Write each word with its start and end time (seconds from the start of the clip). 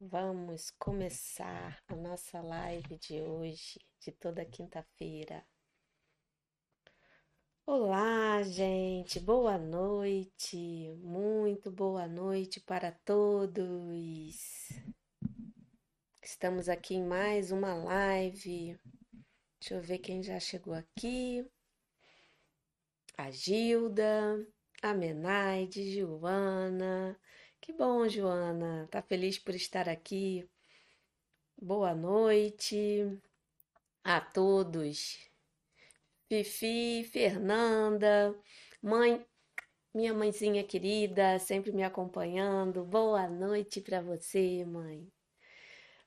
Vamos 0.00 0.70
começar 0.78 1.82
a 1.88 1.96
nossa 1.96 2.40
live 2.40 2.96
de 2.98 3.20
hoje, 3.20 3.80
de 3.98 4.12
toda 4.12 4.44
quinta-feira. 4.44 5.44
Olá, 7.66 8.40
gente, 8.44 9.18
boa 9.18 9.58
noite, 9.58 10.56
muito 11.02 11.68
boa 11.72 12.06
noite 12.06 12.60
para 12.60 12.92
todos. 12.92 14.68
Estamos 16.22 16.68
aqui 16.68 16.94
em 16.94 17.04
mais 17.04 17.50
uma 17.50 17.74
live. 17.74 18.78
Deixa 19.58 19.74
eu 19.74 19.82
ver 19.82 19.98
quem 19.98 20.22
já 20.22 20.38
chegou 20.38 20.74
aqui. 20.74 21.44
A 23.16 23.32
Gilda, 23.32 24.46
a 24.80 24.94
Menaide, 24.94 25.92
Joana. 25.92 27.18
Que 27.68 27.72
bom, 27.74 28.08
Joana. 28.08 28.88
Tá 28.90 29.02
feliz 29.02 29.38
por 29.38 29.54
estar 29.54 29.90
aqui. 29.90 30.48
Boa 31.60 31.94
noite 31.94 33.20
a 34.02 34.22
todos. 34.22 35.18
Fifi, 36.30 37.04
Fernanda, 37.04 38.34
mãe, 38.82 39.22
minha 39.92 40.14
mãezinha 40.14 40.64
querida, 40.64 41.38
sempre 41.38 41.70
me 41.70 41.84
acompanhando. 41.84 42.86
Boa 42.86 43.28
noite 43.28 43.82
para 43.82 44.00
você, 44.00 44.64
mãe. 44.64 45.06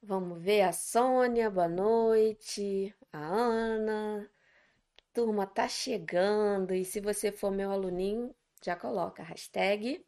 Vamos 0.02 0.42
ver 0.42 0.62
a 0.64 0.72
Sônia, 0.74 1.48
boa 1.52 1.70
noite. 1.70 2.92
A 3.14 3.20
Ana. 3.20 4.28
Turma, 5.14 5.46
tá 5.46 5.68
chegando. 5.68 6.74
E 6.74 6.84
se 6.84 7.00
você 7.00 7.32
for 7.32 7.52
meu 7.52 7.72
aluninho, 7.72 8.34
já 8.64 8.76
coloca 8.76 9.22
hashtag 9.22 10.04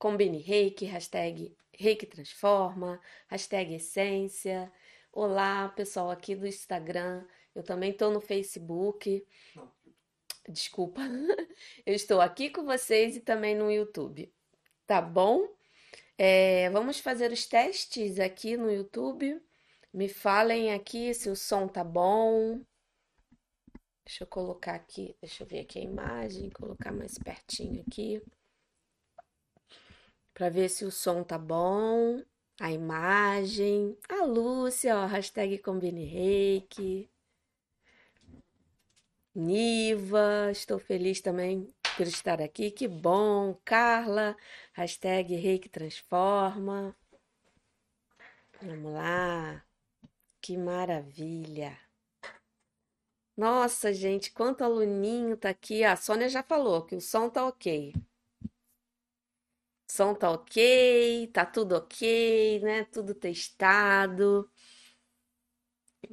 Combine 0.00 0.38
Reiki, 0.38 0.86
hashtag 0.86 1.54
Reiki 1.78 2.06
Transforma, 2.06 2.98
hashtag 3.28 3.74
Essência. 3.74 4.72
Olá, 5.12 5.68
pessoal 5.68 6.10
aqui 6.10 6.34
do 6.34 6.46
Instagram. 6.46 7.22
Eu 7.54 7.62
também 7.62 7.90
estou 7.90 8.10
no 8.10 8.18
Facebook. 8.18 9.22
Desculpa. 10.48 11.02
Eu 11.84 11.94
estou 11.94 12.18
aqui 12.18 12.48
com 12.48 12.64
vocês 12.64 13.14
e 13.14 13.20
também 13.20 13.54
no 13.54 13.70
YouTube. 13.70 14.32
Tá 14.86 15.02
bom? 15.02 15.46
É, 16.16 16.70
vamos 16.70 16.98
fazer 16.98 17.30
os 17.30 17.44
testes 17.44 18.18
aqui 18.18 18.56
no 18.56 18.72
YouTube. 18.72 19.38
Me 19.92 20.08
falem 20.08 20.72
aqui 20.72 21.12
se 21.12 21.28
o 21.28 21.36
som 21.36 21.68
tá 21.68 21.84
bom. 21.84 22.64
Deixa 24.06 24.24
eu 24.24 24.26
colocar 24.26 24.76
aqui, 24.76 25.14
deixa 25.20 25.42
eu 25.42 25.46
ver 25.46 25.60
aqui 25.60 25.78
a 25.78 25.82
imagem, 25.82 26.48
colocar 26.48 26.90
mais 26.90 27.18
pertinho 27.18 27.84
aqui. 27.86 28.22
Para 30.34 30.48
ver 30.48 30.68
se 30.68 30.84
o 30.84 30.90
som 30.90 31.22
tá 31.22 31.38
bom, 31.38 32.22
a 32.60 32.70
imagem. 32.70 33.96
A 34.08 34.24
Lúcia, 34.24 34.96
ó, 34.96 35.06
hashtag 35.06 35.58
Combine 35.58 36.04
Reiki. 36.04 37.10
Niva, 39.34 40.50
estou 40.50 40.78
feliz 40.78 41.20
também 41.20 41.72
por 41.96 42.06
estar 42.06 42.40
aqui, 42.42 42.70
que 42.70 42.88
bom. 42.88 43.58
Carla, 43.64 44.36
hashtag 44.72 45.34
Reiki 45.36 45.68
Transforma. 45.68 46.96
Vamos 48.60 48.92
lá, 48.92 49.64
que 50.40 50.56
maravilha. 50.56 51.78
Nossa, 53.36 53.92
gente, 53.92 54.30
quanto 54.32 54.62
aluninho 54.62 55.34
tá 55.36 55.48
aqui. 55.48 55.82
A 55.82 55.96
Sônia 55.96 56.28
já 56.28 56.42
falou 56.42 56.82
que 56.82 56.94
o 56.94 57.00
som 57.00 57.30
tá 57.30 57.46
ok. 57.46 57.94
Som 59.90 60.14
tá 60.14 60.30
ok, 60.30 61.28
tá 61.32 61.44
tudo 61.44 61.74
ok, 61.76 62.60
né? 62.62 62.84
Tudo 62.84 63.12
testado. 63.14 64.48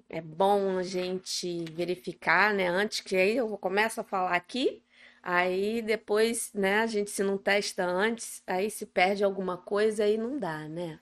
É 0.10 0.20
bom 0.22 0.78
a 0.78 0.84
gente 0.84 1.64
verificar, 1.74 2.54
né? 2.54 2.68
Antes 2.68 3.00
que 3.02 3.16
aí 3.16 3.38
eu 3.38 3.58
começo 3.58 4.02
a 4.02 4.04
falar 4.04 4.36
aqui, 4.36 4.84
aí 5.24 5.82
depois, 5.82 6.52
né? 6.54 6.80
A 6.82 6.88
gente 6.88 7.10
se 7.10 7.24
não 7.24 7.38
testa 7.38 7.86
antes, 7.86 8.42
aí 8.46 8.70
se 8.70 8.86
perde 8.86 9.24
alguma 9.24 9.58
coisa 9.58 10.04
aí 10.04 10.18
não 10.18 10.38
dá, 10.40 10.68
né? 10.68 11.00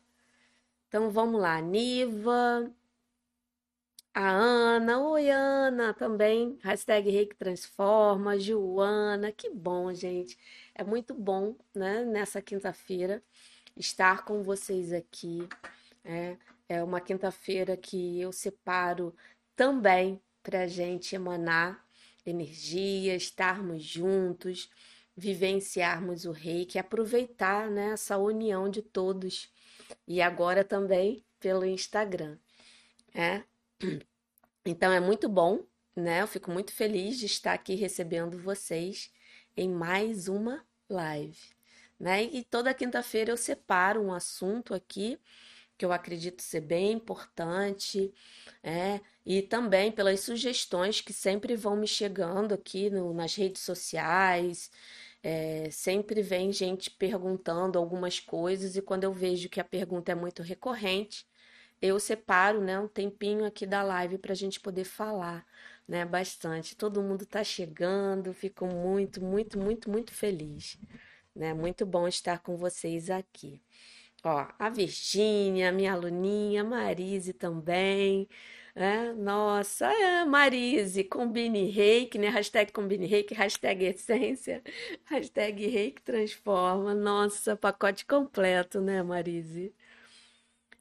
Então 0.87 1.11
vamos 1.11 1.41
lá, 1.41 1.61
Niva, 1.61 2.71
a 4.15 4.29
Ana, 4.29 4.97
oi 5.01 5.29
Ana, 5.29 5.93
também, 5.93 6.57
hashtag 6.63 7.09
Reiki 7.09 7.35
Transforma, 7.35 8.39
Joana, 8.39 9.29
que 9.29 9.49
bom, 9.49 9.93
gente. 9.93 10.39
É 10.73 10.85
muito 10.85 11.13
bom, 11.13 11.53
né? 11.75 12.05
Nessa 12.05 12.41
quinta-feira 12.41 13.21
estar 13.75 14.23
com 14.23 14.41
vocês 14.41 14.93
aqui. 14.93 15.45
É, 16.05 16.37
é 16.69 16.81
uma 16.81 17.01
quinta-feira 17.01 17.75
que 17.75 18.21
eu 18.21 18.31
separo 18.31 19.13
também 19.53 20.21
para 20.41 20.61
a 20.61 20.67
gente 20.67 21.13
emanar 21.13 21.85
energia, 22.25 23.15
estarmos 23.15 23.83
juntos, 23.83 24.69
vivenciarmos 25.13 26.23
o 26.23 26.31
reiki, 26.31 26.79
aproveitar 26.79 27.69
né, 27.69 27.91
essa 27.91 28.17
união 28.17 28.69
de 28.69 28.81
todos. 28.81 29.51
E 30.07 30.21
agora 30.21 30.63
também 30.63 31.25
pelo 31.37 31.65
Instagram. 31.65 32.37
É? 33.13 33.43
Então 34.65 34.91
é 34.91 34.99
muito 34.99 35.29
bom, 35.29 35.63
né? 35.95 36.21
Eu 36.21 36.27
fico 36.27 36.51
muito 36.51 36.73
feliz 36.73 37.19
de 37.19 37.25
estar 37.25 37.53
aqui 37.53 37.75
recebendo 37.75 38.37
vocês 38.39 39.11
em 39.55 39.69
mais 39.69 40.27
uma 40.27 40.65
live. 40.89 41.55
Né? 41.99 42.23
E 42.23 42.43
toda 42.43 42.73
quinta-feira 42.73 43.31
eu 43.31 43.37
separo 43.37 44.01
um 44.01 44.11
assunto 44.11 44.73
aqui 44.73 45.19
que 45.77 45.85
eu 45.85 45.91
acredito 45.91 46.41
ser 46.41 46.61
bem 46.61 46.93
importante, 46.93 48.13
é, 48.63 49.01
e 49.25 49.41
também 49.41 49.91
pelas 49.91 50.21
sugestões 50.21 51.01
que 51.01 51.13
sempre 51.13 51.55
vão 51.55 51.75
me 51.75 51.87
chegando 51.87 52.53
aqui 52.53 52.89
no, 52.89 53.13
nas 53.13 53.35
redes 53.35 53.61
sociais. 53.61 54.71
É, 55.21 55.69
sempre 55.71 56.21
vem 56.21 56.51
gente 56.51 56.91
perguntando 56.91 57.79
algumas 57.79 58.19
coisas, 58.19 58.75
e 58.77 58.81
quando 58.81 59.03
eu 59.05 59.13
vejo 59.13 59.49
que 59.49 59.59
a 59.59 59.63
pergunta 59.63 60.11
é 60.11 60.15
muito 60.15 60.43
recorrente, 60.43 61.25
eu 61.81 61.99
separo 61.99 62.61
né, 62.61 62.79
um 62.79 62.87
tempinho 62.87 63.45
aqui 63.45 63.65
da 63.65 63.83
live 63.83 64.17
para 64.17 64.33
a 64.33 64.35
gente 64.35 64.59
poder 64.59 64.83
falar 64.85 65.45
né, 65.87 66.05
bastante. 66.05 66.75
Todo 66.75 67.01
mundo 67.01 67.23
está 67.23 67.43
chegando, 67.43 68.33
fico 68.33 68.65
muito, 68.65 69.21
muito, 69.23 69.59
muito, 69.59 69.89
muito 69.89 70.13
feliz. 70.13 70.77
Né? 71.35 71.53
Muito 71.53 71.85
bom 71.85 72.07
estar 72.07 72.39
com 72.39 72.57
vocês 72.57 73.09
aqui. 73.09 73.61
Ó, 74.23 74.47
a 74.57 74.69
Virgínia, 74.69 75.71
minha 75.71 75.93
aluninha, 75.93 76.63
Marise 76.63 77.33
também. 77.33 78.27
É, 78.73 79.13
nossa, 79.13 79.85
é, 79.87 80.25
Marise, 80.25 81.03
combine 81.03 81.69
reiki, 81.69 82.17
né? 82.17 82.27
Hashtag 82.29 82.73
combine 82.73 83.05
reiki, 83.05 83.33
hashtag 83.33 83.85
essência, 83.85 84.61
hashtag 85.05 85.65
reiki 85.67 86.01
transforma. 86.01 86.93
Nossa, 86.93 87.55
pacote 87.55 88.05
completo, 88.05 88.81
né, 88.81 89.01
Marise? 89.03 89.73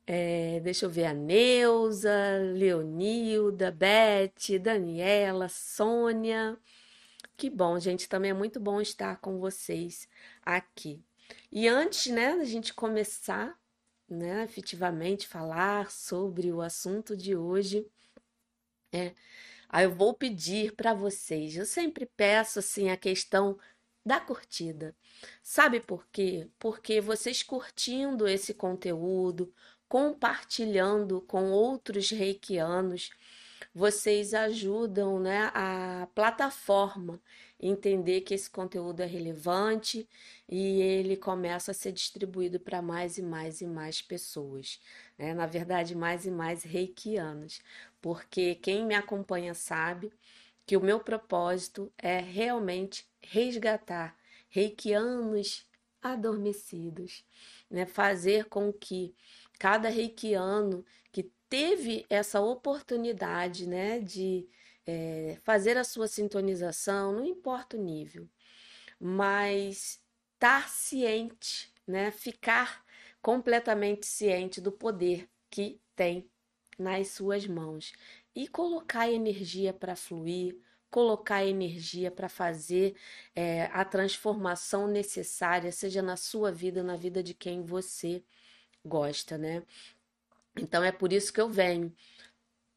É, 0.07 0.61
deixa 0.61 0.85
eu 0.85 0.91
ver 0.91 1.07
a 1.07 1.15
Neuza, 1.15 2.13
Leonilda, 2.55 3.71
Beth, 3.71 4.59
Daniela, 4.61 5.49
Sônia. 5.49 6.59
Que 7.37 7.49
bom, 7.51 7.79
gente. 7.79 8.09
Também 8.09 8.31
é 8.31 8.35
muito 8.35 8.61
bom 8.61 8.81
estar 8.81 9.17
com 9.21 9.39
vocês 9.39 10.09
aqui. 10.43 11.03
E 11.51 11.67
antes, 11.69 12.13
né, 12.13 12.37
da 12.37 12.45
gente 12.45 12.75
começar, 12.75 13.59
né, 14.09 14.45
efetivamente 14.45 15.27
falar 15.27 15.91
sobre 15.91 16.53
o 16.53 16.61
assunto 16.61 17.17
de 17.17 17.35
hoje, 17.35 17.87
é, 18.93 19.15
aí 19.69 19.85
eu 19.85 19.95
vou 19.95 20.15
pedir 20.15 20.75
para 20.75 20.95
vocês. 20.95 21.57
Eu 21.57 21.67
sempre 21.67 22.07
peço 22.07 22.59
assim 22.59 22.91
a 22.91 22.97
questão 22.97 23.59
da 24.05 24.21
curtida. 24.21 24.95
Sabe 25.43 25.81
por 25.81 26.07
quê? 26.13 26.49
Porque 26.59 27.01
vocês 27.01 27.43
curtindo 27.43 28.29
esse 28.29 28.53
conteúdo, 28.55 29.53
compartilhando 29.95 31.21
com 31.21 31.53
outros 31.53 32.11
reikianos, 32.11 33.11
vocês 33.73 34.35
ajudam 34.35 35.21
né, 35.21 35.53
a 35.55 36.09
plataforma 36.13 37.21
entender 37.61 38.23
que 38.23 38.35
esse 38.35 38.51
conteúdo 38.51 39.03
é 39.03 39.07
relevante 39.07 40.09
e 40.49 40.81
ele 40.81 41.17
começa 41.17 41.71
a 41.71 41.75
ser 41.75 41.93
distribuído 41.93 42.59
para 42.59 42.83
mais 42.83 43.19
e 43.19 43.23
mais 43.23 43.61
e 43.61 43.69
mais 43.69 44.03
pessoas. 44.03 44.81
Né? 45.17 45.33
Na 45.33 45.47
verdade, 45.47 45.95
mais 45.95 46.27
e 46.27 46.31
mais 46.33 46.65
reikianos, 46.65 47.63
porque 48.03 48.57
quem 48.57 48.85
me 48.85 48.97
acompanha 48.97 49.55
sabe 49.55 50.13
que 50.67 50.77
o 50.77 50.81
meu 50.81 50.99
propósito 50.99 51.93
é 51.97 52.19
realmente 52.19 53.07
resgatar 53.23 54.17
reikianos 54.51 55.65
adormecidos, 56.03 57.25
né? 57.71 57.87
fazer 57.87 58.47
com 58.47 58.73
que 58.73 59.15
cada 59.65 59.89
reikiano 59.89 60.85
que 61.11 61.23
teve 61.49 62.05
essa 62.11 62.39
oportunidade 62.39 63.67
né, 63.67 63.99
de 63.99 64.47
é, 64.87 65.39
fazer 65.43 65.79
a 65.79 65.85
sua 65.85 66.07
sintonização, 66.07 67.15
não 67.15 67.25
importa 67.25 67.75
o 67.75 67.83
nível, 67.83 68.29
mas 69.01 70.03
estar 70.35 70.69
ciente, 70.69 71.73
né, 71.87 72.11
ficar 72.11 72.85
completamente 73.23 74.05
ciente 74.05 74.61
do 74.61 74.71
poder 74.71 75.31
que 75.49 75.81
tem 75.97 76.29
nas 76.79 77.09
suas 77.09 77.47
mãos 77.47 77.95
e 78.37 78.47
colocar 78.47 79.11
energia 79.11 79.73
para 79.73 79.97
fluir, 79.97 80.59
colocar 80.91 81.43
energia 81.43 82.11
para 82.11 82.29
fazer 82.29 82.97
é, 83.35 83.71
a 83.73 83.83
transformação 83.83 84.87
necessária, 84.87 85.73
seja 85.73 86.03
na 86.03 86.19
sua 86.19 86.53
vida, 86.53 86.83
na 86.83 86.97
vida 86.97 87.23
de 87.23 87.33
quem 87.33 87.63
você 87.63 88.23
gosta, 88.85 89.39
né? 89.39 89.63
Então 90.57 90.83
é 90.85 90.93
por 90.93 91.13
isso 91.13 91.33
que 91.33 91.41
eu 91.41 91.49
venho 91.49 91.95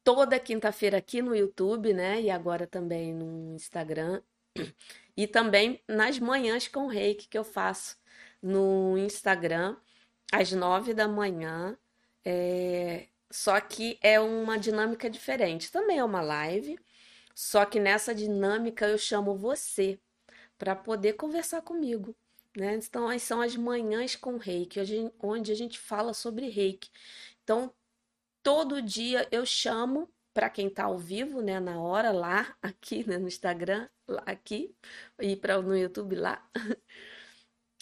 toda 0.02 0.40
quinta-feira 0.40 0.98
aqui 0.98 1.20
no 1.22 1.34
YouTube, 1.36 1.92
né? 1.92 2.20
E 2.20 2.30
agora 2.30 2.66
também 2.66 3.12
no 3.14 3.54
Instagram. 3.54 4.22
E 5.16 5.26
também 5.26 5.82
nas 5.88 6.18
manhãs 6.18 6.68
com 6.68 6.86
reiki 6.86 7.28
que 7.28 7.36
eu 7.36 7.44
faço 7.44 7.96
no 8.42 8.96
Instagram, 8.96 9.76
às 10.32 10.52
nove 10.52 10.94
da 10.94 11.08
manhã. 11.08 11.76
É... 12.24 13.08
Só 13.30 13.60
que 13.60 13.98
é 14.02 14.18
uma 14.20 14.58
dinâmica 14.58 15.10
diferente. 15.10 15.70
Também 15.70 15.98
é 15.98 16.04
uma 16.04 16.22
live, 16.22 16.78
só 17.34 17.64
que 17.64 17.78
nessa 17.78 18.14
dinâmica 18.14 18.86
eu 18.86 18.96
chamo 18.98 19.36
você 19.36 19.98
para 20.56 20.74
poder 20.74 21.14
conversar 21.14 21.62
comigo. 21.62 22.16
Né? 22.58 22.74
Então, 22.76 23.16
são 23.20 23.40
as 23.40 23.54
manhãs 23.56 24.16
com 24.16 24.36
reiki, 24.36 24.80
onde 25.22 25.52
a 25.52 25.54
gente 25.54 25.78
fala 25.78 26.12
sobre 26.12 26.48
reiki. 26.48 26.90
Então, 27.44 27.72
todo 28.42 28.82
dia 28.82 29.28
eu 29.30 29.46
chamo 29.46 30.12
para 30.34 30.50
quem 30.50 30.68
está 30.68 30.84
ao 30.84 30.98
vivo, 30.98 31.40
né, 31.42 31.60
na 31.60 31.80
hora 31.80 32.12
lá, 32.12 32.56
aqui, 32.62 33.06
né, 33.08 33.18
no 33.18 33.28
Instagram, 33.28 33.88
lá, 34.08 34.22
aqui 34.26 34.74
e 35.20 35.36
para 35.36 35.60
no 35.62 35.76
YouTube 35.76 36.16
lá. 36.16 36.48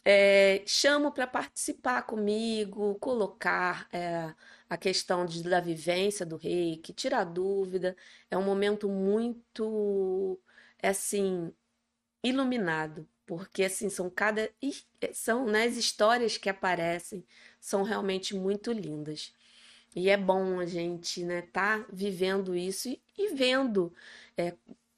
É, 0.09 0.63
chamo 0.67 1.11
para 1.13 1.27
participar 1.27 2.03
comigo, 2.03 2.95
colocar 3.01 3.89
é, 3.93 4.33
a 4.69 4.77
questão 4.77 5.27
de, 5.27 5.43
da 5.43 5.61
vivência 5.61 6.25
do 6.25 6.37
reiki, 6.37 6.93
tirar 6.93 7.25
dúvida. 7.25 7.97
É 8.31 8.39
um 8.39 8.45
momento 8.45 8.89
muito, 8.89 10.41
assim, 10.83 11.53
iluminado, 12.23 13.09
porque 13.27 13.65
assim 13.65 13.91
são 13.91 14.09
cada 14.09 14.51
são 15.13 15.47
né, 15.47 15.65
as 15.65 15.77
histórias 15.77 16.37
que 16.39 16.49
aparecem 16.49 17.25
são 17.61 17.83
realmente 17.83 18.35
muito 18.35 18.73
lindas. 18.73 19.33
E 19.95 20.11
é 20.11 20.17
bom 20.17 20.61
a 20.61 20.67
gente, 20.67 21.25
né, 21.25 21.43
tá 21.43 21.85
vivendo 21.93 22.55
isso 22.55 22.89
e, 22.89 23.03
e 23.17 23.35
vendo 23.35 23.93
é, 24.37 24.55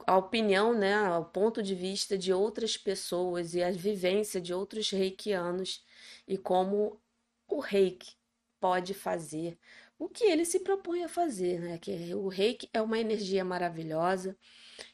a 0.06 0.16
opinião, 0.16 0.76
né, 0.76 1.10
o 1.16 1.24
ponto 1.24 1.62
de 1.62 1.74
vista 1.74 2.18
de 2.18 2.32
outras 2.32 2.76
pessoas 2.76 3.54
e 3.54 3.62
a 3.62 3.70
vivência 3.70 4.40
de 4.40 4.52
outros 4.52 4.90
reikianos 4.90 5.84
e 6.26 6.36
como 6.36 7.00
o 7.48 7.60
reiki 7.60 8.14
pode 8.60 8.92
fazer 8.94 9.58
o 9.98 10.08
que 10.08 10.24
ele 10.24 10.44
se 10.44 10.60
propõe 10.60 11.02
a 11.02 11.08
fazer, 11.08 11.60
né? 11.60 11.78
Que 11.78 12.14
o 12.14 12.28
reiki 12.28 12.70
é 12.72 12.80
uma 12.80 12.98
energia 12.98 13.44
maravilhosa 13.44 14.36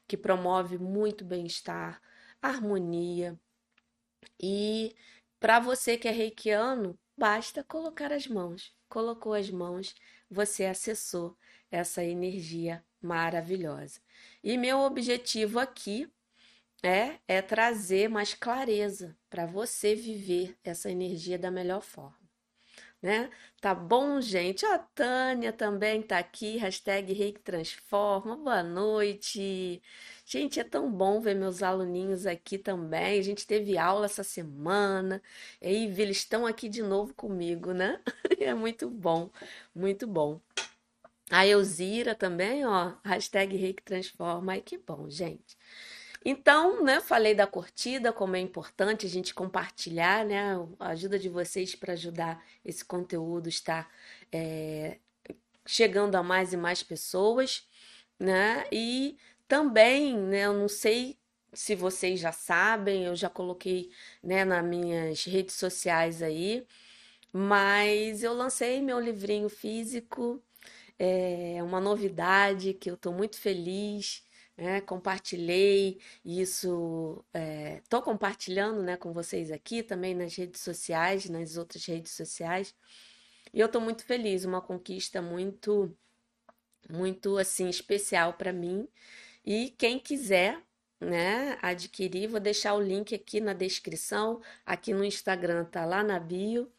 que 0.09 0.17
promove 0.17 0.79
muito 0.79 1.25
bem-estar, 1.25 2.01
harmonia. 2.49 3.39
E 4.41 4.95
para 5.41 5.61
você 5.61 5.97
que 5.97 6.09
é 6.09 6.11
reikiano, 6.11 6.99
basta 7.17 7.65
colocar 7.65 8.13
as 8.13 8.27
mãos 8.27 8.75
colocou 8.95 9.35
as 9.35 9.51
mãos, 9.51 9.93
você 10.31 10.67
acessou 10.67 11.37
essa 11.69 12.05
energia 12.05 12.85
maravilhosa. 13.03 14.01
E 14.43 14.57
meu 14.57 14.79
objetivo 14.81 15.59
aqui 15.59 16.09
é, 16.81 17.19
é 17.27 17.43
trazer 17.43 18.09
mais 18.09 18.35
clareza 18.35 19.17
para 19.29 19.47
você 19.47 19.97
viver 19.97 20.57
essa 20.63 20.91
energia 20.91 21.37
da 21.37 21.51
melhor 21.51 21.83
forma 21.83 22.25
né? 23.05 23.29
Tá 23.61 23.75
bom, 23.75 24.19
gente? 24.19 24.65
A 24.65 24.79
Tânia 24.79 25.53
também 25.53 26.01
tá 26.03 26.19
aqui, 26.19 26.57
hashtag 26.57 27.13
Reiki 27.13 27.41
Transforma, 27.41 28.35
boa 28.35 28.63
noite. 28.63 29.83
Gente, 30.27 30.59
é 30.59 30.65
tão 30.65 30.91
bom 30.91 31.21
ver 31.21 31.35
meus 31.35 31.63
aluninhos 31.63 32.27
aqui 32.27 32.57
também. 32.57 33.19
A 33.19 33.23
gente 33.23 33.47
teve 33.47 33.77
aula 33.77 34.07
essa 34.07 34.25
semana, 34.25 35.23
e 35.61 35.67
aí 35.67 36.01
eles 36.01 36.19
estão 36.19 36.47
aqui 36.47 36.69
de 36.69 36.83
novo 36.83 37.13
comigo, 37.15 37.73
né? 37.73 38.01
É 38.41 38.53
muito 38.53 38.91
bom, 38.91 39.31
muito 39.75 40.07
bom. 40.07 40.41
A 41.31 41.47
Elzira 41.47 42.15
também, 42.15 42.67
ó, 42.67 42.95
hashtag 43.05 43.57
Reiki 43.57 43.83
Transforma, 43.83 44.53
ai 44.53 44.61
que 44.61 44.77
bom, 44.79 45.09
gente. 45.09 45.57
Então, 46.25 46.83
né, 46.83 47.01
falei 47.01 47.35
da 47.35 47.47
curtida, 47.47 48.13
como 48.13 48.37
é 48.37 48.41
importante 48.41 49.07
a 49.07 49.09
gente 49.09 49.35
compartilhar, 49.35 50.25
né, 50.25 50.55
a 50.81 50.89
ajuda 50.89 51.19
de 51.19 51.29
vocês 51.29 51.75
para 51.75 51.93
ajudar 51.93 52.43
esse 52.65 52.85
conteúdo 52.85 53.49
estar 53.49 53.91
é, 54.33 54.99
chegando 55.67 56.15
a 56.17 56.23
mais 56.23 56.53
e 56.53 56.57
mais 56.57 56.83
pessoas, 56.83 57.69
né, 58.19 58.65
e 58.73 59.19
também, 59.55 60.19
né, 60.19 60.47
eu 60.47 60.53
não 60.53 60.69
sei 60.69 61.17
se 61.53 61.77
vocês 61.77 62.19
já 62.19 62.33
sabem, 62.33 63.05
eu 63.05 63.15
já 63.15 63.31
coloquei, 63.31 63.89
né, 64.21 64.45
nas 64.45 64.65
minhas 64.65 65.25
redes 65.25 65.55
sociais 65.55 66.23
aí, 66.23 66.67
mas 67.33 68.25
eu 68.25 68.35
lancei 68.35 68.83
meu 68.83 68.99
livrinho 68.99 69.49
físico, 69.49 70.43
é 70.99 71.63
uma 71.63 71.81
novidade 71.81 72.75
que 72.75 72.91
eu 72.91 72.95
estou 72.95 73.13
muito 73.13 73.39
feliz, 73.39 74.25
né? 74.57 74.81
Compartilhei 74.81 76.01
isso, 76.25 77.25
estou 77.85 78.01
é, 78.01 78.03
compartilhando, 78.03 78.83
né, 78.83 78.97
com 78.97 79.13
vocês 79.13 79.53
aqui 79.53 79.85
também 79.85 80.17
nas 80.17 80.35
redes 80.35 80.63
sociais, 80.63 81.31
nas 81.31 81.57
outras 81.57 81.85
redes 81.87 82.13
sociais. 82.13 82.75
E 83.53 83.61
eu 83.61 83.67
estou 83.67 83.81
muito 83.81 84.05
feliz, 84.05 84.45
uma 84.45 84.61
conquista 84.61 85.23
muito, 85.23 85.97
muito 86.91 87.39
assim 87.39 87.69
especial 87.69 88.35
para 88.35 88.53
mim. 88.53 88.89
E 89.45 89.71
quem 89.79 89.99
quiser, 89.99 90.63
né, 91.01 91.59
adquirir, 91.63 92.29
vou 92.29 92.41
deixar 92.41 92.75
o 92.75 92.81
link 92.83 93.15
aqui 93.15 93.41
na 93.41 93.53
descrição, 93.53 94.41
aqui 94.65 94.93
no 94.95 95.05
Instagram 95.05 95.65
tá 95.67 95.85
lá 95.85 96.03
na 96.03 96.19
bio. 96.19 96.71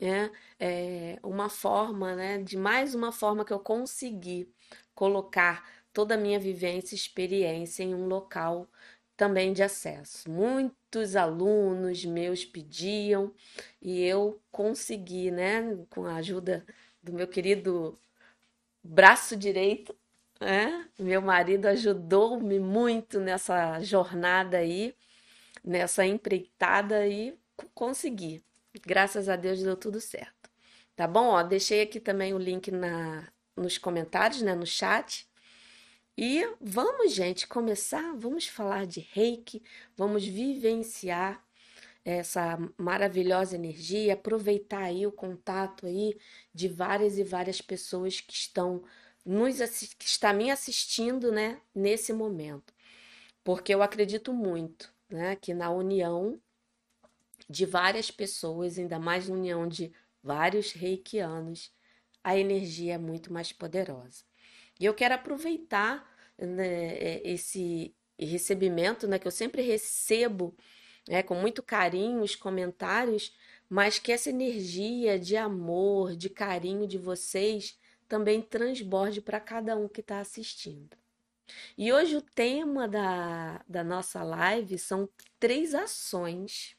né 0.00 0.30
é 0.60 1.18
uma 1.22 1.48
forma, 1.50 2.14
né, 2.16 2.38
de 2.42 2.56
mais 2.56 2.94
uma 2.94 3.12
forma 3.12 3.44
que 3.44 3.52
eu 3.52 3.60
consegui 3.60 4.52
colocar 4.94 5.64
toda 5.92 6.14
a 6.14 6.18
minha 6.18 6.38
vivência 6.40 6.94
e 6.94 6.98
experiência 6.98 7.82
em 7.84 7.94
um 7.94 8.06
local 8.08 8.68
também 9.16 9.52
de 9.52 9.62
acesso. 9.62 10.30
Muitos 10.30 11.16
alunos 11.16 12.04
meus 12.04 12.44
pediam 12.44 13.34
e 13.82 14.02
eu 14.02 14.40
consegui, 14.50 15.30
né, 15.30 15.62
com 15.90 16.04
a 16.06 16.16
ajuda 16.16 16.64
do 17.02 17.12
meu 17.12 17.28
querido 17.28 17.98
braço 18.82 19.36
direito, 19.36 19.96
né? 20.40 20.88
Meu 20.98 21.20
marido 21.20 21.66
ajudou-me 21.66 22.58
muito 22.58 23.20
nessa 23.20 23.80
jornada 23.80 24.58
aí, 24.58 24.94
nessa 25.64 26.06
empreitada 26.06 27.06
e 27.06 27.36
consegui. 27.74 28.42
Graças 28.86 29.28
a 29.28 29.36
Deus 29.36 29.62
deu 29.62 29.76
tudo 29.76 30.00
certo. 30.00 30.50
Tá 30.94 31.06
bom? 31.06 31.26
Ó, 31.28 31.42
deixei 31.42 31.82
aqui 31.82 32.00
também 32.00 32.34
o 32.34 32.38
link 32.38 32.70
na, 32.70 33.28
nos 33.56 33.78
comentários, 33.78 34.42
né, 34.42 34.54
no 34.54 34.66
chat. 34.66 35.28
E 36.16 36.44
vamos, 36.60 37.12
gente, 37.12 37.46
começar, 37.46 38.12
vamos 38.16 38.48
falar 38.48 38.86
de 38.86 39.00
reiki, 39.12 39.62
vamos 39.96 40.26
vivenciar 40.26 41.40
essa 42.04 42.58
maravilhosa 42.76 43.54
energia, 43.54 44.14
aproveitar 44.14 44.82
aí 44.82 45.06
o 45.06 45.12
contato 45.12 45.86
aí 45.86 46.16
de 46.54 46.66
várias 46.66 47.18
e 47.18 47.22
várias 47.22 47.60
pessoas 47.60 48.20
que 48.20 48.32
estão 48.32 48.82
nos 49.28 49.58
que 49.98 50.06
está 50.06 50.32
me 50.32 50.50
assistindo, 50.50 51.30
né, 51.30 51.60
nesse 51.74 52.14
momento. 52.14 52.72
Porque 53.44 53.74
eu 53.74 53.82
acredito 53.82 54.32
muito, 54.32 54.90
né, 55.10 55.36
que 55.36 55.52
na 55.52 55.70
união 55.70 56.40
de 57.48 57.66
várias 57.66 58.10
pessoas, 58.10 58.78
ainda 58.78 58.98
mais 58.98 59.28
na 59.28 59.34
união 59.34 59.68
de 59.68 59.92
vários 60.22 60.72
reikianos, 60.72 61.70
a 62.24 62.38
energia 62.38 62.94
é 62.94 62.98
muito 62.98 63.30
mais 63.30 63.52
poderosa. 63.52 64.24
E 64.80 64.86
eu 64.86 64.94
quero 64.94 65.14
aproveitar 65.14 66.10
né, 66.38 66.94
é, 66.96 67.30
esse 67.30 67.94
recebimento, 68.18 69.06
né, 69.06 69.18
que 69.18 69.26
eu 69.26 69.32
sempre 69.32 69.60
recebo 69.60 70.56
né, 71.06 71.22
com 71.22 71.34
muito 71.34 71.62
carinho 71.62 72.22
os 72.22 72.34
comentários, 72.34 73.36
mas 73.68 73.98
que 73.98 74.10
essa 74.10 74.30
energia 74.30 75.18
de 75.18 75.36
amor, 75.36 76.16
de 76.16 76.30
carinho 76.30 76.88
de 76.88 76.96
vocês 76.96 77.78
também 78.08 78.40
transborde 78.40 79.20
para 79.20 79.38
cada 79.38 79.76
um 79.76 79.88
que 79.88 80.00
está 80.00 80.20
assistindo. 80.20 80.96
E 81.76 81.92
hoje 81.92 82.16
o 82.16 82.22
tema 82.22 82.88
da, 82.88 83.62
da 83.68 83.84
nossa 83.84 84.22
live 84.22 84.78
são 84.78 85.08
três 85.38 85.74
ações 85.74 86.76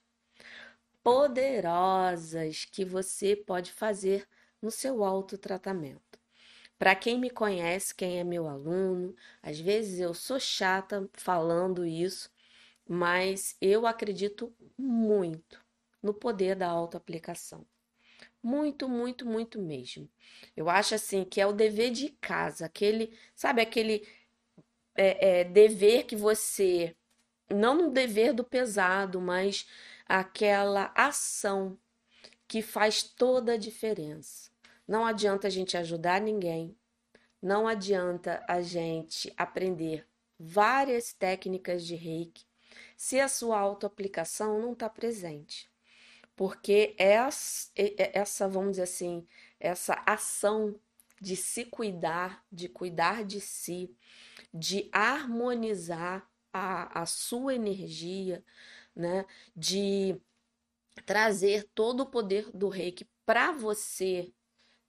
poderosas 1.04 2.66
que 2.66 2.84
você 2.86 3.36
pode 3.36 3.72
fazer 3.72 4.28
no 4.62 4.70
seu 4.70 5.04
autotratamento. 5.04 6.20
Para 6.78 6.96
quem 6.96 7.20
me 7.20 7.30
conhece, 7.30 7.96
quem 7.96 8.20
é 8.20 8.24
meu 8.24 8.48
aluno, 8.48 9.16
às 9.42 9.60
vezes 9.60 10.00
eu 10.00 10.14
sou 10.14 10.40
chata 10.40 11.10
falando 11.14 11.86
isso, 11.86 12.32
mas 12.88 13.56
eu 13.62 13.86
acredito 13.86 14.54
muito 14.78 15.64
no 16.02 16.14
poder 16.14 16.56
da 16.56 16.70
autoaplicação. 16.70 17.66
Muito, 18.42 18.88
muito, 18.88 19.26
muito 19.26 19.60
mesmo. 19.62 20.10
Eu 20.56 20.70
acho 20.70 20.96
assim 20.96 21.26
que 21.26 21.42
é 21.42 21.46
o 21.48 21.54
dever 21.54 21.92
de 21.92 22.10
casa, 22.22 22.66
aquele, 22.66 23.18
sabe, 23.36 23.62
aquele 23.62 24.08
é, 24.96 25.42
é, 25.42 25.44
dever 25.44 26.06
que 26.06 26.16
você, 26.16 26.96
não 27.50 27.76
no 27.76 27.92
dever 27.92 28.34
do 28.34 28.44
pesado, 28.44 29.20
mas 29.20 29.68
aquela 30.06 30.92
ação 30.96 31.78
que 32.48 32.62
faz 32.62 33.04
toda 33.04 33.54
a 33.54 33.58
diferença. 33.58 34.50
Não 34.88 35.06
adianta 35.06 35.48
a 35.48 35.50
gente 35.50 35.78
ajudar 35.78 36.20
ninguém, 36.20 36.76
não 37.42 37.68
adianta 37.68 38.44
a 38.48 38.62
gente 38.62 39.32
aprender 39.38 40.06
várias 40.38 41.14
técnicas 41.14 41.86
de 41.86 41.96
reiki 41.96 42.46
se 42.98 43.20
a 43.20 43.28
sua 43.28 43.60
autoaplicação 43.60 44.60
não 44.60 44.74
está 44.74 44.90
presente. 44.90 45.70
Porque 46.40 46.96
essa, 46.98 48.48
vamos 48.48 48.72
dizer 48.72 48.84
assim, 48.84 49.28
essa 49.60 50.02
ação 50.06 50.80
de 51.20 51.36
se 51.36 51.66
cuidar, 51.66 52.46
de 52.50 52.70
cuidar 52.70 53.26
de 53.26 53.42
si, 53.42 53.94
de 54.54 54.90
harmonizar 54.94 56.26
a, 56.54 57.02
a 57.02 57.06
sua 57.06 57.56
energia, 57.56 58.42
né? 58.96 59.26
De 59.54 60.18
trazer 61.06 61.70
todo 61.76 62.04
o 62.04 62.06
poder 62.06 62.50
do 62.54 62.70
reiki 62.70 63.06
para 63.26 63.52
você 63.52 64.34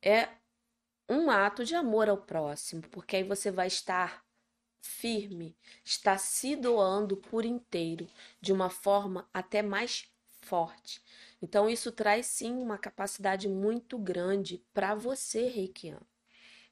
é 0.01 0.29
um 1.09 1.33
ato 1.33 1.65
de 1.65 1.75
amor 1.75 2.09
ao 2.09 2.19
próximo, 2.19 2.83
porque 2.93 3.17
aí 3.17 3.25
você 3.25 3.51
vai 3.51 3.67
estar 3.67 4.25
firme, 4.81 5.57
está 5.85 6.17
se 6.17 6.55
doando 6.55 7.17
por 7.17 7.45
inteiro, 7.45 8.07
de 8.41 8.53
uma 8.53 8.71
forma 8.71 9.29
até 9.35 9.63
mais 9.63 10.09
forte. 10.51 11.01
Então, 11.41 11.71
isso 11.71 11.93
traz 11.93 12.27
sim 12.27 12.53
uma 12.55 12.77
capacidade 12.77 13.49
muito 13.49 13.97
grande 13.97 14.65
para 14.75 14.97
você, 14.97 15.47
reikiano. 15.47 16.07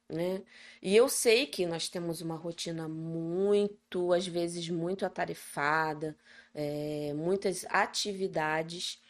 Né? 0.09 0.43
E 0.83 0.97
eu 0.97 1.09
sei 1.09 1.47
que 1.47 1.67
nós 1.67 1.89
temos 1.89 2.21
uma 2.21 2.37
rotina 2.37 2.89
muito, 2.89 4.13
às 4.13 4.27
vezes, 4.27 4.69
muito 4.69 5.07
atarefada, 5.07 6.17
é, 6.55 7.13
muitas 7.15 7.65
atividades, 7.67 9.01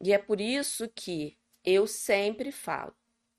e 0.00 0.12
é 0.12 0.18
por 0.18 0.40
isso 0.40 0.88
que 0.88 1.36
eu 1.64 1.86
sempre 1.86 2.52
falo: 2.52 2.94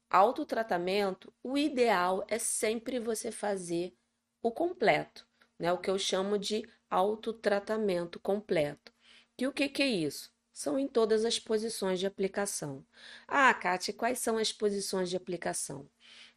autotratamento, 0.09 1.33
o 1.43 1.57
ideal 1.57 2.25
é 2.27 2.37
sempre 2.39 2.99
você 2.99 3.31
fazer 3.31 3.95
o 4.41 4.51
completo, 4.51 5.27
né? 5.59 5.71
O 5.73 5.79
que 5.79 5.89
eu 5.89 5.97
chamo 5.97 6.37
de 6.37 6.63
autotratamento 6.89 8.19
completo. 8.19 8.93
E 9.39 9.47
o 9.47 9.53
que, 9.53 9.69
que 9.69 9.83
é 9.83 9.87
isso? 9.87 10.34
São 10.55 10.79
em 10.79 10.87
todas 10.87 11.25
as 11.25 11.37
posições 11.37 11.99
de 11.99 12.07
aplicação. 12.07 12.85
Ah, 13.27 13.53
Kátia, 13.53 13.93
quais 13.93 14.19
são 14.19 14.37
as 14.37 14.53
posições 14.53 15.09
de 15.09 15.17
aplicação? 15.17 15.85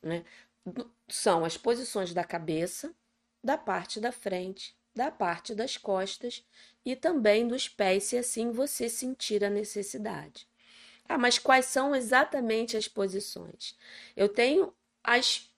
Né? 0.03 0.25
São 1.09 1.45
as 1.45 1.57
posições 1.57 2.13
da 2.13 2.25
cabeça, 2.25 2.93
da 3.45 3.57
parte 3.57 4.01
da 4.01 4.11
frente, 4.11 4.77
da 4.93 5.09
parte 5.13 5.55
das 5.55 5.77
costas 5.77 6.45
e 6.85 6.97
também 6.97 7.47
dos 7.47 7.69
pés, 7.69 8.05
se 8.05 8.19
assim 8.19 8.51
você 8.51 8.89
sentir 8.89 9.45
a 9.45 9.51
necessidade. 9.51 10.49
Ah, 11.09 11.17
mas 11.17 11.39
quais 11.39 11.67
são 11.67 11.95
exatamente 11.95 12.77
as 12.77 12.89
posições? 12.89 13.77
Eu 14.17 14.29
tenho 14.29 14.75
as 15.05 15.49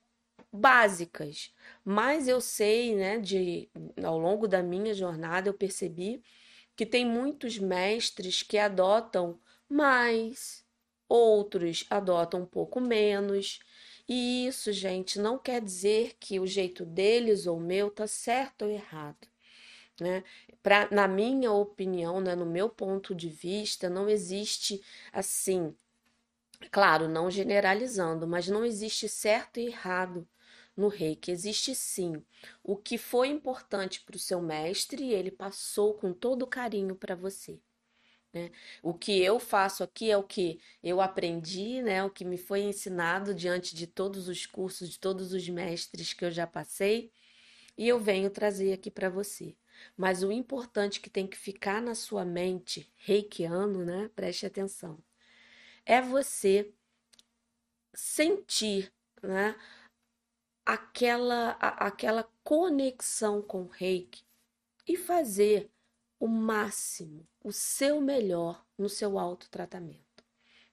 básicas, 0.52 1.50
mas 1.82 2.28
eu 2.28 2.42
sei, 2.42 2.94
né, 2.94 3.18
de 3.18 3.70
ao 4.04 4.18
longo 4.18 4.46
da 4.46 4.62
minha 4.62 4.92
jornada 4.92 5.48
eu 5.48 5.54
percebi 5.54 6.22
que 6.80 6.87
tem 6.87 7.04
muitos 7.04 7.58
mestres 7.58 8.42
que 8.42 8.56
adotam 8.56 9.38
mais, 9.68 10.64
outros 11.06 11.84
adotam 11.90 12.40
um 12.40 12.46
pouco 12.46 12.80
menos. 12.80 13.60
E 14.08 14.46
isso, 14.46 14.72
gente, 14.72 15.18
não 15.18 15.37
quer 15.37 15.60
dizer 15.60 16.16
que 16.18 16.40
o 16.40 16.46
jeito 16.46 16.87
deles 16.87 17.46
ou 17.46 17.60
meu 17.60 17.90
tá 17.90 18.06
certo 18.06 18.62
ou 18.62 18.70
errado. 18.70 19.28
Né? 20.00 20.25
Pra, 20.62 20.88
na 20.90 21.06
minha 21.06 21.52
opinião, 21.52 22.18
né, 22.18 22.34
no 22.34 22.46
meu 22.46 22.70
ponto 22.70 23.14
de 23.14 23.28
vista, 23.28 23.90
não 23.90 24.08
existe 24.08 24.82
assim, 25.12 25.76
claro, 26.70 27.06
não 27.08 27.30
generalizando, 27.30 28.26
mas 28.26 28.49
não 28.49 28.64
existe 28.64 29.06
certo 29.06 29.60
e 29.60 29.66
errado 29.66 30.26
no 30.76 30.88
reiki. 30.88 31.30
Existe 31.30 31.74
sim 31.74 32.22
o 32.62 32.76
que 32.76 32.98
foi 32.98 33.28
importante 33.28 34.00
para 34.00 34.16
o 34.16 34.18
seu 34.18 34.40
mestre 34.40 35.02
e 35.04 35.14
ele 35.14 35.30
passou 35.30 35.94
com 35.94 36.12
todo 36.12 36.46
carinho 36.46 36.94
para 36.94 37.14
você. 37.14 37.60
Né? 38.32 38.50
O 38.82 38.94
que 38.94 39.20
eu 39.20 39.40
faço 39.40 39.82
aqui 39.82 40.10
é 40.10 40.16
o 40.16 40.22
que 40.22 40.60
eu 40.82 41.00
aprendi, 41.00 41.82
né? 41.82 42.04
o 42.04 42.10
que 42.10 42.24
me 42.24 42.38
foi 42.38 42.60
ensinado 42.60 43.34
diante 43.34 43.74
de 43.74 43.86
todos 43.86 44.28
os 44.28 44.46
cursos, 44.46 44.90
de 44.90 44.98
todos 44.98 45.32
os 45.32 45.48
mestres 45.48 46.12
que 46.12 46.24
eu 46.24 46.30
já 46.30 46.46
passei, 46.46 47.12
e 47.76 47.88
eu 47.88 47.98
venho 47.98 48.30
trazer 48.30 48.72
aqui 48.72 48.90
para 48.90 49.08
você. 49.08 49.56
Mas 49.96 50.22
o 50.22 50.30
importante 50.30 51.00
que 51.00 51.10
tem 51.10 51.26
que 51.26 51.36
ficar 51.36 51.80
na 51.80 51.94
sua 51.94 52.24
mente, 52.24 52.92
reikiano, 52.96 53.84
né? 53.84 54.10
Preste 54.14 54.44
atenção. 54.46 55.02
É 55.86 56.00
você 56.02 56.72
sentir, 57.94 58.92
né? 59.22 59.56
Aquela, 60.72 61.56
a, 61.60 61.86
aquela 61.86 62.28
conexão 62.44 63.42
com 63.42 63.62
o 63.62 63.68
reiki 63.68 64.24
e 64.86 64.96
fazer 64.96 65.70
o 66.18 66.28
máximo, 66.28 67.26
o 67.42 67.52
seu 67.52 68.00
melhor 68.00 68.64
no 68.76 68.88
seu 68.88 69.18
autotratamento. 69.18 70.24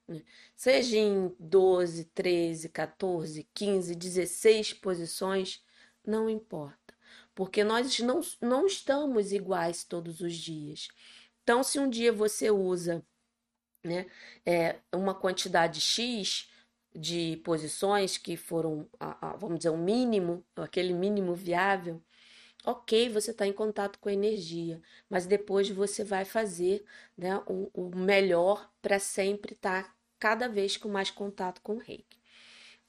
Né? 0.08 0.24
Seja 0.56 0.98
em 0.98 1.36
12, 1.40 2.06
13, 2.06 2.70
14, 2.70 3.48
15, 3.54 3.96
16 3.96 4.74
posições, 4.74 5.64
não 6.06 6.30
importa 6.30 6.88
porque 7.38 7.64
nós 7.64 8.00
não, 8.00 8.22
não 8.42 8.66
estamos 8.66 9.32
iguais 9.32 9.84
todos 9.84 10.22
os 10.22 10.36
dias. 10.36 10.88
Então, 11.44 11.62
se 11.62 11.78
um 11.78 11.88
dia 11.88 12.12
você 12.12 12.50
usa 12.50 13.06
né, 13.84 14.08
é, 14.44 14.80
uma 14.92 15.14
quantidade 15.14 15.80
X 15.80 16.50
de 16.98 17.40
posições 17.44 18.18
que 18.18 18.36
foram, 18.36 18.90
vamos 19.38 19.60
dizer, 19.60 19.70
o 19.70 19.74
um 19.74 19.78
mínimo, 19.78 20.44
aquele 20.56 20.94
mínimo 20.94 21.36
viável, 21.36 22.02
ok, 22.66 23.08
você 23.10 23.30
está 23.32 23.46
em 23.46 23.54
contato 23.54 24.00
com 24.00 24.10
a 24.10 24.14
energia, 24.14 24.82
mas 25.08 25.28
depois 25.28 25.70
você 25.70 26.04
vai 26.04 26.26
fazer 26.26 26.84
né, 27.16 27.38
o, 27.46 27.70
o 27.74 27.96
melhor 27.96 28.72
para 28.82 28.98
sempre 28.98 29.54
estar 29.54 29.84
tá 29.84 29.96
cada 30.18 30.50
vez 30.50 30.76
com 30.76 30.90
mais 30.90 31.12
contato 31.12 31.62
com 31.62 31.76
o 31.76 31.80
reiki. 31.80 32.18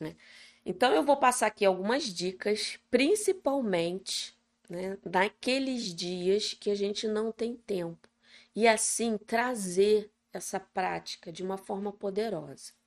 Né? 0.01 0.17
Então, 0.65 0.93
eu 0.95 1.03
vou 1.03 1.19
passar 1.19 1.47
aqui 1.49 1.67
algumas 1.67 2.05
dicas, 2.05 2.79
principalmente 2.91 4.35
né, 4.71 4.97
naqueles 5.05 5.95
dias 5.95 6.55
que 6.55 6.71
a 6.71 6.75
gente 6.75 7.07
não 7.07 7.31
tem 7.31 7.55
tempo, 7.55 8.09
e 8.57 8.67
assim 8.67 9.19
trazer 9.19 10.11
essa 10.33 10.59
prática 10.59 11.31
de 11.31 11.43
uma 11.43 11.59
forma 11.59 11.93
poderosa. 11.93 12.78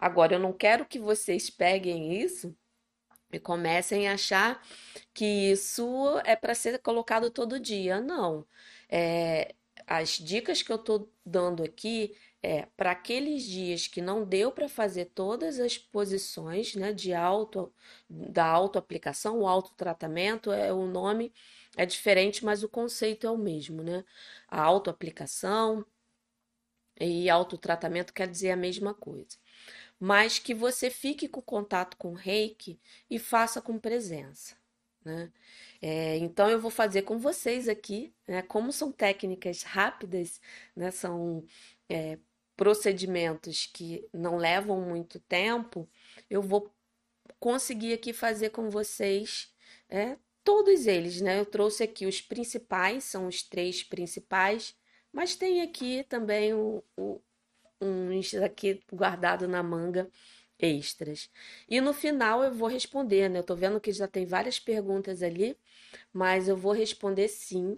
Agora, 0.00 0.34
eu 0.34 0.40
não 0.40 0.52
quero 0.52 0.86
que 0.86 0.98
vocês 0.98 1.50
peguem 1.50 2.14
isso 2.22 2.56
e 3.32 3.38
comecem 3.38 4.08
a 4.08 4.14
achar 4.14 4.66
que 5.14 5.24
isso 5.52 5.84
é 6.24 6.34
para 6.36 6.54
ser 6.54 6.78
colocado 6.80 7.30
todo 7.30 7.60
dia. 7.60 8.00
Não. 8.00 8.46
É, 8.88 9.54
as 9.86 10.10
dicas 10.18 10.62
que 10.62 10.72
eu 10.72 10.76
estou 10.76 11.12
dando 11.24 11.62
aqui 11.62 12.16
é 12.42 12.66
para 12.76 12.92
aqueles 12.92 13.42
dias 13.44 13.86
que 13.86 14.00
não 14.00 14.24
deu 14.24 14.50
para 14.52 14.68
fazer 14.68 15.06
todas 15.14 15.60
as 15.60 15.76
posições 15.76 16.74
né, 16.74 16.92
de 16.94 17.12
auto, 17.12 17.72
da 18.08 18.46
autoaplicação, 18.46 19.40
o 19.40 19.46
autotratamento 19.46 20.50
é 20.50 20.72
o 20.72 20.86
nome 20.86 21.32
é 21.76 21.84
diferente, 21.86 22.44
mas 22.44 22.62
o 22.62 22.68
conceito 22.68 23.26
é 23.26 23.30
o 23.30 23.38
mesmo, 23.38 23.82
né? 23.82 24.04
A 24.48 24.62
autoaplicação 24.62 25.84
e 27.00 27.28
autotratamento 27.30 28.12
quer 28.12 28.28
dizer 28.28 28.50
a 28.52 28.56
mesma 28.56 28.94
coisa. 28.94 29.36
Mas 30.00 30.38
que 30.38 30.54
você 30.54 30.90
fique 30.90 31.28
com 31.28 31.42
contato 31.42 31.96
com 31.96 32.12
o 32.12 32.14
reiki 32.14 32.80
e 33.10 33.18
faça 33.18 33.60
com 33.60 33.78
presença. 33.78 34.56
Né? 35.04 35.30
É, 35.82 36.16
então 36.18 36.48
eu 36.48 36.60
vou 36.60 36.70
fazer 36.70 37.02
com 37.02 37.18
vocês 37.18 37.68
aqui, 37.68 38.12
né? 38.26 38.42
Como 38.42 38.72
são 38.72 38.92
técnicas 38.92 39.62
rápidas, 39.62 40.40
né? 40.76 40.90
São 40.90 41.44
é, 41.88 42.18
procedimentos 42.56 43.66
que 43.66 44.06
não 44.12 44.36
levam 44.36 44.80
muito 44.82 45.18
tempo, 45.20 45.88
eu 46.28 46.42
vou 46.42 46.70
conseguir 47.38 47.94
aqui 47.94 48.12
fazer 48.12 48.50
com 48.50 48.68
vocês 48.68 49.50
é, 49.88 50.18
todos 50.44 50.86
eles, 50.86 51.22
né? 51.22 51.38
Eu 51.40 51.46
trouxe 51.46 51.82
aqui 51.82 52.06
os 52.06 52.20
principais, 52.20 53.04
são 53.04 53.26
os 53.26 53.42
três 53.42 53.82
principais, 53.82 54.76
mas 55.10 55.36
tem 55.36 55.62
aqui 55.62 56.04
também 56.08 56.52
o, 56.52 56.84
o, 56.98 57.20
uns 57.80 58.34
aqui 58.34 58.80
guardado 58.92 59.48
na 59.48 59.62
manga 59.62 60.08
extras. 60.58 61.30
E 61.68 61.80
no 61.80 61.92
final 61.94 62.44
eu 62.44 62.52
vou 62.52 62.68
responder, 62.68 63.28
né? 63.28 63.38
Eu 63.38 63.42
tô 63.44 63.56
vendo 63.56 63.80
que 63.80 63.92
já 63.92 64.06
tem 64.06 64.26
várias 64.26 64.58
perguntas 64.58 65.22
ali, 65.22 65.56
mas 66.12 66.48
eu 66.48 66.56
vou 66.56 66.72
responder 66.72 67.28
sim 67.28 67.76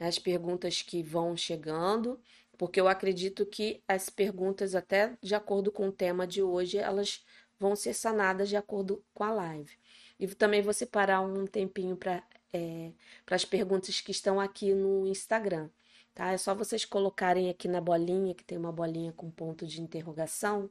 as 0.00 0.18
perguntas 0.18 0.82
que 0.82 1.02
vão 1.02 1.36
chegando 1.36 2.18
porque 2.62 2.80
eu 2.80 2.86
acredito 2.86 3.44
que 3.44 3.82
as 3.88 4.08
perguntas, 4.08 4.76
até 4.76 5.16
de 5.20 5.34
acordo 5.34 5.72
com 5.72 5.88
o 5.88 5.92
tema 5.92 6.26
de 6.26 6.42
hoje, 6.42 6.78
elas 6.78 7.24
vão 7.58 7.74
ser 7.74 7.92
sanadas 7.92 8.48
de 8.48 8.56
acordo 8.56 9.04
com 9.12 9.24
a 9.24 9.32
live. 9.32 9.76
E 10.16 10.28
também 10.28 10.62
vou 10.62 10.72
separar 10.72 11.22
um 11.22 11.44
tempinho 11.44 11.96
para 11.96 12.22
é, 12.52 12.92
para 13.26 13.34
as 13.34 13.44
perguntas 13.44 14.00
que 14.00 14.12
estão 14.12 14.38
aqui 14.38 14.74
no 14.74 15.06
Instagram, 15.08 15.70
tá? 16.14 16.32
É 16.32 16.38
só 16.38 16.54
vocês 16.54 16.84
colocarem 16.84 17.50
aqui 17.50 17.68
na 17.68 17.80
bolinha, 17.80 18.34
que 18.34 18.44
tem 18.44 18.58
uma 18.58 18.72
bolinha 18.72 19.12
com 19.12 19.30
ponto 19.30 19.66
de 19.66 19.80
interrogação, 19.80 20.70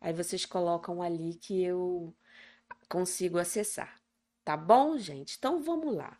aí 0.00 0.12
vocês 0.12 0.44
colocam 0.46 1.02
ali 1.02 1.34
que 1.34 1.62
eu 1.62 2.14
consigo 2.88 3.38
acessar, 3.38 4.00
tá 4.44 4.56
bom, 4.56 4.98
gente? 4.98 5.36
Então 5.38 5.62
vamos 5.62 5.94
lá. 5.94 6.18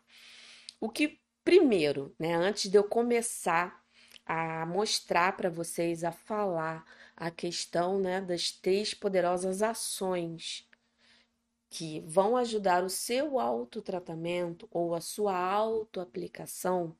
O 0.79 0.89
que 0.89 1.19
primeiro, 1.43 2.15
né, 2.19 2.35
antes 2.35 2.69
de 2.69 2.77
eu 2.77 2.83
começar 2.83 3.83
a 4.25 4.65
mostrar 4.65 5.35
para 5.35 5.49
vocês, 5.49 6.03
a 6.03 6.11
falar 6.11 6.85
a 7.17 7.31
questão 7.31 7.99
né, 7.99 8.21
das 8.21 8.51
três 8.51 8.93
poderosas 8.93 9.61
ações 9.61 10.69
que 11.69 12.01
vão 12.01 12.37
ajudar 12.37 12.83
o 12.83 12.89
seu 12.89 13.39
autotratamento 13.39 14.67
ou 14.71 14.95
a 14.95 15.01
sua 15.01 15.35
autoaplicação 15.35 16.95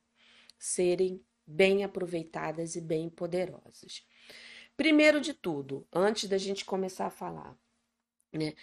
serem 0.58 1.24
bem 1.50 1.84
aproveitadas 1.84 2.76
e 2.76 2.80
bem 2.80 3.08
poderosas. 3.08 4.06
Primeiro 4.76 5.20
de 5.20 5.34
tudo, 5.34 5.86
antes 5.92 6.28
da 6.28 6.38
gente 6.38 6.64
começar 6.64 7.06
a 7.06 7.10
falar, 7.10 7.56
né? 8.32 8.54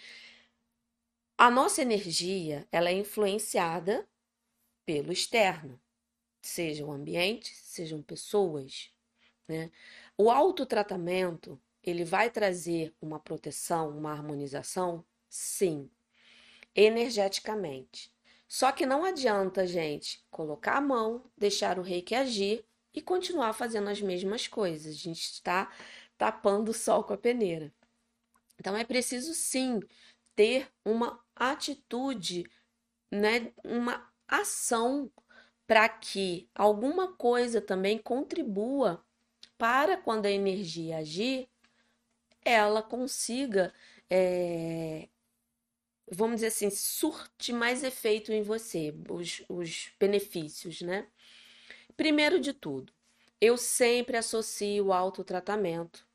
A 1.36 1.50
nossa 1.50 1.82
energia, 1.82 2.66
ela 2.72 2.88
é 2.88 2.92
influenciada 2.92 4.08
pelo 4.84 5.12
externo 5.12 5.80
seja 6.40 6.84
o 6.84 6.92
ambiente, 6.92 7.54
sejam 7.54 8.02
pessoas, 8.02 8.90
né? 9.46 9.70
O 10.16 10.30
autotratamento, 10.30 11.60
ele 11.82 12.04
vai 12.04 12.30
trazer 12.30 12.94
uma 13.00 13.20
proteção, 13.20 13.96
uma 13.96 14.12
harmonização? 14.12 15.04
Sim, 15.28 15.90
energeticamente. 16.74 18.12
Só 18.46 18.72
que 18.72 18.86
não 18.86 19.04
adianta, 19.04 19.66
gente, 19.66 20.24
colocar 20.30 20.76
a 20.76 20.80
mão, 20.80 21.30
deixar 21.36 21.78
o 21.78 21.82
reiki 21.82 22.14
agir 22.14 22.64
e 22.98 23.02
continuar 23.02 23.52
fazendo 23.52 23.88
as 23.88 24.00
mesmas 24.00 24.48
coisas. 24.48 24.94
A 24.94 24.98
gente 24.98 25.22
está 25.22 25.72
tapando 26.16 26.70
o 26.72 26.74
sol 26.74 27.04
com 27.04 27.14
a 27.14 27.18
peneira. 27.18 27.72
Então 28.58 28.76
é 28.76 28.84
preciso 28.84 29.32
sim 29.34 29.80
ter 30.34 30.68
uma 30.84 31.22
atitude, 31.34 32.44
né, 33.10 33.52
uma 33.64 34.12
ação 34.26 35.10
para 35.66 35.88
que 35.88 36.48
alguma 36.54 37.12
coisa 37.12 37.60
também 37.60 37.98
contribua 37.98 39.04
para 39.56 39.96
quando 39.96 40.26
a 40.26 40.30
energia 40.30 40.98
agir, 40.98 41.48
ela 42.44 42.82
consiga, 42.82 43.72
é, 44.10 45.08
vamos 46.10 46.36
dizer 46.36 46.48
assim, 46.48 46.70
surte 46.70 47.52
mais 47.52 47.84
efeito 47.84 48.32
em 48.32 48.42
você, 48.42 48.94
os, 49.08 49.42
os 49.48 49.92
benefícios, 50.00 50.80
né? 50.80 51.06
Primeiro 51.98 52.38
de 52.38 52.52
tudo, 52.52 52.92
eu 53.40 53.56
sempre 53.56 54.16
associo 54.16 54.86
o 54.86 54.92
autotratamento 54.92 56.06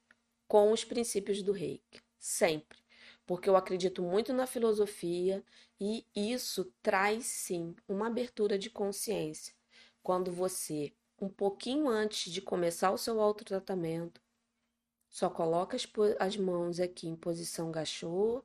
com 0.48 0.72
os 0.72 0.86
princípios 0.86 1.44
do 1.44 1.52
reiki, 1.52 2.02
sempre 2.18 2.82
porque 3.26 3.50
eu 3.50 3.58
acredito 3.58 4.02
muito 4.02 4.32
na 4.32 4.48
filosofia 4.48 5.44
e 5.78 6.06
isso 6.16 6.72
traz 6.82 7.26
sim 7.26 7.76
uma 7.86 8.08
abertura 8.08 8.58
de 8.58 8.70
consciência. 8.70 9.54
Quando 10.02 10.32
você, 10.32 10.94
um 11.20 11.28
pouquinho 11.28 11.90
antes 11.90 12.32
de 12.32 12.42
começar 12.42 12.92
o 12.92 12.98
seu 12.98 13.20
autotratamento, 13.20 14.22
só 15.10 15.30
coloca 15.30 15.76
as, 15.76 15.86
as 16.18 16.38
mãos 16.38 16.80
aqui 16.80 17.10
em 17.10 17.16
posição 17.18 17.70
gachô, 17.70 18.42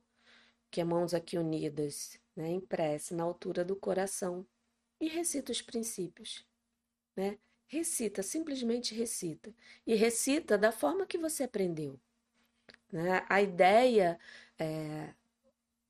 que 0.69 0.81
é 0.81 0.83
mãos 0.83 1.13
aqui 1.13 1.37
unidas, 1.37 2.19
né, 2.35 2.49
em 2.49 2.59
prece, 2.59 3.13
na 3.13 3.23
altura 3.23 3.63
do 3.63 3.77
coração, 3.77 4.45
e 4.99 5.07
recita 5.07 5.53
os 5.53 5.61
princípios, 5.61 6.45
né? 7.15 7.37
Recita, 7.67 8.23
simplesmente 8.23 8.95
recita. 8.95 9.53
E 9.85 9.95
recita 9.95 10.57
da 10.57 10.71
forma 10.71 11.05
que 11.05 11.17
você 11.17 11.43
aprendeu. 11.43 11.99
Né? 12.91 13.23
A 13.29 13.41
ideia 13.41 14.19
é, 14.57 15.13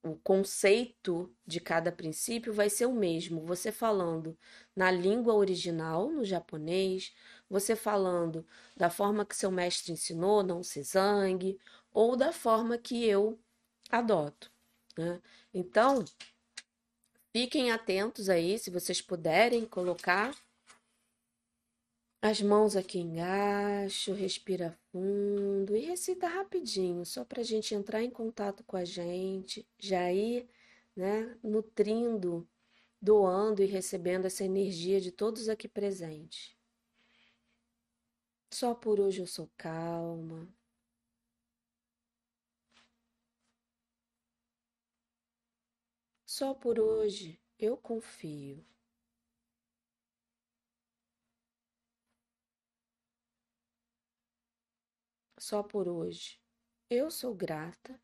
o 0.04 0.16
conceito 0.16 1.34
de 1.46 1.60
cada 1.60 1.92
princípio 1.92 2.54
vai 2.54 2.70
ser 2.70 2.86
o 2.86 2.94
mesmo. 2.94 3.46
Você 3.46 3.72
falando 3.72 4.38
na 4.76 4.90
língua 4.90 5.34
original, 5.34 6.10
no 6.10 6.24
japonês, 6.24 7.14
você 7.50 7.76
falando 7.76 8.46
da 8.78 8.90
forma 8.90 9.26
que 9.26 9.36
seu 9.36 9.52
mestre 9.52 9.92
ensinou, 9.92 10.44
não 10.44 10.64
se 10.64 10.82
zangue, 10.84 11.60
ou 11.92 12.16
da 12.16 12.32
forma 12.32 12.78
que 12.78 13.06
eu 13.06 13.40
adoto. 13.90 14.52
Né? 14.98 15.22
Então, 15.54 16.06
fiquem 17.34 17.72
atentos 17.72 18.30
aí, 18.30 18.58
se 18.58 18.70
vocês 18.70 19.02
puderem 19.02 19.66
colocar 19.66 20.34
as 22.22 22.42
mãos 22.42 22.76
aqui 22.76 23.00
embaixo, 23.00 24.14
respira 24.14 24.78
fundo 24.92 25.76
e 25.76 25.80
recita 25.86 26.28
rapidinho, 26.28 27.06
só 27.06 27.24
para 27.26 27.42
a 27.42 27.44
gente 27.44 27.74
entrar 27.76 28.04
em 28.04 28.10
contato 28.10 28.64
com 28.64 28.76
a 28.78 28.86
gente, 28.86 29.68
já 29.80 30.12
ir, 30.12 30.50
né, 30.96 31.38
nutrindo, 31.44 32.48
doando 33.02 33.64
e 33.64 33.66
recebendo 33.66 34.26
essa 34.26 34.44
energia 34.44 35.00
de 35.02 35.12
todos 35.12 35.50
aqui 35.50 35.68
presentes. 35.68 36.56
Só 38.52 38.76
por 38.76 39.00
hoje 39.00 39.22
eu 39.22 39.28
sou 39.28 39.50
calma. 39.58 40.48
Só 46.26 46.54
por 46.54 46.80
hoje 46.80 47.40
eu 47.60 47.76
confio. 47.78 48.69
Só 55.50 55.64
por 55.64 55.88
hoje. 55.88 56.40
Eu 56.92 57.10
sou 57.10 57.34
grata. 57.34 58.00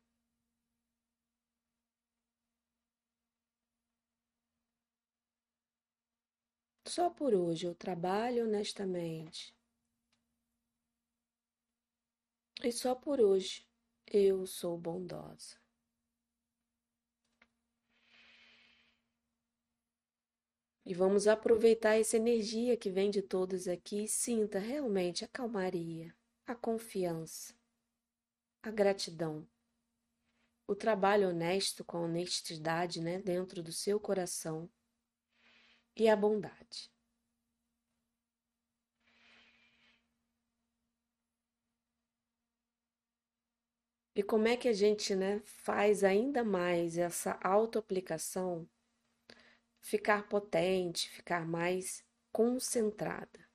Só 6.84 7.08
por 7.08 7.32
hoje 7.34 7.68
eu 7.68 7.74
trabalho 7.74 8.46
honestamente. 8.46 9.54
E 12.64 12.72
só 12.72 12.96
por 12.96 13.20
hoje 13.20 13.64
eu 14.08 14.44
sou 14.44 14.76
bondosa. 14.76 15.56
E 20.84 20.92
vamos 20.92 21.28
aproveitar 21.28 21.94
essa 21.94 22.16
energia 22.16 22.76
que 22.76 22.90
vem 22.90 23.08
de 23.08 23.22
todos 23.22 23.68
aqui 23.68 24.02
e 24.04 24.08
sinta 24.08 24.58
realmente 24.58 25.24
a 25.24 25.28
calmaria 25.28 26.12
a 26.46 26.54
confiança, 26.54 27.52
a 28.62 28.70
gratidão, 28.70 29.46
o 30.68 30.76
trabalho 30.76 31.28
honesto 31.28 31.84
com 31.84 31.98
honestidade 32.04 33.00
né, 33.00 33.18
dentro 33.18 33.62
do 33.64 33.72
seu 33.72 33.98
coração 33.98 34.70
e 35.96 36.08
a 36.08 36.14
bondade. 36.14 36.90
E 44.14 44.22
como 44.22 44.46
é 44.48 44.56
que 44.56 44.68
a 44.68 44.72
gente 44.72 45.14
né, 45.14 45.40
faz 45.44 46.02
ainda 46.04 46.44
mais 46.44 46.96
essa 46.96 47.38
autoaplicação 47.42 48.68
ficar 49.80 50.28
potente, 50.28 51.10
ficar 51.10 51.46
mais 51.46 52.04
concentrada? 52.32 53.45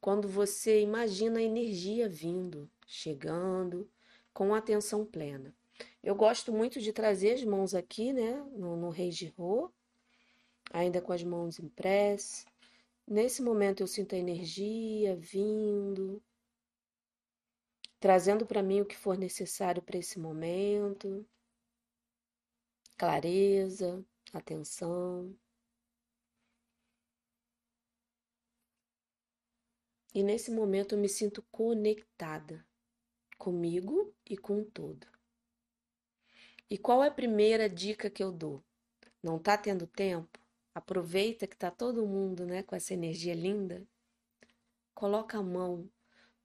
Quando 0.00 0.28
você 0.28 0.80
imagina 0.80 1.38
a 1.38 1.42
energia 1.42 2.08
vindo, 2.08 2.70
chegando, 2.86 3.90
com 4.32 4.54
atenção 4.54 5.04
plena. 5.04 5.54
Eu 6.02 6.14
gosto 6.14 6.52
muito 6.52 6.80
de 6.80 6.92
trazer 6.92 7.32
as 7.32 7.44
mãos 7.44 7.74
aqui, 7.74 8.12
né, 8.12 8.34
no, 8.52 8.76
no 8.76 8.90
Rei 8.90 9.10
de 9.10 9.26
Rô, 9.28 9.70
ainda 10.72 11.00
com 11.00 11.12
as 11.12 11.22
mãos 11.22 11.58
em 11.58 11.68
prece. 11.68 12.46
Nesse 13.06 13.42
momento 13.42 13.82
eu 13.82 13.86
sinto 13.86 14.14
a 14.14 14.18
energia 14.18 15.16
vindo, 15.16 16.22
trazendo 17.98 18.46
para 18.46 18.62
mim 18.62 18.80
o 18.80 18.86
que 18.86 18.96
for 18.96 19.16
necessário 19.16 19.82
para 19.82 19.98
esse 19.98 20.18
momento. 20.18 21.26
Clareza, 22.96 24.04
atenção. 24.32 25.34
E 30.16 30.22
nesse 30.22 30.50
momento 30.50 30.94
eu 30.94 30.98
me 30.98 31.10
sinto 31.10 31.42
conectada 31.52 32.66
comigo 33.36 34.14
e 34.24 34.34
com 34.34 34.64
todo. 34.64 35.06
E 36.70 36.78
qual 36.78 37.04
é 37.04 37.08
a 37.08 37.10
primeira 37.10 37.68
dica 37.68 38.08
que 38.08 38.24
eu 38.24 38.32
dou? 38.32 38.64
Não 39.22 39.38
tá 39.38 39.58
tendo 39.58 39.86
tempo? 39.86 40.40
Aproveita 40.74 41.46
que 41.46 41.54
tá 41.54 41.70
todo 41.70 42.06
mundo, 42.06 42.46
né, 42.46 42.62
com 42.62 42.74
essa 42.74 42.94
energia 42.94 43.34
linda. 43.34 43.86
Coloca 44.94 45.36
a 45.36 45.42
mão 45.42 45.86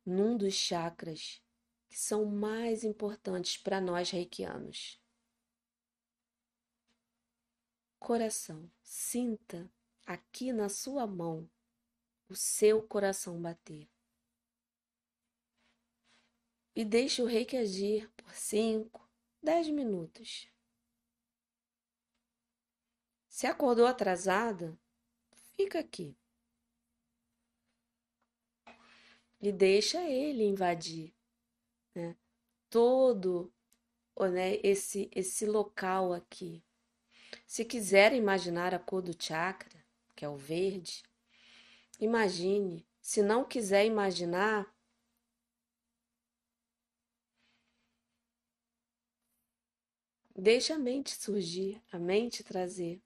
num 0.05 0.36
dos 0.36 0.53
chakras 0.53 1.41
que 1.88 1.97
são 1.97 2.25
mais 2.25 2.84
importantes 2.84 3.55
para 3.55 3.79
nós 3.79 4.12
reikianos. 4.12 4.99
Coração, 7.97 8.69
sinta 8.84 9.71
aqui 10.05 10.51
na 10.51 10.67
sua 10.67 11.07
mão 11.07 11.49
o 12.32 12.36
seu 12.36 12.82
coração 12.82 13.41
bater. 13.41 13.89
E 16.74 16.86
deixe 16.86 17.22
o 17.22 17.26
reiki 17.26 17.58
agir 17.58 18.10
por 18.15 18.34
5, 18.34 19.10
10 19.44 19.70
minutos. 19.70 20.50
Se 23.28 23.46
acordou 23.46 23.86
atrasada, 23.86 24.80
fica 25.58 25.80
aqui. 25.80 26.17
E 29.41 29.52
deixa 29.52 30.02
ele 30.04 30.44
invadir 30.44 31.13
né? 31.94 32.15
todo 32.70 33.54
né, 34.32 34.56
esse, 34.63 35.10
esse 35.13 35.46
local 35.46 36.13
aqui. 36.13 36.63
Se 37.46 37.65
quiser 37.65 38.13
imaginar 38.13 38.74
a 38.74 38.80
cor 38.80 39.02
do 39.02 39.13
chakra, 39.22 39.84
que 40.15 40.24
é 40.24 40.30
o 40.30 40.38
verde, 40.38 41.04
imagine. 42.02 42.86
Se 43.00 43.24
não 43.24 43.46
quiser 43.46 43.86
imaginar, 43.86 44.76
deixa 50.36 50.76
a 50.76 50.80
mente 50.80 51.16
surgir, 51.16 51.82
a 51.92 51.98
mente 51.98 52.44
trazer 52.44 53.02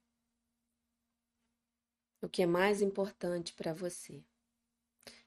o 2.21 2.29
que 2.29 2.41
é 2.41 2.45
mais 2.47 2.81
importante 2.81 3.53
para 3.53 3.73
você. 3.73 4.23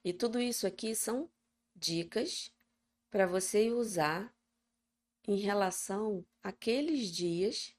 E 0.04 0.12
tudo 0.12 0.40
isso 0.40 0.66
aqui 0.66 0.94
são 0.94 1.30
dicas 1.74 2.52
para 3.10 3.26
você 3.26 3.70
usar 3.70 4.34
em 5.26 5.36
relação 5.36 6.24
àqueles 6.42 7.08
dias 7.08 7.76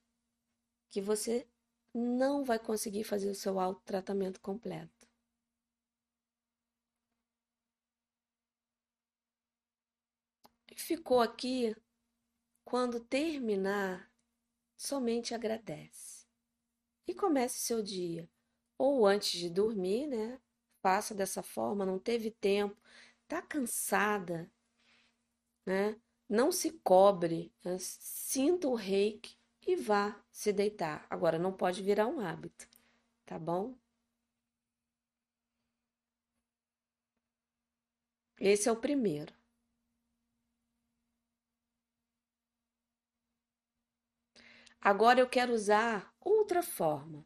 que 0.89 1.01
você 1.01 1.47
não 1.93 2.43
vai 2.43 2.59
conseguir 2.59 3.03
fazer 3.03 3.29
o 3.29 3.35
seu 3.35 3.59
autotratamento 3.59 4.39
completo. 4.39 4.98
Ficou 10.79 11.19
aqui, 11.19 11.75
quando 12.63 12.99
terminar, 12.99 14.09
somente 14.75 15.35
agradece. 15.35 16.25
E 17.05 17.13
comece 17.13 17.59
seu 17.59 17.83
dia. 17.83 18.27
Ou 18.77 19.05
antes 19.05 19.39
de 19.39 19.49
dormir, 19.49 20.07
né? 20.07 20.39
Faça 20.81 21.13
dessa 21.13 21.43
forma, 21.43 21.85
não 21.85 21.99
teve 21.99 22.31
tempo, 22.31 22.75
tá 23.27 23.41
cansada, 23.41 24.49
né? 25.65 25.99
Não 26.27 26.51
se 26.51 26.71
cobre, 26.79 27.53
né? 27.63 27.77
sinta 27.79 28.67
o 28.67 28.73
reiki 28.73 29.37
e 29.67 29.75
vá 29.75 30.19
se 30.31 30.53
deitar. 30.53 31.05
Agora, 31.09 31.37
não 31.37 31.51
pode 31.51 31.83
virar 31.83 32.07
um 32.07 32.19
hábito, 32.21 32.67
tá 33.25 33.37
bom? 33.37 33.75
Esse 38.39 38.69
é 38.69 38.71
o 38.71 38.77
primeiro. 38.77 39.38
Agora 44.81 45.19
eu 45.19 45.27
quero 45.27 45.53
usar 45.53 46.13
outra 46.19 46.63
forma. 46.63 47.25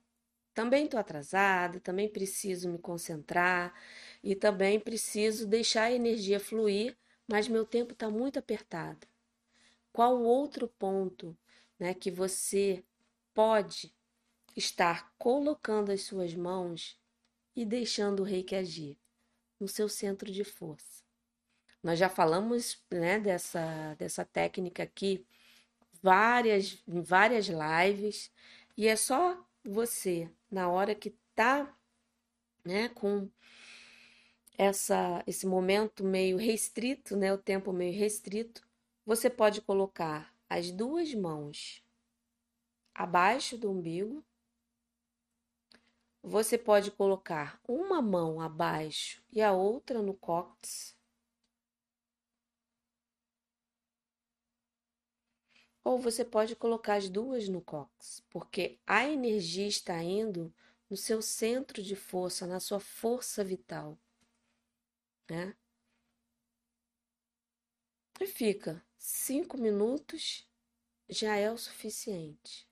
Também 0.54 0.86
estou 0.86 1.00
atrasada, 1.00 1.80
também 1.80 2.08
preciso 2.10 2.70
me 2.70 2.78
concentrar 2.78 3.74
e 4.24 4.36
também 4.36 4.80
preciso 4.80 5.48
deixar 5.48 5.84
a 5.86 5.92
energia 5.92 6.40
fluir 6.40 6.96
mas 7.28 7.48
meu 7.48 7.66
tempo 7.66 7.94
está 7.94 8.10
muito 8.10 8.40
apertado. 8.40 9.08
Qual 9.92 10.22
outro 10.22 10.68
ponto 10.68 11.38
né, 11.80 11.94
que 11.94 12.12
você 12.12 12.84
pode 13.34 13.94
estar 14.56 15.14
colocando 15.18 15.92
as 15.92 16.02
suas 16.02 16.34
mãos 16.36 17.00
e 17.56 17.66
deixando 17.66 18.22
o 18.22 18.26
reiki 18.26 18.56
agir? 18.56 18.98
No 19.60 19.68
seu 19.68 19.88
centro 19.88 20.32
de 20.32 20.44
força. 20.44 21.04
Nós 21.82 21.98
já 21.98 22.10
falamos 22.10 22.82
né, 22.92 23.20
dessa, 23.20 23.96
dessa 23.96 24.26
técnica 24.26 24.84
aqui 24.84 25.26
várias, 26.04 26.84
em 26.88 27.02
várias 27.02 27.48
lives, 27.48 28.30
e 28.78 28.88
é 28.88 28.96
só 28.96 29.44
você, 29.64 30.30
na 30.52 30.70
hora 30.70 30.94
que 30.94 31.16
está 31.32 31.74
né, 32.66 32.90
com 32.90 33.30
essa, 34.58 35.24
esse 35.26 35.48
momento 35.48 36.04
meio 36.04 36.38
restrito, 36.38 37.16
né, 37.16 37.34
o 37.34 37.38
tempo 37.38 37.72
meio 37.72 37.98
restrito, 37.98 38.62
você 39.06 39.30
pode 39.30 39.62
colocar 39.62 40.34
as 40.50 40.70
duas 40.72 41.14
mãos 41.16 41.82
abaixo 42.94 43.58
do 43.58 43.72
umbigo. 43.72 44.24
Você 46.22 46.58
pode 46.58 46.92
colocar 46.92 47.60
uma 47.68 48.02
mão 48.02 48.40
abaixo 48.40 49.22
e 49.32 49.42
a 49.42 49.52
outra 49.52 50.02
no 50.02 50.14
cóccix. 50.14 50.96
Ou 55.84 56.00
você 56.00 56.24
pode 56.24 56.56
colocar 56.56 56.96
as 56.96 57.10
duas 57.10 57.48
no 57.50 57.62
cóccix, 57.62 58.24
porque 58.30 58.80
a 58.88 59.08
energia 59.08 59.68
está 59.68 60.02
indo 60.02 60.54
no 60.90 60.96
seu 60.98 61.22
centro 61.22 61.82
de 61.84 61.96
força, 61.96 62.48
na 62.48 62.60
sua 62.60 62.80
força 62.80 63.44
vital 63.44 63.98
né? 65.30 65.56
E 68.20 68.28
fica 68.28 68.84
cinco 68.98 69.58
minutos 69.58 70.48
já 71.10 71.36
é 71.36 71.52
o 71.52 71.58
suficiente. 71.58 72.68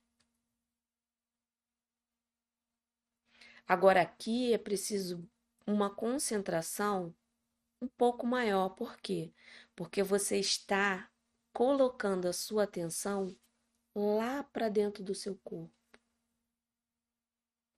Agora 3.66 4.02
aqui 4.02 4.52
é 4.52 4.58
preciso 4.58 5.28
uma 5.66 5.94
concentração 5.94 7.14
um 7.80 7.88
pouco 7.88 8.26
maior, 8.26 8.70
por 8.70 8.96
quê? 8.98 9.32
Porque 9.74 10.02
você 10.02 10.38
está 10.38 11.10
colocando 11.52 12.26
a 12.26 12.32
sua 12.32 12.64
atenção 12.64 13.36
lá 13.94 14.42
para 14.42 14.68
dentro 14.68 15.02
do 15.02 15.14
seu 15.14 15.36
corpo, 15.44 15.72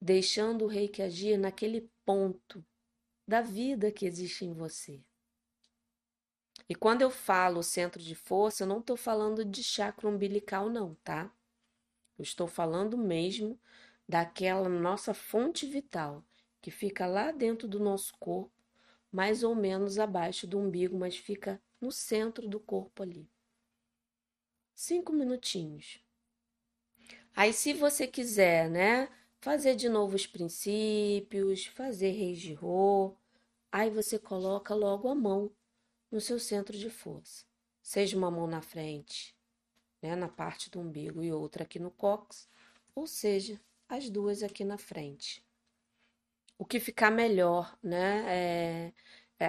deixando 0.00 0.64
o 0.64 0.68
reiki 0.68 1.02
agir 1.02 1.37
naquele 1.37 1.90
ponto 2.04 2.64
da 3.26 3.40
vida 3.40 3.90
que 3.90 4.06
existe 4.06 4.44
em 4.44 4.52
você. 4.52 5.02
E 6.68 6.74
quando 6.74 7.02
eu 7.02 7.10
falo 7.10 7.62
centro 7.62 8.02
de 8.02 8.14
força, 8.14 8.62
eu 8.62 8.66
não 8.66 8.78
estou 8.78 8.96
falando 8.96 9.44
de 9.44 9.62
chakra 9.62 10.08
umbilical, 10.08 10.70
não, 10.70 10.94
tá? 11.02 11.30
Eu 12.18 12.22
estou 12.22 12.46
falando 12.46 12.96
mesmo 12.96 13.58
daquela 14.08 14.68
nossa 14.68 15.12
fonte 15.12 15.66
vital 15.66 16.24
que 16.60 16.70
fica 16.70 17.06
lá 17.06 17.32
dentro 17.32 17.68
do 17.68 17.78
nosso 17.78 18.14
corpo, 18.18 18.52
mais 19.12 19.42
ou 19.42 19.54
menos 19.54 19.98
abaixo 19.98 20.46
do 20.46 20.58
umbigo, 20.58 20.98
mas 20.98 21.16
fica 21.16 21.60
no 21.80 21.92
centro 21.92 22.48
do 22.48 22.58
corpo 22.58 23.02
ali. 23.02 23.28
Cinco 24.74 25.12
minutinhos. 25.12 26.00
Aí, 27.34 27.52
se 27.52 27.72
você 27.72 28.06
quiser, 28.06 28.68
né, 28.68 29.08
fazer 29.40 29.74
de 29.76 29.88
novo 29.88 30.16
os 30.16 30.26
princípios, 30.26 31.66
fazer 31.66 32.10
reis 32.10 32.38
de 32.40 32.54
rô. 32.54 33.16
Aí 33.70 33.90
você 33.90 34.18
coloca 34.18 34.74
logo 34.74 35.08
a 35.08 35.14
mão 35.14 35.50
no 36.10 36.20
seu 36.20 36.38
centro 36.38 36.76
de 36.76 36.90
força. 36.90 37.44
Seja 37.82 38.16
uma 38.16 38.30
mão 38.30 38.46
na 38.46 38.62
frente, 38.62 39.37
né, 40.00 40.16
na 40.16 40.28
parte 40.28 40.70
do 40.70 40.80
umbigo, 40.80 41.22
e 41.22 41.32
outra 41.32 41.64
aqui 41.64 41.78
no 41.78 41.90
cóccix, 41.90 42.48
ou 42.94 43.06
seja, 43.06 43.60
as 43.88 44.08
duas 44.08 44.42
aqui 44.42 44.64
na 44.64 44.78
frente. 44.78 45.44
O 46.56 46.64
que 46.64 46.80
ficar 46.80 47.10
melhor, 47.10 47.76
né? 47.82 48.24
É, 48.28 48.92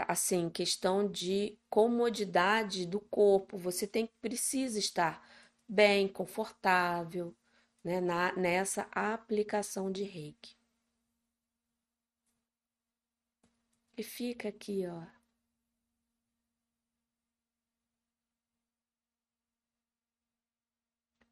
assim, 0.07 0.49
questão 0.49 1.09
de 1.09 1.57
comodidade 1.69 2.85
do 2.85 2.99
corpo. 2.99 3.57
Você 3.57 3.87
tem 3.87 4.07
precisa 4.21 4.79
estar 4.79 5.23
bem, 5.67 6.07
confortável, 6.07 7.35
né, 7.83 8.01
na, 8.01 8.33
nessa 8.35 8.87
aplicação 8.91 9.91
de 9.91 10.03
reiki. 10.03 10.55
E 13.97 14.03
fica 14.03 14.49
aqui, 14.49 14.85
ó. 14.87 15.05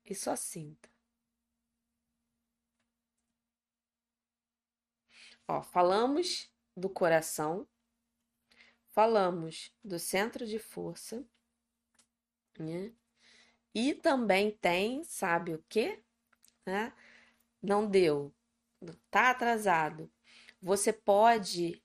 E 0.05 0.13
só 0.15 0.35
sinta. 0.35 0.89
Ó, 5.47 5.61
falamos 5.61 6.49
do 6.75 6.89
coração, 6.89 7.67
falamos 8.93 9.71
do 9.83 9.99
centro 9.99 10.47
de 10.47 10.57
força, 10.57 11.25
né? 12.57 12.93
E 13.75 13.93
também 13.93 14.51
tem, 14.51 15.03
sabe 15.03 15.53
o 15.53 15.63
quê? 15.67 16.03
né? 16.65 16.93
Não 17.61 17.87
deu, 17.87 18.33
tá 19.09 19.31
atrasado. 19.31 20.11
Você 20.61 20.91
pode 20.93 21.83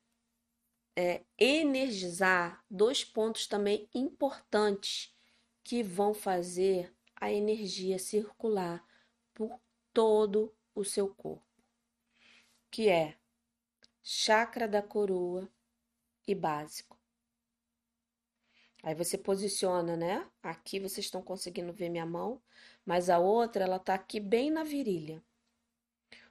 é, 0.97 1.25
energizar 1.38 2.64
dois 2.71 3.05
pontos 3.05 3.47
também 3.47 3.88
importantes 3.94 5.14
que 5.62 5.83
vão 5.83 6.14
fazer 6.14 6.94
a 7.16 7.33
energia 7.33 7.99
circular 7.99 8.85
por 9.35 9.61
todo 9.92 10.55
o 10.75 10.85
seu 10.85 11.12
corpo, 11.14 11.47
que 12.71 12.88
é 12.88 13.18
chakra 14.03 14.68
da 14.68 14.81
coroa 14.81 15.49
e 16.27 16.35
básico. 16.35 16.98
Aí 18.83 18.95
você 18.95 19.19
posiciona, 19.19 19.97
né? 19.97 20.27
Aqui 20.43 20.79
vocês 20.79 21.07
estão 21.07 21.23
conseguindo 21.23 21.73
ver 21.73 21.88
minha 21.88 22.07
mão, 22.07 22.41
mas 22.87 23.11
a 23.11 23.19
outra 23.19 23.64
ela 23.64 23.79
tá 23.79 23.95
aqui 23.95 24.21
bem 24.21 24.51
na 24.51 24.62
virilha. 24.62 25.23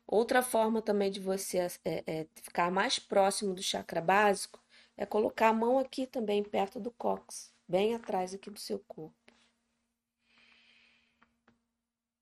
Outra 0.08 0.42
forma 0.42 0.82
também 0.82 1.12
de 1.12 1.20
você 1.20 1.58
é, 1.60 2.04
é, 2.08 2.28
ficar 2.36 2.72
mais 2.72 2.98
próximo 2.98 3.54
do 3.54 3.62
chakra 3.62 4.00
básico 4.00 4.64
é 4.96 5.06
colocar 5.06 5.50
a 5.50 5.54
mão 5.54 5.78
aqui 5.78 6.08
também 6.08 6.42
perto 6.44 6.80
do 6.80 6.92
cóccix, 6.92 7.54
bem 7.68 7.94
atrás 7.94 8.34
aqui 8.34 8.50
do 8.50 8.60
seu 8.60 8.80
corpo. 8.88 9.14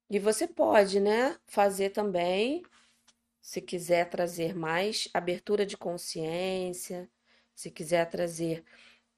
E 0.09 0.19
você 0.19 0.47
pode, 0.47 0.99
né, 0.99 1.37
fazer 1.45 1.91
também, 1.91 2.63
se 3.41 3.61
quiser 3.61 4.09
trazer 4.09 4.55
mais 4.55 5.07
abertura 5.13 5.65
de 5.65 5.77
consciência, 5.77 7.09
se 7.55 7.71
quiser 7.71 8.09
trazer, 8.09 8.63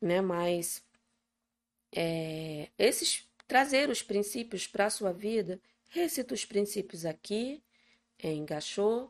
né, 0.01 0.21
mais 0.21 0.85
é, 1.95 2.69
esses 2.77 3.27
trazer 3.47 3.89
os 3.89 4.01
princípios 4.01 4.67
para 4.67 4.87
a 4.87 4.89
sua 4.89 5.13
vida, 5.13 5.59
recita 5.89 6.33
os 6.33 6.45
princípios 6.45 7.05
aqui 7.05 7.63
em 8.19 8.45
Gachô, 8.45 9.09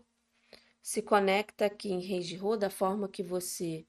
se 0.82 1.02
conecta 1.02 1.66
aqui 1.66 1.92
em 1.92 2.00
Reijirô 2.00 2.56
da 2.56 2.70
forma 2.70 3.10
que 3.10 3.24
você 3.24 3.86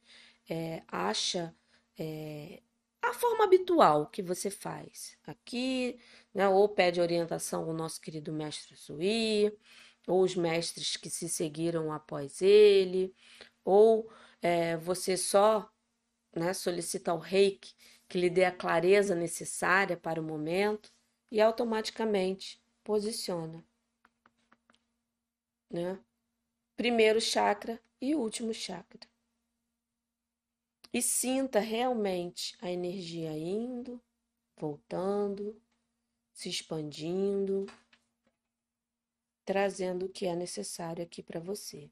é, 0.48 0.83
acha 0.88 1.55
é, 1.98 2.62
a 3.03 3.12
forma 3.12 3.44
habitual 3.44 4.07
que 4.07 4.22
você 4.22 4.51
faz 4.51 5.16
aqui, 5.27 5.98
né? 6.35 6.48
Ou 6.48 6.68
pede 6.68 7.01
orientação 7.01 7.64
ao 7.64 7.72
nosso 7.72 8.01
querido 8.01 8.33
mestre 8.33 8.77
Sui, 8.77 9.53
ou 10.07 10.22
os 10.22 10.35
mestres 10.35 10.96
que 10.96 11.11
se 11.11 11.29
seguiram 11.29 11.92
após 11.92 12.42
ele, 12.42 13.14
ou 13.64 14.11
é, 14.42 14.77
você 14.77 15.16
só 15.16 15.70
né, 16.35 16.53
solicita 16.55 17.11
ao 17.11 17.18
reiki 17.18 17.74
que 18.09 18.18
lhe 18.18 18.31
dê 18.31 18.44
a 18.44 18.53
clareza 18.53 19.14
necessária 19.14 19.97
para 19.97 20.21
o 20.21 20.25
momento 20.25 20.92
e 21.31 21.40
automaticamente 21.40 22.61
posiciona 22.83 23.62
né? 25.71 25.99
Primeiro 26.77 27.21
chakra 27.21 27.81
e 28.01 28.14
último 28.14 28.55
chakra. 28.55 29.01
E 30.92 31.03
sinta 31.03 31.61
realmente 31.61 32.57
a 32.62 32.71
energia 32.71 33.37
indo, 33.37 34.01
voltando, 34.57 35.61
se 36.33 36.49
expandindo, 36.49 37.66
trazendo 39.44 40.07
o 40.07 40.09
que 40.09 40.27
é 40.27 40.35
necessário 40.35 41.03
aqui 41.03 41.23
para 41.23 41.40
você. 41.40 41.90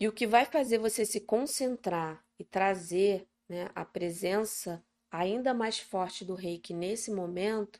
E 0.00 0.08
o 0.08 0.12
que 0.12 0.26
vai 0.26 0.46
fazer 0.46 0.78
você 0.78 1.04
se 1.04 1.20
concentrar 1.20 2.24
e 2.38 2.44
trazer 2.44 3.28
né, 3.46 3.70
a 3.74 3.84
presença 3.84 4.82
ainda 5.10 5.52
mais 5.52 5.78
forte 5.78 6.24
do 6.24 6.34
reiki 6.34 6.72
nesse 6.72 7.10
momento 7.10 7.78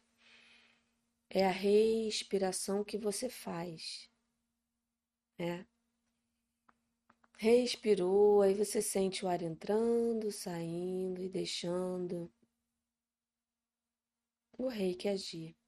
é 1.30 1.46
a 1.46 1.50
respiração 1.50 2.84
que 2.84 2.98
você 2.98 3.30
faz. 3.30 4.10
Né? 5.38 5.66
Respirou, 7.38 8.42
aí 8.42 8.52
você 8.52 8.82
sente 8.82 9.24
o 9.24 9.28
ar 9.28 9.40
entrando, 9.40 10.30
saindo 10.30 11.22
e 11.22 11.28
deixando 11.30 12.30
o 14.58 14.68
reiki 14.68 15.08
agir. 15.08 15.59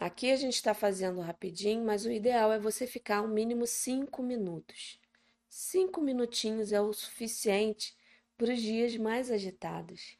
Aqui 0.00 0.30
a 0.30 0.36
gente 0.36 0.54
está 0.54 0.72
fazendo 0.74 1.20
rapidinho, 1.20 1.84
mas 1.84 2.04
o 2.04 2.12
ideal 2.12 2.52
é 2.52 2.58
você 2.58 2.86
ficar 2.86 3.20
um 3.20 3.28
mínimo 3.28 3.66
cinco 3.66 4.22
minutos. 4.22 5.00
Cinco 5.48 6.00
minutinhos 6.00 6.72
é 6.72 6.80
o 6.80 6.92
suficiente 6.92 7.96
para 8.36 8.52
os 8.52 8.62
dias 8.62 8.96
mais 8.96 9.28
agitados. 9.28 10.16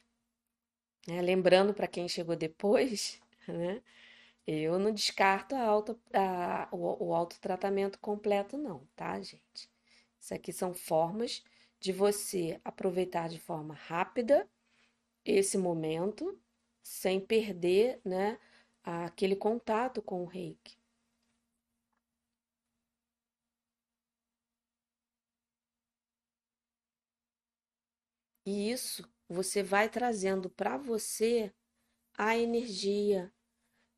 Né? 1.07 1.21
Lembrando 1.21 1.73
para 1.73 1.87
quem 1.87 2.09
chegou 2.09 2.35
depois, 2.35 3.21
né? 3.47 3.81
Eu 4.45 4.79
não 4.79 4.91
descarto 4.91 5.55
a 5.55 5.61
auto, 5.61 5.97
a, 6.11 6.67
o, 6.71 7.09
o 7.09 7.13
autotratamento 7.13 7.99
completo, 7.99 8.57
não, 8.57 8.87
tá, 8.95 9.21
gente? 9.21 9.69
Isso 10.19 10.33
aqui 10.33 10.51
são 10.51 10.73
formas 10.73 11.43
de 11.79 11.93
você 11.93 12.59
aproveitar 12.65 13.29
de 13.29 13.39
forma 13.39 13.75
rápida 13.75 14.49
esse 15.23 15.57
momento, 15.57 16.37
sem 16.81 17.19
perder, 17.19 18.01
né, 18.03 18.39
aquele 18.89 19.35
contato 19.35 20.01
com 20.01 20.23
o 20.23 20.25
reiki. 20.25 20.77
E 28.45 28.71
isso 28.71 29.07
você 29.27 29.61
vai 29.61 29.87
trazendo 29.89 30.49
para 30.49 30.75
você 30.75 31.53
a 32.17 32.35
energia. 32.35 33.31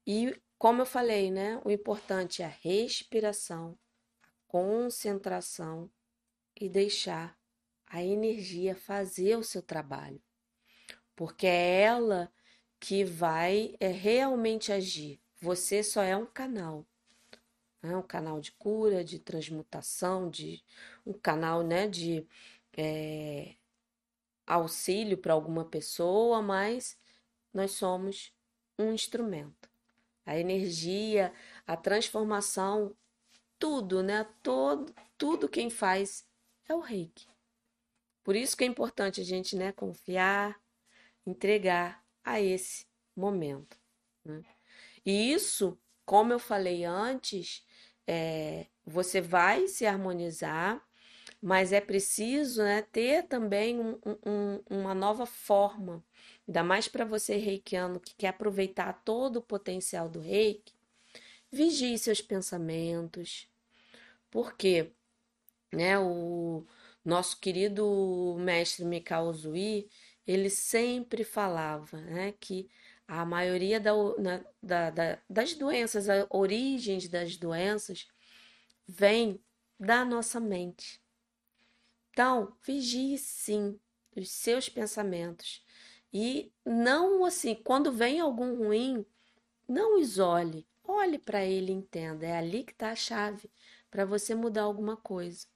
E, 0.05 0.37
como 0.57 0.81
eu 0.81 0.85
falei, 0.85 1.31
né? 1.31 1.61
O 1.63 1.71
importante 1.71 2.41
é 2.41 2.45
a 2.45 2.49
respiração, 2.49 3.79
a 4.21 4.29
concentração 4.47 5.89
e 6.59 6.67
deixar 6.67 7.39
a 7.87 8.03
energia 8.03 8.75
fazer 8.75 9.37
o 9.37 9.43
seu 9.43 9.61
trabalho. 9.61 10.21
Porque 11.15 11.47
é 11.47 11.81
ela 11.81 12.31
que 12.81 13.03
vai 13.05 13.75
é, 13.79 13.89
realmente 13.89 14.73
agir. 14.73 15.21
Você 15.39 15.83
só 15.83 16.01
é 16.01 16.17
um 16.17 16.25
canal. 16.25 16.83
Né? 17.79 17.95
Um 17.95 18.01
canal 18.01 18.41
de 18.41 18.51
cura, 18.53 19.03
de 19.03 19.19
transmutação, 19.19 20.29
de 20.31 20.63
um 21.05 21.13
canal 21.13 21.61
né, 21.61 21.87
de 21.87 22.27
é, 22.75 23.53
auxílio 24.47 25.15
para 25.15 25.33
alguma 25.33 25.63
pessoa, 25.63 26.41
mas 26.41 26.97
nós 27.53 27.71
somos 27.71 28.33
um 28.79 28.91
instrumento. 28.91 29.69
A 30.25 30.37
energia, 30.39 31.31
a 31.67 31.77
transformação, 31.77 32.95
tudo, 33.59 34.01
né? 34.01 34.27
Todo, 34.41 34.93
tudo 35.19 35.47
quem 35.47 35.69
faz 35.69 36.25
é 36.67 36.73
o 36.73 36.79
reiki. 36.79 37.27
Por 38.23 38.35
isso 38.35 38.57
que 38.57 38.63
é 38.63 38.67
importante 38.67 39.21
a 39.21 39.23
gente, 39.23 39.55
né, 39.55 39.71
confiar, 39.71 40.59
entregar 41.25 42.00
a 42.23 42.41
esse 42.41 42.85
momento. 43.15 43.77
Né? 44.23 44.43
E 45.05 45.33
isso, 45.33 45.77
como 46.05 46.33
eu 46.33 46.39
falei 46.39 46.83
antes, 46.85 47.65
é, 48.07 48.67
você 48.85 49.21
vai 49.21 49.67
se 49.67 49.85
harmonizar 49.85 50.85
mas 51.41 51.73
é 51.73 51.81
preciso 51.81 52.61
né, 52.61 52.83
ter 52.83 53.23
também 53.23 53.79
um, 53.79 53.99
um, 54.25 54.59
uma 54.69 54.93
nova 54.93 55.25
forma, 55.25 56.03
ainda 56.47 56.63
mais 56.63 56.87
para 56.87 57.03
você 57.03 57.35
reikiano 57.37 57.99
que 57.99 58.13
quer 58.15 58.27
aproveitar 58.27 59.01
todo 59.03 59.37
o 59.37 59.41
potencial 59.41 60.07
do 60.07 60.19
reiki, 60.19 60.73
vigie 61.51 61.97
seus 61.97 62.21
pensamentos, 62.21 63.49
porque 64.29 64.91
né, 65.73 65.97
o 65.99 66.65
nosso 67.03 67.39
querido 67.39 68.35
mestre 68.39 68.85
Mikao 68.85 69.33
Zui, 69.33 69.89
ele 70.25 70.49
sempre 70.49 71.23
falava 71.23 71.99
né, 72.01 72.33
que 72.39 72.69
a 73.07 73.25
maioria 73.25 73.79
da, 73.79 73.91
da, 74.61 74.89
da, 74.89 75.19
das 75.29 75.53
doenças, 75.53 76.07
a 76.07 76.25
origens 76.29 77.07
das 77.07 77.35
doenças, 77.35 78.07
vem 78.87 79.43
da 79.79 80.05
nossa 80.05 80.39
mente. 80.39 81.01
Então, 82.11 82.55
vigie 82.63 83.17
sim 83.17 83.79
os 84.15 84.31
seus 84.31 84.69
pensamentos. 84.69 85.65
E 86.13 86.51
não 86.65 87.23
assim, 87.25 87.55
quando 87.55 87.91
vem 87.91 88.19
algum 88.19 88.55
ruim, 88.55 89.05
não 89.67 89.97
isole. 89.97 90.67
Olhe 90.83 91.17
para 91.17 91.43
ele 91.43 91.71
e 91.71 91.75
entenda. 91.75 92.25
É 92.25 92.37
ali 92.37 92.63
que 92.63 92.73
está 92.73 92.91
a 92.91 92.95
chave 92.95 93.49
para 93.89 94.05
você 94.05 94.35
mudar 94.35 94.63
alguma 94.63 94.97
coisa. 94.97 95.47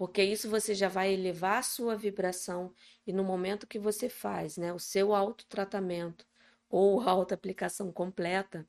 Porque 0.00 0.22
isso 0.24 0.48
você 0.48 0.74
já 0.74 0.88
vai 0.88 1.12
elevar 1.12 1.58
a 1.58 1.62
sua 1.62 1.94
vibração 1.94 2.72
e 3.06 3.12
no 3.12 3.22
momento 3.22 3.66
que 3.66 3.78
você 3.78 4.08
faz, 4.08 4.56
né, 4.56 4.72
o 4.72 4.78
seu 4.78 5.14
autotratamento 5.14 6.26
ou 6.70 7.02
auto-aplicação 7.02 7.92
completa, 7.92 8.66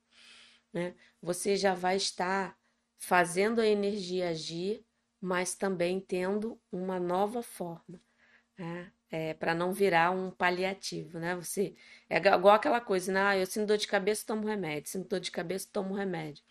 né, 0.74 0.94
você 1.22 1.56
já 1.56 1.72
vai 1.74 1.96
estar 1.96 2.54
fazendo 2.98 3.62
a 3.62 3.66
energia 3.66 4.28
agir 4.28 4.84
mas 5.22 5.54
também 5.54 6.00
tendo 6.00 6.60
uma 6.70 7.00
nova 7.00 7.42
forma, 7.42 7.98
né? 8.58 8.92
É, 9.10 9.34
para 9.34 9.54
não 9.54 9.72
virar 9.72 10.10
um 10.10 10.30
paliativo, 10.30 11.18
né? 11.18 11.34
Você 11.36 11.74
é 12.10 12.18
igual 12.18 12.56
aquela 12.56 12.80
coisa, 12.80 13.12
né? 13.12 13.22
Ah, 13.22 13.38
eu 13.38 13.46
sinto 13.46 13.68
dor 13.68 13.78
de 13.78 13.86
cabeça, 13.86 14.26
tomo 14.26 14.46
remédio, 14.46 14.90
sinto 14.90 15.08
dor 15.08 15.20
de 15.20 15.30
cabeça, 15.30 15.68
tomo 15.72 15.94
remédio. 15.94 16.44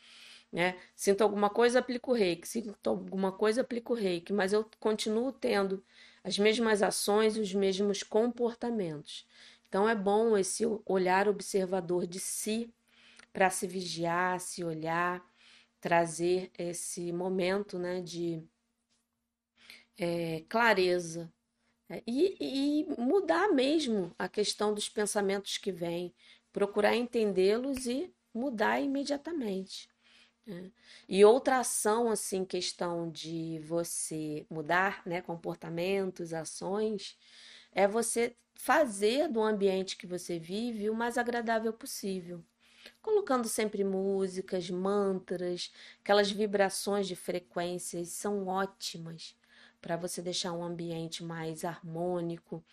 Né? 0.52 0.78
Sinto 0.96 1.22
alguma 1.22 1.50
coisa, 1.50 1.80
aplico 1.80 2.14
reiki. 2.14 2.48
Sinto 2.48 2.90
alguma 2.90 3.32
coisa, 3.32 3.62
aplico 3.62 3.94
reiki. 3.94 4.34
Mas 4.34 4.54
eu 4.54 4.70
continuo 4.80 5.32
tendo 5.32 5.84
as 6.24 6.38
mesmas 6.38 6.84
ações 6.84 7.38
os 7.38 7.54
mesmos 7.54 8.04
comportamentos. 8.04 9.28
Então 9.68 9.88
é 9.88 9.96
bom 9.96 10.38
esse 10.38 10.64
olhar 10.86 11.28
observador 11.28 12.06
de 12.06 12.20
si 12.20 12.74
para 13.32 13.50
se 13.50 13.66
vigiar, 13.66 14.40
se 14.40 14.64
olhar, 14.64 15.24
trazer 15.80 16.52
esse 16.58 17.12
momento 17.12 17.80
né, 17.80 18.02
de 18.02 18.44
é, 19.98 20.44
clareza 20.50 21.32
é, 21.90 22.04
e, 22.06 22.38
e 22.40 23.02
mudar 23.02 23.50
mesmo 23.50 24.14
a 24.18 24.28
questão 24.28 24.74
dos 24.74 24.90
pensamentos 24.90 25.58
que 25.58 25.72
vêm, 25.72 26.14
procurar 26.52 26.96
entendê-los 26.96 27.86
e 27.88 28.14
mudar 28.34 28.80
imediatamente. 28.82 29.91
Né? 30.46 30.72
E 31.08 31.24
outra 31.24 31.60
ação, 31.60 32.10
assim, 32.10 32.44
questão 32.44 33.10
de 33.10 33.60
você 33.66 34.46
mudar 34.50 35.02
né, 35.06 35.22
comportamentos, 35.22 36.34
ações, 36.34 37.18
é 37.74 37.88
você 37.88 38.36
fazer 38.56 39.28
do 39.28 39.42
ambiente 39.42 39.98
que 39.98 40.06
você 40.06 40.38
vive 40.38 40.90
o 40.90 40.96
mais 40.96 41.18
agradável 41.18 41.74
possível. 41.74 42.44
Colocando 43.02 43.48
sempre 43.48 43.84
músicas, 43.84 44.70
mantras, 44.70 45.72
aquelas 46.04 46.32
vibrações 46.32 47.08
de 47.08 47.16
frequências 47.16 48.10
são 48.10 48.48
ótimas 48.48 49.36
para 49.82 49.98
você 49.98 50.22
deixar 50.22 50.52
um 50.54 50.64
ambiente 50.64 51.24
mais 51.24 51.64
harmônico. 51.64 52.64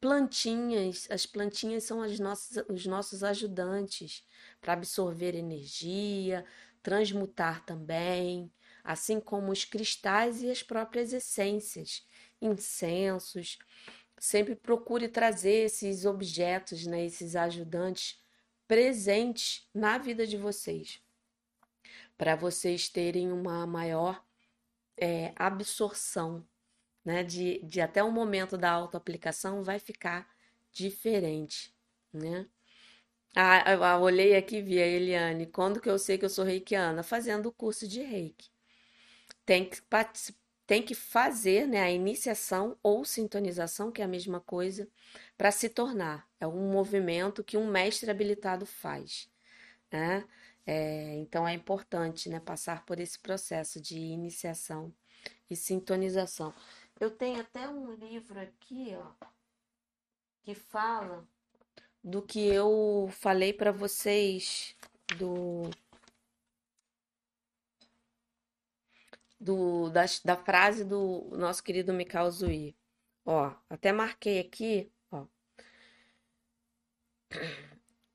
Plantinhas, 0.00 1.08
as 1.10 1.26
plantinhas 1.26 1.84
são 1.84 2.02
as 2.02 2.18
nossas, 2.20 2.64
os 2.68 2.86
nossos 2.86 3.24
ajudantes 3.24 4.24
para 4.60 4.74
absorver 4.74 5.34
energia, 5.34 6.44
transmutar 6.84 7.64
também, 7.64 8.52
assim 8.84 9.18
como 9.18 9.50
os 9.50 9.64
cristais 9.64 10.42
e 10.42 10.50
as 10.50 10.62
próprias 10.62 11.12
essências, 11.12 12.06
incensos. 12.40 13.58
Sempre 14.18 14.54
procure 14.54 15.08
trazer 15.08 15.64
esses 15.64 16.04
objetos, 16.04 16.86
né, 16.86 17.04
esses 17.04 17.34
ajudantes 17.34 18.22
presentes 18.68 19.68
na 19.74 19.98
vida 19.98 20.26
de 20.26 20.36
vocês, 20.36 21.02
para 22.16 22.36
vocês 22.36 22.88
terem 22.88 23.32
uma 23.32 23.66
maior 23.66 24.24
é, 24.96 25.32
absorção, 25.36 26.46
né? 27.04 27.22
De, 27.22 27.60
de 27.64 27.80
até 27.80 28.02
o 28.02 28.12
momento 28.12 28.56
da 28.56 28.70
autoaplicação 28.70 29.62
vai 29.62 29.78
ficar 29.78 30.28
diferente, 30.72 31.74
né? 32.12 32.46
Ah, 33.36 33.64
eu 33.72 33.80
olhei 34.02 34.36
aqui 34.36 34.56
e 34.56 34.62
vi 34.62 34.80
a 34.80 34.86
Eliane. 34.86 35.46
Quando 35.46 35.80
que 35.80 35.88
eu 35.90 35.98
sei 35.98 36.16
que 36.18 36.24
eu 36.24 36.30
sou 36.30 36.44
reikiana? 36.44 37.02
Fazendo 37.02 37.46
o 37.48 37.52
curso 37.52 37.86
de 37.88 38.00
reiki. 38.02 38.50
Tem 39.46 39.68
que, 39.68 39.82
tem 40.66 40.82
que 40.82 40.94
fazer 40.94 41.66
né, 41.66 41.82
a 41.82 41.90
iniciação 41.90 42.78
ou 42.82 43.04
sintonização, 43.04 43.90
que 43.92 44.00
é 44.02 44.04
a 44.04 44.08
mesma 44.08 44.40
coisa, 44.40 44.88
para 45.36 45.50
se 45.50 45.68
tornar. 45.68 46.28
É 46.40 46.46
um 46.46 46.70
movimento 46.70 47.44
que 47.44 47.56
um 47.56 47.66
mestre 47.70 48.10
habilitado 48.10 48.66
faz. 48.66 49.28
Né? 49.92 50.24
É, 50.66 51.14
então 51.16 51.46
é 51.46 51.54
importante 51.54 52.28
né, 52.28 52.40
passar 52.40 52.84
por 52.86 53.00
esse 53.00 53.18
processo 53.18 53.80
de 53.80 53.98
iniciação 53.98 54.94
e 55.50 55.56
sintonização. 55.56 56.54
Eu 57.00 57.10
tenho 57.10 57.40
até 57.40 57.68
um 57.68 57.94
livro 57.94 58.40
aqui, 58.40 58.94
ó, 58.96 59.26
que 60.42 60.54
fala 60.54 61.26
do 62.04 62.22
que 62.22 62.46
eu 62.46 63.08
falei 63.10 63.52
para 63.52 63.72
vocês 63.72 64.76
do 65.18 65.70
do 69.40 69.90
da, 69.90 70.04
da 70.24 70.36
frase 70.36 70.84
do 70.84 71.30
nosso 71.32 71.62
querido 71.62 71.92
Mikao 71.92 72.30
Zui. 72.30 72.76
Ó, 73.24 73.52
até 73.70 73.92
marquei 73.92 74.38
aqui, 74.40 74.92
ó 75.10 75.26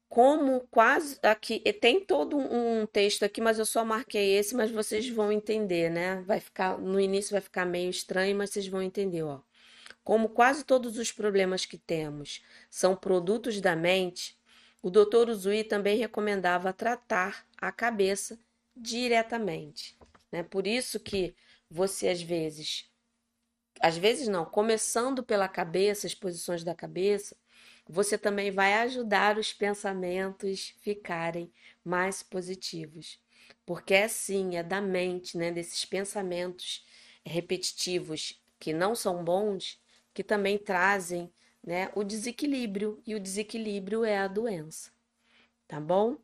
como 0.10 0.68
quase 0.72 1.20
aqui 1.22 1.60
tem 1.74 2.04
todo 2.04 2.36
um 2.38 2.86
texto 2.88 3.24
aqui, 3.24 3.40
mas 3.40 3.60
eu 3.60 3.66
só 3.66 3.86
marquei 3.86 4.38
esse, 4.38 4.56
mas 4.56 4.72
vocês 4.72 5.08
vão 5.10 5.32
entender, 5.32 5.90
né? 5.92 6.22
Vai 6.24 6.40
ficar 6.40 6.78
no 6.80 7.00
início 7.00 7.32
vai 7.32 7.42
ficar 7.42 7.66
meio 7.66 7.90
estranho, 7.92 8.36
mas 8.36 8.50
vocês 8.50 8.68
vão 8.68 8.82
entender, 8.82 9.24
ó. 9.24 9.40
Como 10.04 10.30
quase 10.30 10.64
todos 10.64 10.98
os 10.98 11.12
problemas 11.12 11.66
que 11.66 11.78
temos 11.78 12.44
são 12.70 12.96
produtos 12.96 13.62
da 13.62 13.76
mente, 13.76 14.38
o 14.82 14.90
Dr. 14.90 15.30
Uzui 15.30 15.64
também 15.64 15.98
recomendava 15.98 16.74
tratar 16.74 17.46
a 17.58 17.72
cabeça 17.72 18.40
diretamente, 18.76 19.98
né? 20.32 20.42
Por 20.42 20.66
isso 20.66 21.00
que 21.00 21.36
você 21.70 22.08
às 22.08 22.22
vezes 22.22 22.90
às 23.82 23.98
vezes 23.98 24.28
não, 24.28 24.46
começando 24.46 25.24
pela 25.24 25.48
cabeça, 25.48 26.06
as 26.06 26.14
posições 26.14 26.64
da 26.64 26.76
cabeça, 26.76 27.36
você 27.88 28.18
também 28.18 28.52
vai 28.52 28.74
ajudar 28.74 29.38
os 29.38 29.54
pensamentos 29.54 30.76
ficarem 30.82 31.52
mais 31.84 32.22
positivos. 32.22 33.20
Porque 33.66 33.94
é 33.94 34.04
assim, 34.04 34.58
é 34.58 34.64
da 34.64 34.82
mente, 34.82 35.38
né, 35.38 35.52
desses 35.52 35.86
pensamentos 35.86 36.86
repetitivos 37.26 38.44
que 38.60 38.74
não 38.74 38.94
são 38.96 39.24
bons, 39.24 39.80
que 40.20 40.24
também 40.26 40.58
trazem, 40.58 41.32
né, 41.64 41.90
o 41.96 42.04
desequilíbrio, 42.04 43.02
e 43.08 43.16
o 43.16 43.20
desequilíbrio 43.22 44.04
é 44.04 44.18
a 44.18 44.28
doença. 44.28 44.92
Tá 45.66 45.80
bom? 45.80 46.18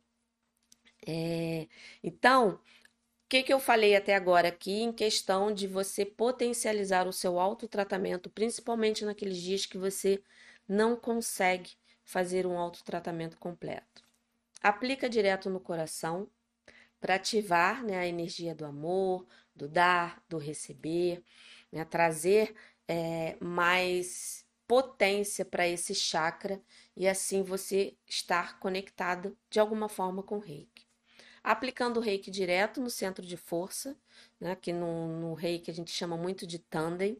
É, 1.06 1.66
então, 2.04 2.56
o 2.56 2.60
que, 3.26 3.42
que 3.42 3.50
eu 3.50 3.58
falei 3.58 3.96
até 3.96 4.14
agora 4.14 4.48
aqui 4.48 4.82
em 4.82 4.92
questão 4.92 5.50
de 5.50 5.66
você 5.66 6.04
potencializar 6.04 7.08
o 7.08 7.12
seu 7.12 7.40
autotratamento, 7.40 8.28
principalmente 8.28 9.02
naqueles 9.02 9.38
dias 9.38 9.64
que 9.64 9.78
você 9.78 10.22
não 10.68 10.94
consegue 10.94 11.70
fazer 12.04 12.46
um 12.46 12.58
autotratamento 12.58 13.38
completo. 13.38 14.04
Aplica 14.62 15.08
direto 15.08 15.48
no 15.48 15.58
coração 15.58 16.28
para 17.00 17.14
ativar 17.14 17.82
né, 17.82 17.96
a 17.96 18.06
energia 18.06 18.54
do 18.54 18.66
amor, 18.66 19.26
do 19.54 19.66
dar, 19.66 20.22
do 20.28 20.36
receber, 20.36 21.24
né, 21.72 21.82
trazer 21.82 22.54
é, 22.88 23.36
mais 23.40 24.44
potência 24.66 25.44
para 25.44 25.66
esse 25.66 25.94
chakra 25.94 26.60
e 26.96 27.06
assim 27.06 27.42
você 27.42 27.96
estar 28.06 28.58
conectado 28.58 29.36
de 29.48 29.60
alguma 29.60 29.88
forma 29.88 30.22
com 30.22 30.36
o 30.36 30.40
reiki. 30.40 30.86
Aplicando 31.42 31.98
o 31.98 32.00
reiki 32.00 32.30
direto 32.30 32.80
no 32.80 32.90
centro 32.90 33.24
de 33.24 33.36
força, 33.36 33.96
né, 34.40 34.56
que 34.56 34.72
no, 34.72 35.20
no 35.20 35.34
reiki 35.34 35.70
a 35.70 35.74
gente 35.74 35.92
chama 35.92 36.16
muito 36.16 36.44
de 36.46 36.58
tandem, 36.58 37.16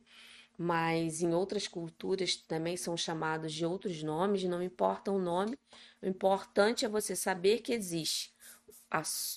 mas 0.59 1.23
em 1.23 1.33
outras 1.33 1.69
culturas 1.69 2.35
também 2.35 2.77
são 2.77 2.97
chamados 2.97 3.53
de 3.53 3.65
outros 3.65 4.03
nomes, 4.03 4.43
não 4.45 4.63
importa 4.63 5.13
o 5.13 5.19
nome, 5.19 5.57
o 6.03 6.07
importante 6.07 6.85
é 6.85 6.89
você 6.89 7.15
saber 7.15 7.61
que 7.61 7.73
existe 7.73 8.35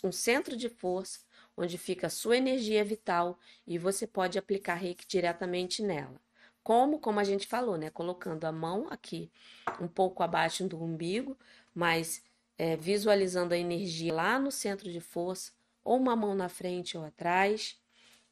um 0.03 0.11
centro 0.11 0.55
de 0.55 0.69
força 0.69 1.19
onde 1.59 1.77
fica 1.77 2.07
a 2.07 2.09
sua 2.09 2.37
energia 2.37 2.83
vital 2.83 3.37
e 3.67 3.77
você 3.77 4.07
pode 4.07 4.37
aplicar 4.37 4.75
reiki 4.75 5.05
diretamente 5.07 5.81
nela. 5.81 6.21
Como, 6.63 6.99
como 6.99 7.19
a 7.19 7.23
gente 7.23 7.47
falou, 7.47 7.77
né? 7.77 7.89
Colocando 7.89 8.45
a 8.45 8.51
mão 8.51 8.87
aqui 8.89 9.31
um 9.79 9.87
pouco 9.87 10.21
abaixo 10.23 10.67
do 10.67 10.81
umbigo, 10.81 11.37
mas 11.73 12.23
é, 12.57 12.75
visualizando 12.75 13.53
a 13.53 13.57
energia 13.57 14.13
lá 14.13 14.39
no 14.39 14.51
centro 14.51 14.91
de 14.91 14.99
força, 14.99 15.51
ou 15.83 15.97
uma 15.97 16.15
mão 16.15 16.35
na 16.35 16.49
frente 16.49 16.97
ou 16.97 17.05
atrás, 17.05 17.79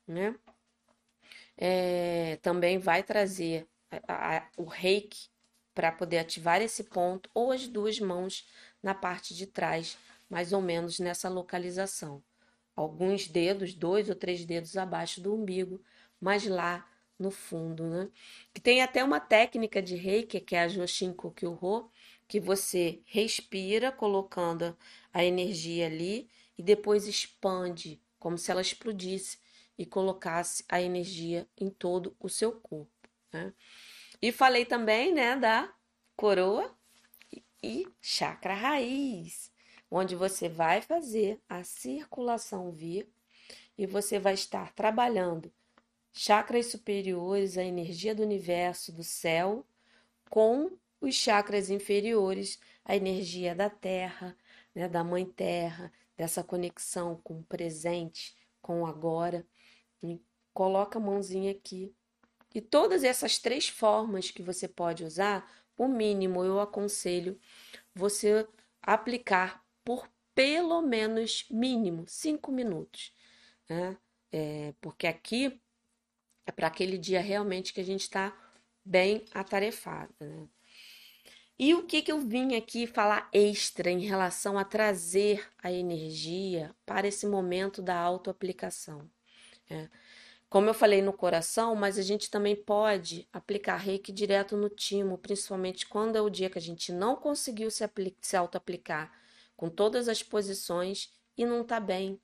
né? 0.07 0.35
é, 1.57 2.37
também 2.41 2.77
vai 2.77 3.01
trazer 3.03 3.67
a, 4.07 4.37
a, 4.37 4.49
o 4.57 4.65
reiki 4.65 5.29
para 5.73 5.91
poder 5.91 6.19
ativar 6.19 6.61
esse 6.61 6.83
ponto, 6.85 7.29
ou 7.33 7.51
as 7.51 7.67
duas 7.67 7.99
mãos 7.99 8.47
na 8.81 8.93
parte 8.95 9.35
de 9.35 9.45
trás, 9.45 9.97
mais 10.29 10.53
ou 10.53 10.61
menos 10.61 10.99
nessa 10.99 11.29
localização. 11.29 12.23
Alguns 12.77 13.27
dedos, 13.27 13.73
dois 13.73 14.07
ou 14.07 14.15
três 14.15 14.45
dedos 14.45 14.77
abaixo 14.77 15.19
do 15.19 15.35
umbigo, 15.35 15.81
mas 16.21 16.45
lá 16.47 16.87
no 17.19 17.31
fundo, 17.31 17.83
né? 17.83 18.09
Que 18.53 18.61
tem 18.61 18.81
até 18.81 19.03
uma 19.03 19.19
técnica 19.19 19.81
de 19.81 19.95
reiki, 19.95 20.39
que 20.39 20.55
é 20.55 20.61
a 20.61 20.67
Joshin 20.67 21.11
Kokyo 21.11 21.57
que 22.27 22.39
você 22.39 23.01
respira 23.05 23.91
colocando 23.91 24.77
a 25.11 25.23
energia 25.23 25.87
ali 25.87 26.29
e 26.57 26.61
depois 26.61 27.07
expande, 27.07 27.99
como 28.19 28.37
se 28.37 28.51
ela 28.51 28.61
explodisse 28.61 29.39
e 29.77 29.85
colocasse 29.85 30.63
a 30.69 30.81
energia 30.81 31.47
em 31.57 31.69
todo 31.69 32.15
o 32.19 32.29
seu 32.29 32.51
corpo. 32.51 33.09
Né? 33.31 33.53
E 34.21 34.31
falei 34.31 34.65
também 34.65 35.13
né, 35.13 35.35
da 35.35 35.73
coroa 36.15 36.75
e 37.63 37.87
chakra 38.01 38.53
raiz, 38.53 39.51
onde 39.89 40.15
você 40.15 40.49
vai 40.49 40.81
fazer 40.81 41.39
a 41.47 41.63
circulação 41.63 42.71
vir 42.71 43.09
e 43.77 43.85
você 43.85 44.19
vai 44.19 44.33
estar 44.33 44.73
trabalhando 44.73 45.51
chakras 46.11 46.65
superiores, 46.67 47.57
a 47.57 47.63
energia 47.63 48.15
do 48.15 48.23
universo, 48.23 48.91
do 48.91 49.03
céu, 49.03 49.63
com 50.29 50.71
os 50.99 51.13
chakras 51.13 51.69
inferiores, 51.69 52.59
a 52.83 52.95
energia 52.95 53.53
da 53.53 53.69
terra, 53.69 54.35
né, 54.73 54.89
da 54.89 55.03
mãe 55.03 55.25
terra, 55.25 55.91
dessa 56.17 56.43
conexão 56.43 57.19
com 57.23 57.39
o 57.39 57.43
presente, 57.43 58.35
com 58.61 58.81
o 58.81 58.85
agora. 58.87 59.45
E 60.01 60.19
coloca 60.53 60.97
a 60.97 61.01
mãozinha 61.01 61.51
aqui. 61.51 61.93
E 62.53 62.61
todas 62.61 63.03
essas 63.03 63.37
três 63.37 63.69
formas 63.69 64.31
que 64.31 64.41
você 64.41 64.67
pode 64.67 65.03
usar, 65.03 65.47
o 65.77 65.87
mínimo 65.87 66.43
eu 66.43 66.59
aconselho 66.59 67.39
você 67.93 68.47
aplicar 68.81 69.63
por 69.87 70.05
pelo 70.35 70.81
menos 70.81 71.45
mínimo 71.49 72.03
cinco 72.07 72.51
minutos, 72.51 73.13
né? 73.69 73.97
É, 74.29 74.73
porque 74.81 75.07
aqui 75.07 75.61
é 76.45 76.51
para 76.51 76.67
aquele 76.67 76.97
dia 76.97 77.21
realmente 77.21 77.71
que 77.73 77.79
a 77.79 77.85
gente 77.85 78.01
está 78.01 78.37
bem 78.83 79.23
atarefada, 79.33 80.13
né? 80.19 80.49
E 81.57 81.73
o 81.73 81.83
que, 81.83 82.01
que 82.01 82.11
eu 82.11 82.19
vim 82.19 82.55
aqui 82.55 82.85
falar 82.85 83.29
extra 83.31 83.89
em 83.89 84.01
relação 84.01 84.57
a 84.59 84.65
trazer 84.65 85.47
a 85.63 85.71
energia 85.71 86.75
para 86.85 87.07
esse 87.07 87.25
momento 87.25 87.81
da 87.81 87.97
autoaplicação? 87.97 89.09
É. 89.69 89.87
Como 90.49 90.69
eu 90.69 90.73
falei 90.73 91.01
no 91.01 91.13
coração, 91.13 91.75
mas 91.75 91.97
a 91.97 92.01
gente 92.01 92.29
também 92.29 92.57
pode 92.57 93.25
aplicar 93.31 93.77
reiki 93.77 94.11
direto 94.11 94.57
no 94.57 94.69
timo, 94.69 95.17
principalmente 95.17 95.87
quando 95.87 96.17
é 96.17 96.21
o 96.21 96.29
dia 96.29 96.49
que 96.49 96.59
a 96.59 96.61
gente 96.61 96.91
não 96.91 97.15
conseguiu 97.15 97.71
se, 97.71 97.89
se 98.21 98.35
auto-aplicar 98.35 99.26
com 99.57 99.69
todas 99.69 100.07
as 100.07 100.23
posições 100.23 101.11
e 101.35 101.45
não 101.45 101.63
tá 101.63 101.79
bem, 101.79 102.21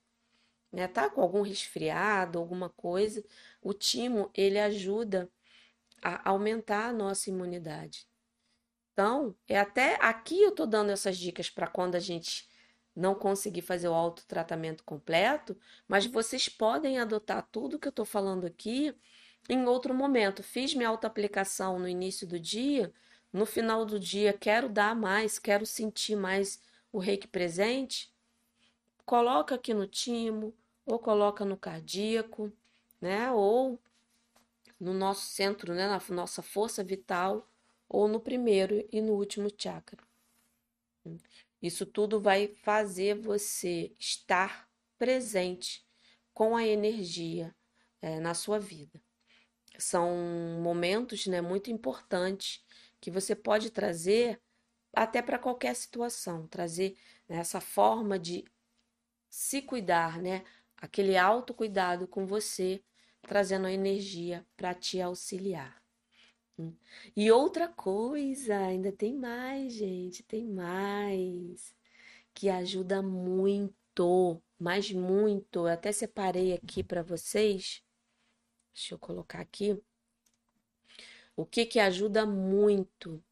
né? 0.72 0.88
Tá 0.88 1.10
com 1.10 1.20
algum 1.20 1.42
resfriado, 1.42 2.40
alguma 2.40 2.70
coisa. 2.70 3.26
O 3.62 3.74
timo, 3.74 4.32
ele 4.34 4.60
ajuda 4.60 5.30
a 6.02 6.30
aumentar 6.30 6.90
a 6.90 6.94
nossa 6.94 7.30
imunidade. 7.30 8.08
Então, 8.94 9.36
é 9.48 9.60
até 9.60 9.98
aqui 10.00 10.42
eu 10.42 10.52
tô 10.52 10.66
dando 10.66 10.92
essas 10.92 11.18
dicas 11.18 11.50
para 11.50 11.68
quando 11.68 11.96
a 11.96 12.00
gente 12.00 12.48
não 12.96 13.16
conseguir 13.16 13.64
fazer 13.64 13.88
o 13.88 13.94
autotratamento 13.94 14.84
completo, 14.84 15.58
mas 15.88 16.06
vocês 16.06 16.48
podem 16.48 17.00
adotar 17.00 17.48
tudo 17.52 17.80
que 17.80 17.88
eu 17.88 17.92
estou 17.92 18.06
falando 18.06 18.46
aqui 18.46 18.96
em 19.50 19.66
outro 19.66 19.96
momento. 19.96 20.44
Fiz 20.44 20.76
minha 20.76 20.90
autoaplicação 20.90 21.80
no 21.80 21.88
início 21.88 22.28
do 22.28 22.40
dia, 22.40 22.94
no 23.32 23.48
final 23.48 23.84
do 23.84 24.00
dia 24.00 24.32
quero 24.32 24.70
dar 24.70 24.96
mais, 24.96 25.40
quero 25.40 25.66
sentir 25.66 26.16
mais 26.16 26.62
o 26.94 27.00
reiki 27.00 27.28
presente. 27.28 28.14
Coloca 29.04 29.56
aqui 29.56 29.74
no 29.74 29.88
timo, 29.88 30.54
ou 30.86 31.00
coloca 31.00 31.44
no 31.44 31.58
cardíaco, 31.58 32.54
né? 33.02 33.30
Ou 33.32 33.78
no 34.80 34.94
nosso 34.94 35.26
centro, 35.26 35.74
né? 35.74 35.88
Na 35.88 36.00
nossa 36.16 36.42
força 36.42 36.84
vital, 36.84 37.50
ou 37.90 38.08
no 38.08 38.20
primeiro 38.20 38.88
e 38.92 39.02
no 39.02 39.14
último 39.14 39.50
chakra. 39.58 40.02
Isso 41.62 41.86
tudo 41.86 42.22
vai 42.22 42.48
fazer 42.64 43.16
você 43.16 43.92
estar 44.00 44.70
presente 44.98 45.86
com 46.34 46.56
a 46.56 46.66
energia 46.66 47.54
é, 48.02 48.20
na 48.20 48.34
sua 48.34 48.60
vida. 48.60 49.02
São 49.78 50.16
momentos 50.62 51.26
né, 51.26 51.42
muito 51.42 51.72
importantes 51.72 52.64
que 53.02 53.10
você 53.10 53.36
pode 53.36 53.70
trazer 53.70 54.40
até 54.94 55.22
para 55.22 55.40
qualquer 55.40 55.76
situação, 55.76 56.48
trazer 56.48 56.98
né, 57.28 57.38
essa 57.38 57.60
forma 57.60 58.20
de 58.20 58.46
se 59.30 59.62
cuidar, 59.62 60.22
né? 60.22 60.44
Aquele 60.78 61.18
autocuidado 61.18 62.08
com 62.08 62.26
você, 62.26 62.84
trazendo 63.24 63.66
a 63.68 63.72
energia 63.72 64.46
para 64.56 64.74
te 64.74 65.02
auxiliar. 65.02 65.82
Hum. 66.58 66.76
E 67.16 67.32
outra 67.32 67.68
coisa, 67.68 68.56
ainda 68.58 68.92
tem 68.92 69.18
mais, 69.18 69.74
gente, 69.74 70.22
tem 70.24 70.48
mais, 70.48 71.76
que 72.34 72.50
ajuda 72.50 73.02
muito, 73.02 74.42
mas 74.60 74.92
muito. 74.92 75.60
Eu 75.62 75.68
até 75.68 75.92
separei 75.92 76.54
aqui 76.54 76.84
para 76.84 77.02
vocês. 77.02 77.84
Deixa 78.74 78.94
eu 78.94 79.00
colocar 79.00 79.40
aqui. 79.40 79.82
O 81.36 81.46
que 81.46 81.66
que 81.66 81.80
ajuda 81.80 82.26
muito 82.26 83.24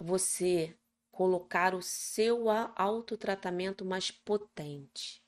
você 0.00 0.74
colocar 1.10 1.74
o 1.74 1.82
seu 1.82 2.48
autotratamento 2.74 3.84
mais 3.84 4.10
potente? 4.10 5.22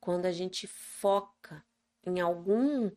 Quando 0.00 0.26
a 0.26 0.32
gente 0.32 0.66
foca 0.66 1.64
em 2.04 2.20
algum 2.20 2.90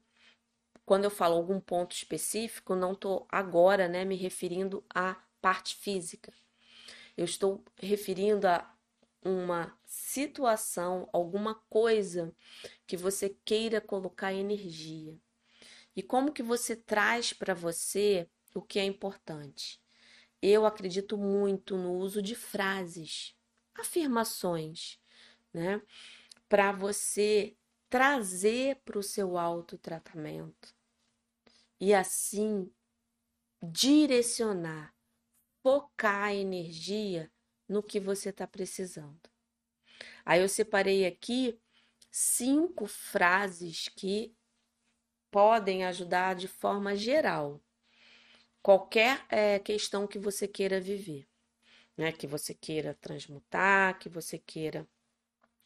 quando 0.89 1.04
eu 1.04 1.12
falo 1.12 1.36
algum 1.36 1.60
ponto 1.60 1.95
específico, 1.95 2.74
não 2.74 2.93
estou 2.93 3.28
agora 3.30 3.88
né, 3.88 4.04
me 4.04 4.16
referindo 4.16 4.84
à 4.89 5.22
parte 5.39 5.76
física. 5.76 6.34
Eu 7.16 7.26
estou 7.26 7.64
referindo 7.78 8.47
a 8.47 8.76
uma 9.24 9.78
situação, 9.86 11.08
alguma 11.14 11.54
coisa 11.70 12.34
que 12.88 12.97
você 12.97 13.38
queira 13.45 13.80
colocar 13.80 14.34
energia. 14.34 15.16
E 15.95 16.02
como 16.02 16.32
que 16.32 16.41
você 16.41 16.76
traz 16.76 17.34
para 17.34 17.54
você 17.54 18.28
o 18.56 18.62
que 18.62 18.80
é 18.80 18.84
importante? 18.84 19.80
Eu 20.41 20.65
acredito 20.65 21.17
muito 21.17 21.75
no 21.75 21.93
uso 21.93 22.21
de 22.21 22.35
frases, 22.35 23.35
afirmações, 23.75 24.99
né? 25.53 25.81
Para 26.47 26.71
você 26.71 27.55
trazer 27.89 28.77
para 28.85 28.99
o 28.99 29.03
seu 29.03 29.37
autotratamento 29.37 30.73
e 31.79 31.93
assim 31.93 32.71
direcionar, 33.61 34.93
focar 35.61 36.25
a 36.25 36.33
energia 36.33 37.31
no 37.67 37.83
que 37.83 37.99
você 37.99 38.29
está 38.29 38.47
precisando. 38.47 39.29
Aí 40.23 40.41
eu 40.41 40.49
separei 40.49 41.05
aqui 41.05 41.59
cinco 42.11 42.85
frases 42.85 43.87
que 43.89 44.35
podem 45.29 45.85
ajudar 45.85 46.35
de 46.35 46.47
forma 46.47 46.95
geral 46.95 47.61
qualquer 48.62 49.26
é, 49.30 49.60
questão 49.60 50.07
que 50.07 50.20
você 50.20 50.47
queira 50.47 50.80
viver, 50.80 51.28
né? 51.97 52.12
Que 52.12 52.28
você 52.28 52.53
queira 52.53 52.97
transmutar, 53.01 53.97
que 53.99 54.10
você 54.10 54.38
queira 54.38 54.88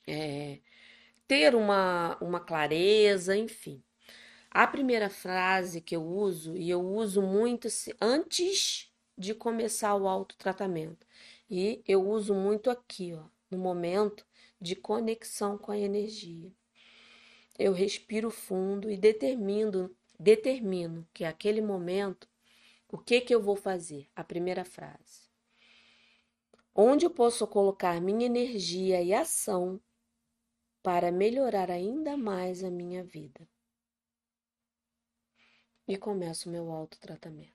é, 0.07 0.59
ter 1.27 1.55
uma, 1.55 2.17
uma 2.21 2.39
clareza, 2.39 3.35
enfim. 3.35 3.83
A 4.49 4.67
primeira 4.67 5.09
frase 5.09 5.81
que 5.81 5.95
eu 5.95 6.03
uso, 6.03 6.55
e 6.55 6.69
eu 6.69 6.81
uso 6.81 7.21
muito 7.21 7.67
antes 7.99 8.91
de 9.17 9.33
começar 9.33 9.95
o 9.95 10.07
autotratamento, 10.07 11.07
e 11.49 11.83
eu 11.87 12.07
uso 12.07 12.33
muito 12.35 12.69
aqui, 12.69 13.13
ó, 13.13 13.23
no 13.49 13.57
momento 13.57 14.25
de 14.61 14.75
conexão 14.75 15.57
com 15.57 15.71
a 15.71 15.77
energia. 15.77 16.51
Eu 17.57 17.73
respiro 17.73 18.31
fundo 18.31 18.89
e 18.89 18.97
determino, 18.97 19.95
determino 20.19 21.07
que 21.13 21.25
aquele 21.25 21.61
momento, 21.61 22.27
o 22.93 22.97
que 22.97 23.19
que 23.19 23.33
eu 23.33 23.41
vou 23.41 23.55
fazer? 23.55 24.09
A 24.15 24.23
primeira 24.23 24.63
frase. 24.63 25.29
Onde 26.73 27.05
eu 27.05 27.09
posso 27.09 27.45
colocar 27.47 27.99
minha 27.99 28.25
energia 28.25 29.01
e 29.01 29.13
ação 29.13 29.81
para 30.81 31.11
melhorar 31.11 31.69
ainda 31.69 32.15
mais 32.15 32.63
a 32.63 32.69
minha 32.69 33.03
vida? 33.03 33.47
e 35.87 35.97
começo 35.97 36.47
o 36.47 36.51
meu 36.51 36.71
autotratamento. 36.71 37.51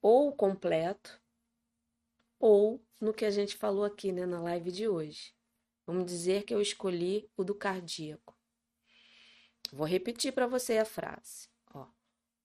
Ou 0.00 0.32
completo, 0.32 1.20
ou 2.38 2.84
no 3.00 3.12
que 3.12 3.24
a 3.24 3.30
gente 3.30 3.56
falou 3.56 3.84
aqui 3.84 4.12
né, 4.12 4.26
na 4.26 4.40
live 4.40 4.70
de 4.70 4.88
hoje. 4.88 5.34
Vamos 5.86 6.06
dizer 6.06 6.44
que 6.44 6.54
eu 6.54 6.60
escolhi 6.60 7.28
o 7.36 7.44
do 7.44 7.54
cardíaco. 7.54 8.36
Vou 9.72 9.86
repetir 9.86 10.32
para 10.32 10.46
você 10.46 10.78
a 10.78 10.84
frase. 10.84 11.48
Ó, 11.72 11.86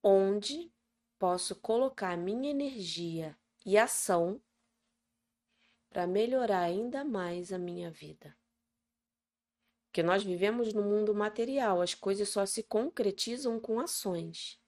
onde 0.04 0.72
posso 1.20 1.56
colocar 1.56 2.18
minha 2.18 2.50
energia 2.50 3.38
e 3.66 3.78
ação 3.78 4.42
para 5.90 6.08
melhorar 6.08 6.62
ainda 6.62 7.04
mais 7.04 7.52
a 7.52 7.58
minha 7.58 7.90
vida? 7.90 8.38
Porque 9.86 10.04
nós 10.04 10.24
vivemos 10.24 10.74
no 10.74 10.84
mundo 10.84 11.14
material, 11.16 11.82
as 11.82 11.94
coisas 11.94 12.30
só 12.30 12.46
se 12.46 12.62
concretizam 12.64 13.60
com 13.60 13.80
ações. 13.80 14.62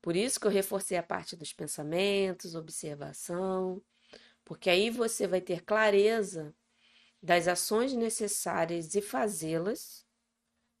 Por 0.00 0.16
isso 0.16 0.40
que 0.40 0.46
eu 0.46 0.50
reforcei 0.50 0.96
a 0.96 1.02
parte 1.02 1.36
dos 1.36 1.52
pensamentos, 1.52 2.54
observação, 2.54 3.82
porque 4.44 4.70
aí 4.70 4.88
você 4.88 5.26
vai 5.26 5.40
ter 5.40 5.62
clareza 5.62 6.54
das 7.22 7.46
ações 7.46 7.92
necessárias 7.92 8.94
e 8.94 9.02
fazê-las 9.02 10.06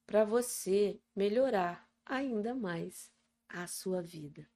para 0.06 0.24
você 0.24 0.98
melhorar 1.14 1.86
ainda 2.06 2.54
mais 2.54 3.12
a 3.50 3.66
sua 3.66 4.00
vida. 4.00 4.46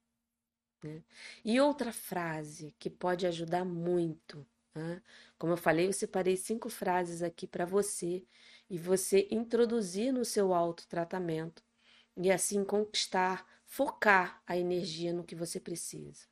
Né? 0.83 1.03
E 1.43 1.59
outra 1.59 1.91
frase 1.91 2.73
que 2.79 2.89
pode 2.89 3.25
ajudar 3.25 3.65
muito, 3.65 4.45
né? 4.73 5.01
como 5.37 5.53
eu 5.53 5.57
falei, 5.57 5.87
eu 5.87 5.93
separei 5.93 6.37
cinco 6.37 6.69
frases 6.69 7.21
aqui 7.21 7.47
para 7.47 7.65
você 7.65 8.25
e 8.69 8.77
você 8.77 9.27
introduzir 9.31 10.11
no 10.11 10.25
seu 10.25 10.53
autotratamento 10.53 11.63
e 12.17 12.31
assim 12.31 12.63
conquistar, 12.63 13.45
focar 13.65 14.41
a 14.47 14.57
energia 14.57 15.13
no 15.13 15.23
que 15.23 15.35
você 15.35 15.59
precisa. 15.59 16.25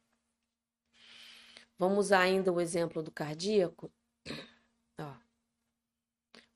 Vamos 1.77 2.05
usar 2.05 2.21
ainda 2.21 2.51
o 2.51 2.61
exemplo 2.61 3.03
do 3.03 3.11
cardíaco. 3.11 3.91
Ó. 4.99 5.13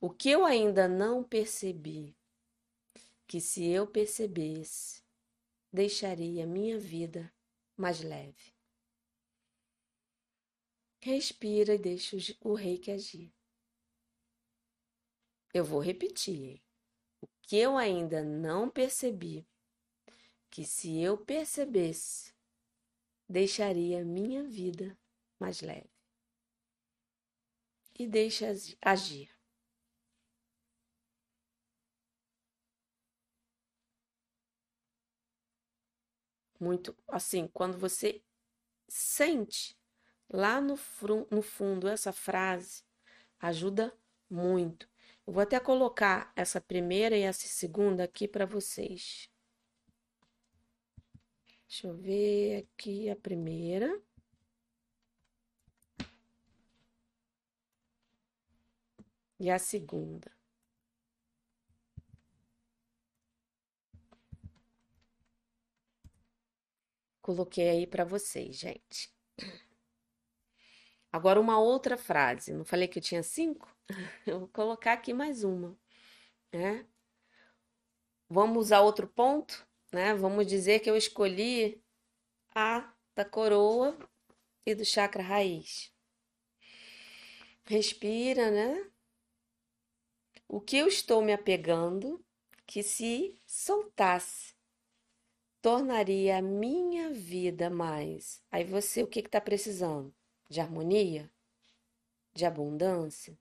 O 0.00 0.10
que 0.10 0.30
eu 0.30 0.44
ainda 0.44 0.88
não 0.88 1.22
percebi, 1.22 2.16
que 3.26 3.40
se 3.40 3.66
eu 3.66 3.86
percebesse, 3.86 4.97
deixaria 5.72 6.46
minha 6.46 6.78
vida 6.78 7.32
mais 7.76 8.00
leve. 8.00 8.54
Respira 11.00 11.74
e 11.74 11.78
deixa 11.78 12.16
o 12.40 12.54
reiki 12.54 12.90
agir. 12.90 13.32
Eu 15.54 15.64
vou 15.64 15.80
repetir. 15.80 16.62
O 17.20 17.26
que 17.42 17.56
eu 17.56 17.76
ainda 17.76 18.22
não 18.22 18.68
percebi, 18.68 19.46
que 20.50 20.64
se 20.64 21.00
eu 21.00 21.16
percebesse, 21.16 22.34
deixaria 23.28 24.04
minha 24.04 24.44
vida 24.44 24.98
mais 25.38 25.60
leve. 25.60 25.90
E 27.98 28.06
deixa 28.06 28.46
agir. 28.80 29.37
Muito 36.58 36.96
assim, 37.08 37.46
quando 37.48 37.78
você 37.78 38.22
sente 38.88 39.76
lá 40.28 40.60
no, 40.60 40.78
no 41.30 41.42
fundo 41.42 41.88
essa 41.88 42.12
frase, 42.12 42.82
ajuda 43.40 43.96
muito. 44.28 44.88
Eu 45.26 45.32
vou 45.32 45.42
até 45.42 45.60
colocar 45.60 46.32
essa 46.34 46.60
primeira 46.60 47.16
e 47.16 47.22
essa 47.22 47.46
segunda 47.46 48.04
aqui 48.04 48.26
para 48.26 48.46
vocês. 48.46 49.30
Deixa 51.68 51.86
eu 51.86 51.94
ver 51.94 52.66
aqui 52.74 53.10
a 53.10 53.16
primeira. 53.16 54.00
E 59.38 59.50
a 59.50 59.58
segunda. 59.58 60.37
Coloquei 67.28 67.68
aí 67.68 67.86
para 67.86 68.06
vocês, 68.06 68.56
gente. 68.56 69.14
Agora, 71.12 71.38
uma 71.38 71.60
outra 71.60 71.94
frase. 71.94 72.54
Não 72.54 72.64
falei 72.64 72.88
que 72.88 72.98
eu 72.98 73.02
tinha 73.02 73.22
cinco? 73.22 73.70
Eu 74.26 74.38
vou 74.38 74.48
colocar 74.48 74.94
aqui 74.94 75.12
mais 75.12 75.44
uma, 75.44 75.78
né? 76.50 76.86
Vamos 78.30 78.56
usar 78.64 78.80
outro 78.80 79.06
ponto, 79.06 79.68
né? 79.92 80.14
Vamos 80.14 80.46
dizer 80.46 80.80
que 80.80 80.88
eu 80.88 80.96
escolhi 80.96 81.84
a 82.54 82.90
da 83.14 83.26
coroa 83.26 83.94
e 84.64 84.74
do 84.74 84.86
chakra 84.86 85.22
raiz. 85.22 85.92
Respira, 87.66 88.50
né? 88.50 88.90
O 90.48 90.62
que 90.62 90.78
eu 90.78 90.88
estou 90.88 91.20
me 91.20 91.34
apegando 91.34 92.24
que 92.66 92.82
se 92.82 93.38
soltasse 93.46 94.57
tornaria 95.60 96.38
a 96.38 96.42
minha 96.42 97.10
vida 97.10 97.68
mais. 97.68 98.42
Aí 98.50 98.64
você, 98.64 99.02
o 99.02 99.06
que 99.06 99.20
está 99.20 99.40
precisando? 99.40 100.14
De 100.48 100.60
harmonia? 100.60 101.30
De 102.32 102.44
abundância? 102.44 103.38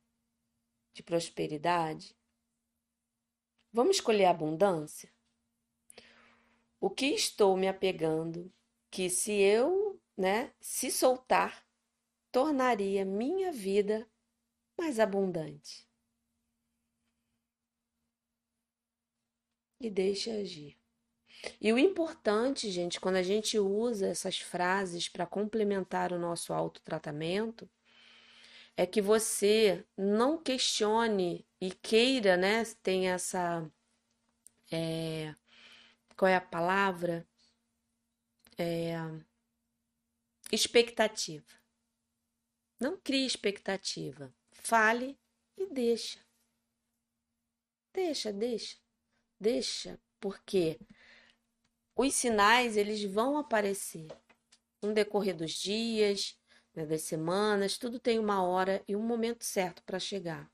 De 0.93 1.03
prosperidade? 1.03 2.15
Vamos 3.71 3.97
escolher 3.97 4.25
a 4.25 4.31
abundância? 4.31 5.11
O 6.79 6.89
que 6.89 7.07
estou 7.07 7.55
me 7.57 7.67
apegando 7.67 8.51
que 8.89 9.09
se 9.09 9.33
eu, 9.33 9.99
né, 10.15 10.53
se 10.59 10.91
soltar, 10.91 11.67
tornaria 12.31 13.05
minha 13.05 13.51
vida 13.51 14.09
mais 14.77 14.99
abundante? 14.99 15.87
E 19.79 19.89
deixe 19.91 20.31
agir. 20.31 20.86
E 21.61 21.71
o 21.71 21.77
importante, 21.77 22.69
gente, 22.71 22.99
quando 22.99 23.15
a 23.15 23.23
gente 23.23 23.57
usa 23.59 24.07
essas 24.07 24.39
frases 24.39 25.07
para 25.07 25.25
complementar 25.25 26.11
o 26.11 26.19
nosso 26.19 26.53
autotratamento, 26.53 27.69
é 28.75 28.85
que 28.85 29.01
você 29.01 29.83
não 29.97 30.37
questione 30.37 31.45
e 31.59 31.71
queira, 31.71 32.37
né? 32.37 32.63
Tem 32.83 33.09
essa. 33.09 33.69
É, 34.71 35.33
qual 36.15 36.29
é 36.29 36.35
a 36.35 36.41
palavra? 36.41 37.27
É, 38.57 38.95
expectativa. 40.51 41.45
Não 42.79 42.97
crie 42.97 43.25
expectativa. 43.25 44.31
Fale 44.51 45.17
e 45.57 45.65
deixa. 45.65 46.19
Deixa, 47.93 48.31
deixa. 48.31 48.77
Deixa, 49.39 49.99
porque 50.19 50.79
os 51.97 52.13
sinais 52.13 52.77
eles 52.77 53.03
vão 53.03 53.37
aparecer 53.37 54.07
no 54.81 54.93
decorrer 54.93 55.35
dos 55.35 55.53
dias, 55.53 56.39
né, 56.75 56.85
das 56.85 57.01
semanas, 57.01 57.77
tudo 57.77 57.99
tem 57.99 58.19
uma 58.19 58.43
hora 58.43 58.83
e 58.87 58.95
um 58.95 59.01
momento 59.01 59.43
certo 59.43 59.81
para 59.83 59.99
chegar. 59.99 60.49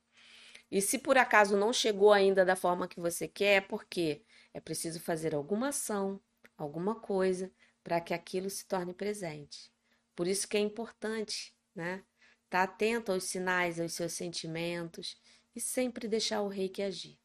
E 0.71 0.81
se 0.81 0.97
por 0.97 1.17
acaso 1.17 1.57
não 1.57 1.73
chegou 1.73 2.13
ainda 2.13 2.45
da 2.45 2.55
forma 2.55 2.87
que 2.87 2.99
você 2.99 3.27
quer, 3.27 3.57
é 3.57 3.61
porque 3.61 4.23
é 4.53 4.59
preciso 4.61 4.99
fazer 5.01 5.35
alguma 5.35 5.67
ação, 5.67 6.19
alguma 6.57 6.95
coisa 6.95 7.51
para 7.83 7.99
que 7.99 8.13
aquilo 8.13 8.49
se 8.49 8.65
torne 8.65 8.93
presente. 8.93 9.69
Por 10.15 10.25
isso 10.25 10.47
que 10.47 10.55
é 10.55 10.61
importante, 10.61 11.53
né? 11.75 12.03
Estar 12.45 12.67
tá 12.67 12.73
atento 12.73 13.11
aos 13.11 13.25
sinais, 13.25 13.79
aos 13.79 13.93
seus 13.93 14.13
sentimentos 14.13 15.21
e 15.53 15.59
sempre 15.59 16.07
deixar 16.07 16.41
o 16.41 16.47
reiki 16.47 16.81
agir, 16.81 17.19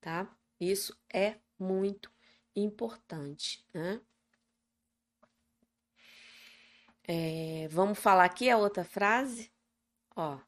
tá? 0.00 0.30
Isso 0.60 0.96
é 1.12 1.36
muito 1.58 2.12
importante, 2.54 3.64
né? 3.72 4.00
É, 7.04 7.66
vamos 7.68 7.98
falar 7.98 8.24
aqui 8.24 8.48
a 8.48 8.56
outra 8.58 8.84
frase, 8.84 9.50
ó. 10.14 10.38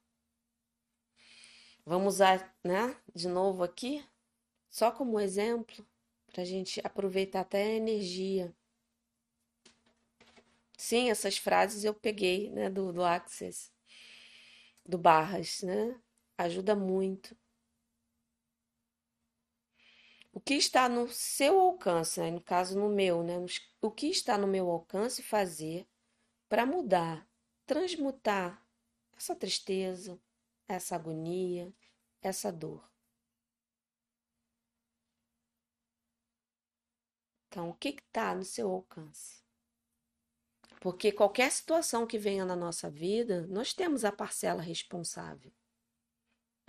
Vamos 1.85 2.15
usar, 2.15 2.57
né, 2.63 2.97
de 3.13 3.27
novo 3.27 3.65
aqui, 3.65 4.05
só 4.71 4.93
como 4.93 5.19
exemplo, 5.19 5.85
para 6.31 6.43
a 6.43 6.45
gente 6.45 6.81
aproveitar 6.85 7.41
até 7.41 7.65
a 7.65 7.75
energia. 7.75 8.55
Sim, 10.77 11.11
essas 11.11 11.37
frases 11.37 11.85
eu 11.85 11.95
peguei, 11.95 12.51
né, 12.51 12.71
do, 12.71 12.93
do 12.93 13.05
Access, 13.05 13.73
do 14.87 14.99
Barras, 14.99 15.63
né? 15.63 16.01
Ajuda 16.39 16.77
muito 16.77 17.37
o 20.33 20.41
que 20.41 20.55
está 20.55 20.89
no 20.89 21.09
seu 21.09 21.61
alcance, 21.61 22.19
né? 22.21 22.31
no 22.31 22.41
caso 22.41 22.79
no 22.79 22.89
meu, 22.89 23.23
né? 23.23 23.35
o 23.81 23.91
que 23.91 24.07
está 24.07 24.39
no 24.39 24.47
meu 24.47 24.71
alcance 24.71 25.23
fazer 25.23 25.87
para 26.49 26.65
mudar, 26.65 27.29
transmutar 27.67 28.67
essa 29.17 29.37
tristeza, 29.37 30.19
essa 30.67 30.97
agonia, 30.97 31.73
essa 32.23 32.51
dor. 32.51 32.91
Então, 37.49 37.69
o 37.69 37.75
que 37.75 37.91
está 37.91 38.35
no 38.35 38.45
seu 38.45 38.71
alcance? 38.71 39.43
Porque 40.81 41.13
qualquer 41.13 41.53
situação 41.53 42.07
que 42.07 42.19
venha 42.19 42.47
na 42.47 42.57
nossa 42.57 42.91
vida, 42.91 43.47
nós 43.47 43.75
temos 43.75 44.05
a 44.05 44.11
parcela 44.11 44.63
responsável 44.63 45.53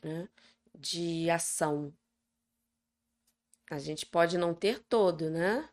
né? 0.03 0.27
de 0.75 1.29
ação, 1.29 1.95
a 3.69 3.79
gente 3.79 4.05
pode 4.05 4.37
não 4.37 4.53
ter 4.53 4.79
todo, 4.79 5.29
né? 5.29 5.69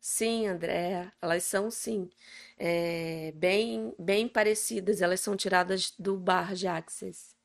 Sim, 0.00 0.48
Andréa, 0.48 1.12
elas 1.22 1.44
são 1.44 1.70
sim 1.70 2.10
é, 2.58 3.30
bem, 3.32 3.94
bem 3.98 4.28
parecidas, 4.28 5.00
elas 5.00 5.20
são 5.20 5.36
tiradas 5.36 5.92
do 5.98 6.18
bar 6.18 6.54
de 6.54 6.66
Access. 6.66 7.36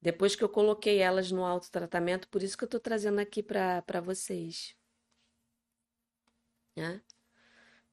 Depois 0.00 0.36
que 0.36 0.44
eu 0.44 0.48
coloquei 0.50 0.98
elas 0.98 1.32
no 1.32 1.42
autotratamento, 1.44 2.28
por 2.28 2.42
isso 2.42 2.58
que 2.58 2.64
eu 2.64 2.66
estou 2.66 2.80
trazendo 2.80 3.18
aqui 3.18 3.42
para 3.42 4.00
vocês. 4.02 4.76
Né? 6.76 7.00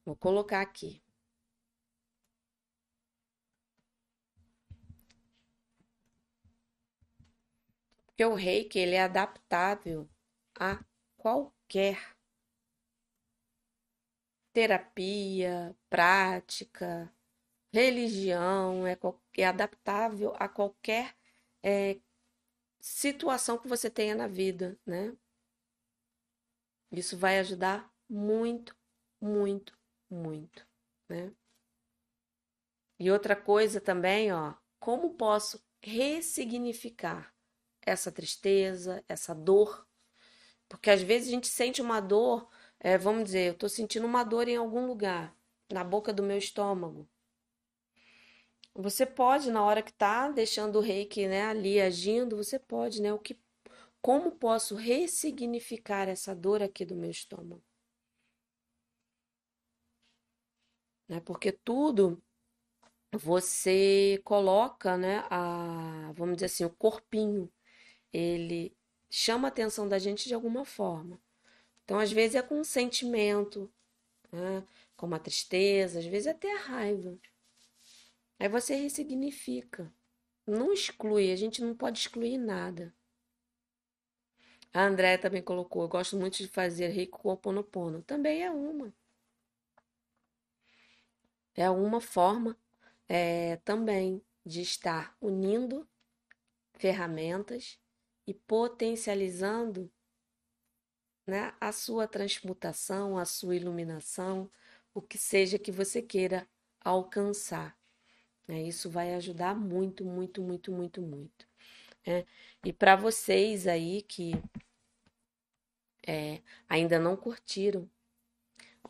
Vou 0.04 0.18
colocar 0.18 0.60
aqui. 0.60 1.02
Porque 8.22 8.34
o 8.34 8.36
reiki 8.36 8.78
ele 8.78 8.94
é 8.94 9.02
adaptável 9.02 10.08
a 10.60 10.80
qualquer 11.18 12.16
terapia, 14.54 15.76
prática, 15.90 17.12
religião, 17.74 18.86
é, 18.86 18.96
é 19.36 19.44
adaptável 19.48 20.36
a 20.38 20.48
qualquer 20.48 21.18
é, 21.64 22.00
situação 22.80 23.58
que 23.58 23.68
você 23.68 23.90
tenha 23.90 24.14
na 24.14 24.28
vida, 24.28 24.80
né? 24.86 25.18
Isso 26.92 27.18
vai 27.18 27.40
ajudar 27.40 27.92
muito, 28.08 28.78
muito, 29.20 29.76
muito, 30.08 30.68
né? 31.10 31.34
E 33.00 33.10
outra 33.10 33.36
coisa 33.36 33.82
também, 33.82 34.32
ó, 34.32 34.54
como 34.80 35.16
posso 35.16 35.60
ressignificar 35.82 37.34
essa 37.82 38.12
tristeza, 38.12 39.04
essa 39.08 39.34
dor. 39.34 39.88
Porque 40.70 40.90
às 40.90 41.02
vezes 41.02 41.28
a 41.28 41.32
gente 41.32 41.48
sente 41.48 41.82
uma 41.82 42.00
dor, 42.00 42.50
é, 42.80 42.98
vamos 42.98 43.26
dizer, 43.26 43.48
eu 43.48 43.54
estou 43.54 43.70
sentindo 43.70 44.06
uma 44.06 44.24
dor 44.24 44.48
em 44.48 44.56
algum 44.56 44.88
lugar, 44.88 45.36
na 45.72 45.84
boca 45.84 46.14
do 46.14 46.24
meu 46.24 46.38
estômago. 46.38 47.08
Você 48.74 49.06
pode, 49.06 49.52
na 49.52 49.64
hora 49.64 49.82
que 49.82 49.92
está 49.92 50.30
deixando 50.30 50.78
o 50.78 50.82
reiki 50.82 51.28
né, 51.28 51.44
ali 51.44 51.82
agindo, 51.82 52.38
você 52.38 52.58
pode, 52.58 53.02
né? 53.02 53.14
O 53.14 53.20
que, 53.20 53.38
como 54.02 54.32
posso 54.32 54.76
ressignificar 54.76 56.08
essa 56.08 56.34
dor 56.34 56.64
aqui 56.64 56.86
do 56.86 56.96
meu 56.96 57.12
estômago? 57.12 57.62
Né? 61.08 61.20
Porque 61.20 61.52
tudo 61.52 62.22
você 63.12 64.22
coloca, 64.24 64.98
né, 64.98 65.26
a, 65.30 66.12
vamos 66.16 66.36
dizer 66.36 66.46
assim, 66.46 66.64
o 66.66 66.70
corpinho, 66.70 67.52
ele 68.14 68.76
chama 69.10 69.48
a 69.48 69.50
atenção 69.50 69.88
da 69.88 70.00
gente 70.00 70.28
de 70.28 70.34
alguma 70.34 70.66
forma. 70.66 71.20
Então, 71.84 72.00
às 72.00 72.12
vezes 72.12 72.36
é 72.36 72.42
com 72.42 72.60
um 72.60 72.64
sentimento, 72.64 73.72
né, 74.32 74.64
como 74.96 75.16
a 75.16 75.20
tristeza, 75.20 76.00
às 76.00 76.06
vezes 76.06 76.28
até 76.28 76.54
a 76.56 76.60
raiva. 76.60 77.18
Aí 78.40 78.48
você 78.48 78.76
ressignifica. 78.76 79.92
Não 80.48 80.74
exclui, 80.74 81.32
a 81.32 81.36
gente 81.36 81.62
não 81.62 81.76
pode 81.76 82.00
excluir 82.00 82.38
nada. 82.38 82.94
A 84.74 84.84
André 84.86 85.18
também 85.18 85.42
colocou, 85.42 85.82
eu 85.84 85.90
gosto 85.90 86.18
muito 86.18 86.38
de 86.38 86.48
fazer 86.48 86.88
Reiki 86.88 87.18
Ho'oponopono. 87.24 88.02
Também 88.04 88.44
é 88.44 88.50
uma. 88.50 88.94
É 91.54 91.70
uma 91.70 92.00
forma 92.00 92.58
é, 93.08 93.58
também 93.58 94.22
de 94.46 94.62
estar 94.62 95.16
unindo 95.20 95.86
ferramentas 96.76 97.81
e 98.32 98.34
potencializando 98.34 99.92
né, 101.28 101.54
a 101.60 101.74
sua 101.74 102.08
transmutação, 102.08 103.18
a 103.18 103.26
sua 103.26 103.58
iluminação, 103.58 104.50
o 104.94 105.02
que 105.02 105.18
seja 105.18 105.60
que 105.60 105.70
você 105.70 106.02
queira 106.02 106.48
alcançar. 106.80 107.78
É, 108.48 108.62
isso 108.62 108.90
vai 108.90 109.14
ajudar 109.16 109.54
muito, 109.54 110.06
muito, 110.06 110.42
muito, 110.42 110.72
muito, 110.72 111.02
muito. 111.02 111.46
É, 112.06 112.26
e 112.64 112.72
para 112.72 112.96
vocês 112.96 113.68
aí 113.68 114.02
que 114.02 114.32
é, 116.08 116.42
ainda 116.70 116.98
não 116.98 117.18
curtiram, 117.18 117.90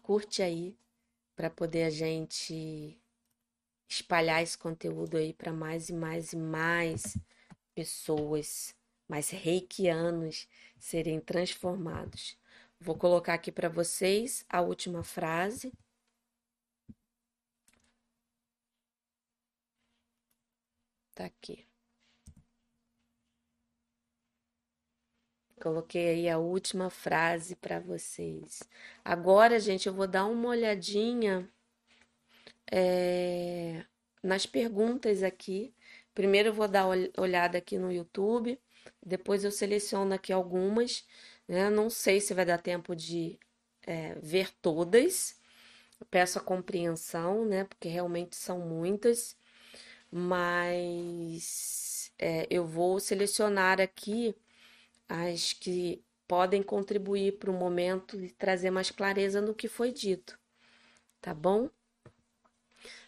curte 0.04 0.44
aí 0.44 0.78
para 1.36 1.50
poder 1.50 1.86
a 1.86 1.90
gente 1.90 2.96
espalhar 3.90 4.44
esse 4.44 4.56
conteúdo 4.56 5.18
aí 5.18 5.34
para 5.34 5.52
mais 5.52 5.90
e 5.90 5.94
mais 5.94 6.32
e 6.32 6.38
mais 6.38 7.18
pessoas, 7.74 8.76
mais 9.12 9.30
reikianos 9.30 10.48
serem 10.80 11.20
transformados. 11.20 12.38
Vou 12.80 12.98
colocar 12.98 13.34
aqui 13.34 13.52
para 13.52 13.68
vocês 13.68 14.46
a 14.50 14.62
última 14.62 15.04
frase. 15.04 15.74
Tá 21.14 21.26
aqui. 21.26 21.68
Coloquei 25.62 26.08
aí 26.08 26.30
a 26.30 26.38
última 26.38 26.90
frase 26.90 27.58
para 27.58 27.82
vocês. 27.82 28.64
Agora, 29.04 29.60
gente, 29.60 29.88
eu 29.88 29.94
vou 29.94 30.08
dar 30.08 30.26
uma 30.26 30.48
olhadinha 30.50 31.52
é, 32.72 33.86
nas 34.24 34.46
perguntas 34.46 35.22
aqui. 35.22 35.74
Primeiro 36.14 36.50
eu 36.50 36.54
vou 36.54 36.68
dar 36.70 36.86
olhada 37.18 37.58
aqui 37.58 37.78
no 37.78 37.92
YouTube, 37.92 38.58
depois 39.06 39.44
eu 39.44 39.52
seleciono 39.52 40.14
aqui 40.14 40.32
algumas. 40.32 41.06
Né? 41.48 41.70
Não 41.70 41.90
sei 41.90 42.22
se 42.22 42.34
vai 42.34 42.46
dar 42.46 42.60
tempo 42.60 42.96
de 42.96 43.38
é, 43.84 44.16
ver 44.22 44.50
todas. 44.62 45.36
Peço 46.10 46.40
a 46.40 46.42
compreensão, 46.42 47.46
né? 47.46 47.64
Porque 47.66 47.88
realmente 47.88 48.36
são 48.36 48.60
muitas, 48.60 49.36
mas 50.12 52.12
é, 52.18 52.48
eu 52.50 52.66
vou 52.66 53.00
selecionar 53.00 53.80
aqui 53.80 54.36
as 55.08 55.54
que 55.54 56.04
podem 56.28 56.64
contribuir 56.64 57.38
para 57.38 57.52
o 57.52 57.54
momento 57.54 58.20
e 58.20 58.32
trazer 58.32 58.72
mais 58.72 58.90
clareza 58.90 59.42
no 59.42 59.54
que 59.54 59.68
foi 59.68 59.92
dito, 59.92 60.40
tá 61.22 61.34
bom? 61.34 61.70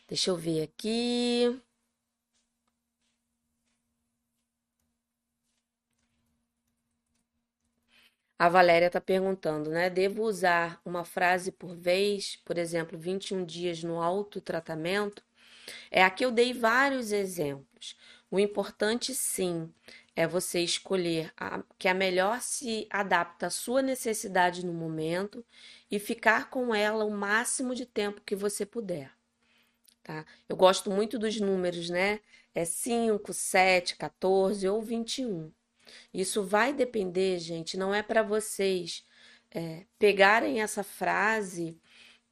Deixa 0.08 0.30
eu 0.30 0.36
ver 0.36 0.64
aqui. 0.64 1.60
A 8.44 8.50
Valéria 8.50 8.88
está 8.88 9.00
perguntando, 9.00 9.70
né? 9.70 9.90
Devo 9.90 10.24
usar 10.24 10.82
uma 10.84 11.06
frase 11.06 11.50
por 11.50 11.74
vez, 11.74 12.36
por 12.44 12.58
exemplo, 12.58 13.00
21 13.00 13.46
dias 13.46 13.82
no 13.82 14.02
autotratamento? 14.02 15.24
É 15.90 16.04
aqui 16.04 16.26
eu 16.26 16.30
dei 16.30 16.52
vários 16.52 17.14
exemplos. 17.14 17.98
O 18.30 18.38
importante, 18.38 19.16
sim, 19.16 19.74
é 20.14 20.28
você 20.28 20.60
escolher 20.60 21.32
a 21.38 21.64
que 21.80 21.88
a 21.88 21.94
melhor 21.94 22.42
se 22.42 22.86
adapta 22.90 23.48
à 23.48 23.50
sua 23.50 23.82
necessidade 23.82 24.66
no 24.66 24.74
momento 24.74 25.46
e 25.90 25.98
ficar 25.98 26.50
com 26.50 26.76
ela 26.76 27.06
o 27.06 27.12
máximo 27.12 27.74
de 27.74 27.86
tempo 27.86 28.20
que 28.26 28.36
você 28.36 28.66
puder. 28.66 29.10
Tá? 30.04 30.26
Eu 30.50 30.58
gosto 30.58 30.92
muito 30.92 31.18
dos 31.18 31.40
números, 31.40 31.90
né? 31.90 32.20
É 32.54 32.66
5, 32.66 33.32
7, 33.32 33.96
14 33.96 34.68
ou 34.68 34.82
21. 34.82 35.50
Isso 36.14 36.44
vai 36.44 36.74
depender, 36.74 37.40
gente, 37.40 37.78
não 37.78 37.94
é 37.94 38.02
para 38.02 38.24
vocês 38.24 39.06
é, 39.52 39.86
pegarem 40.00 40.62
essa 40.62 40.84
frase 40.84 41.80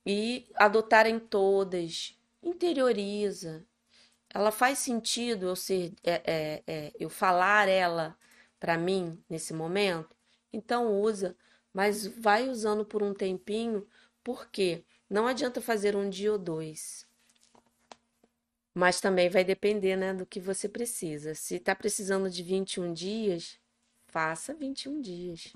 e 0.05 0.47
adotarem 0.55 1.19
todas. 1.19 2.17
Interioriza, 2.41 3.65
ela 4.33 4.51
faz 4.51 4.79
sentido 4.79 5.47
eu 5.47 5.55
ser, 5.55 5.93
é, 6.03 6.21
é, 6.25 6.63
é, 6.67 6.93
eu 6.99 7.09
falar 7.09 7.67
ela 7.67 8.17
para 8.59 8.77
mim 8.77 9.21
nesse 9.29 9.53
momento? 9.53 10.15
Então 10.51 10.99
usa, 11.01 11.35
mas 11.73 12.05
vai 12.07 12.49
usando 12.49 12.85
por 12.85 13.03
um 13.03 13.13
tempinho, 13.13 13.87
porque 14.23 14.83
não 15.09 15.27
adianta 15.27 15.61
fazer 15.61 15.95
um 15.95 16.09
dia 16.09 16.31
ou 16.31 16.37
dois. 16.37 17.07
Mas 18.73 19.01
também 19.01 19.29
vai 19.29 19.43
depender, 19.43 19.95
né, 19.95 20.13
do 20.13 20.25
que 20.25 20.39
você 20.39 20.69
precisa. 20.69 21.35
Se 21.35 21.55
está 21.55 21.75
precisando 21.75 22.29
de 22.29 22.41
21 22.43 22.93
dias, 22.93 23.59
faça 24.07 24.53
21 24.53 25.01
dias. 25.01 25.53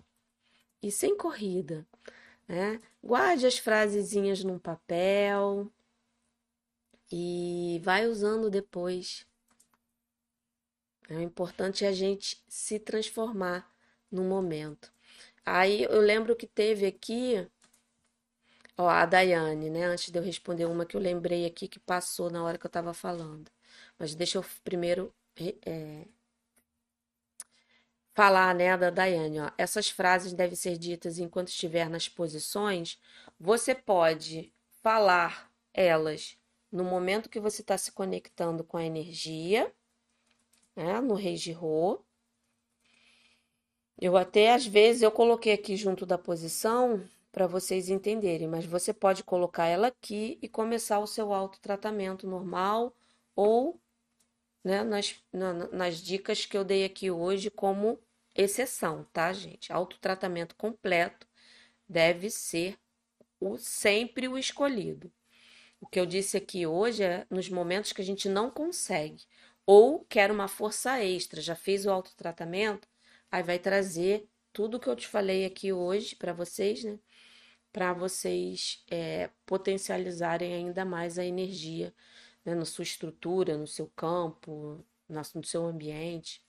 E 0.82 0.92
sem 0.92 1.16
corrida, 1.18 1.88
né? 2.48 2.80
Guarde 3.04 3.48
as 3.48 3.58
frasezinhas 3.58 4.44
num 4.44 4.60
papel, 4.60 5.72
e 7.12 7.80
vai 7.84 8.08
usando 8.08 8.50
depois. 8.50 9.26
É 11.10 11.22
importante 11.22 11.86
a 11.86 11.92
gente 11.92 12.44
se 12.48 12.80
transformar 12.80 13.72
no 14.12 14.24
momento. 14.24 14.92
Aí 15.46 15.84
eu 15.84 16.02
lembro 16.02 16.36
que 16.36 16.48
teve 16.48 16.86
aqui, 16.86 17.48
ó, 18.78 18.88
a 18.90 19.06
Daiane, 19.06 19.70
né? 19.70 19.86
Antes 19.86 20.12
de 20.12 20.20
eu 20.20 20.24
responder 20.24 20.66
uma 20.66 20.86
que 20.86 20.96
eu 20.96 21.02
lembrei 21.02 21.46
aqui 21.46 21.68
que 21.68 21.80
passou 21.80 22.30
na 22.30 22.44
hora 22.44 22.58
que 22.58 22.66
eu 22.66 22.70
estava 22.70 22.94
falando. 22.94 23.52
Mas 23.98 24.16
deixa 24.16 24.38
eu 24.38 24.46
primeiro 24.64 25.14
é, 25.66 26.06
falar, 28.14 28.56
né, 28.56 28.76
da 28.78 28.90
Daiane, 28.90 29.40
ó. 29.42 29.52
Essas 29.58 29.90
frases 29.90 30.34
devem 30.34 30.56
ser 30.56 30.78
ditas 30.78 31.20
enquanto 31.20 31.50
estiver 31.50 31.90
nas 31.90 32.08
posições. 32.10 33.00
Você 33.40 33.76
pode 33.76 34.52
falar 34.82 35.52
elas 35.74 36.38
no 36.72 36.84
momento 36.84 37.30
que 37.30 37.40
você 37.40 37.62
está 37.62 37.78
se 37.78 37.92
conectando 37.92 38.64
com 38.64 38.78
a 38.78 38.86
energia, 38.86 39.72
né, 40.76 41.00
no 41.02 41.14
Reijiro. 41.14 42.04
Eu 44.00 44.18
até 44.18 44.54
às 44.54 44.66
vezes 44.66 45.02
eu 45.02 45.12
coloquei 45.12 45.54
aqui 45.54 45.76
junto 45.76 46.06
da 46.06 46.18
posição 46.18 47.08
para 47.36 47.48
vocês 47.48 47.90
entenderem, 47.90 48.48
mas 48.48 48.64
você 48.66 48.94
pode 48.94 49.22
colocar 49.22 49.66
ela 49.66 49.88
aqui 49.88 50.40
e 50.42 50.48
começar 50.48 51.00
o 51.00 51.06
seu 51.06 51.34
autotratamento 51.34 52.26
normal 52.26 52.96
ou 53.36 53.78
né, 54.64 54.86
nas, 54.86 55.22
na, 55.34 55.54
nas 55.54 55.98
dicas 55.98 56.46
que 56.46 56.56
eu 56.58 56.64
dei 56.64 56.86
aqui 56.86 57.12
hoje 57.12 57.52
como 57.52 58.00
exceção, 58.34 59.06
tá, 59.12 59.34
gente? 59.34 59.74
Autotratamento 59.74 60.56
completo 60.56 61.28
deve 61.90 62.30
ser 62.30 62.80
o 63.38 63.58
sempre 63.58 64.30
o 64.30 64.38
escolhido. 64.38 65.12
O 65.82 65.88
que 65.88 66.00
eu 66.00 66.06
disse 66.06 66.38
aqui 66.38 66.66
hoje 66.66 67.04
é 67.04 67.28
nos 67.30 67.50
momentos 67.50 67.92
que 67.92 68.02
a 68.02 68.06
gente 68.06 68.30
não 68.30 68.50
consegue 68.50 69.26
ou 69.66 70.06
quer 70.06 70.32
uma 70.32 70.48
força 70.48 71.04
extra, 71.04 71.42
já 71.42 71.54
fez 71.54 71.86
o 71.86 71.92
autotratamento, 71.92 72.88
aí 73.30 73.44
vai 73.44 73.60
trazer 73.60 74.26
tudo 74.54 74.80
que 74.80 74.88
eu 74.88 74.96
te 74.96 75.06
falei 75.06 75.44
aqui 75.44 75.74
hoje 75.74 76.16
para 76.16 76.32
vocês, 76.32 76.82
né? 76.86 76.98
Para 77.76 77.92
vocês 77.92 78.82
é, 78.90 79.30
potencializarem 79.46 80.54
ainda 80.54 80.86
mais 80.86 81.20
a 81.20 81.26
energia 81.26 81.94
né? 82.46 82.56
na 82.56 82.64
sua 82.64 82.84
estrutura, 82.84 83.58
no 83.58 83.68
seu 83.68 83.88
campo, 83.90 84.82
no 85.10 85.44
seu 85.44 85.66
ambiente. 85.66 86.42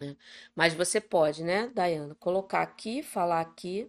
Né? 0.00 0.16
Mas 0.52 0.74
você 0.74 1.00
pode, 1.00 1.44
né, 1.44 1.68
Dayana, 1.68 2.16
colocar 2.16 2.62
aqui, 2.62 3.04
falar 3.04 3.40
aqui, 3.40 3.88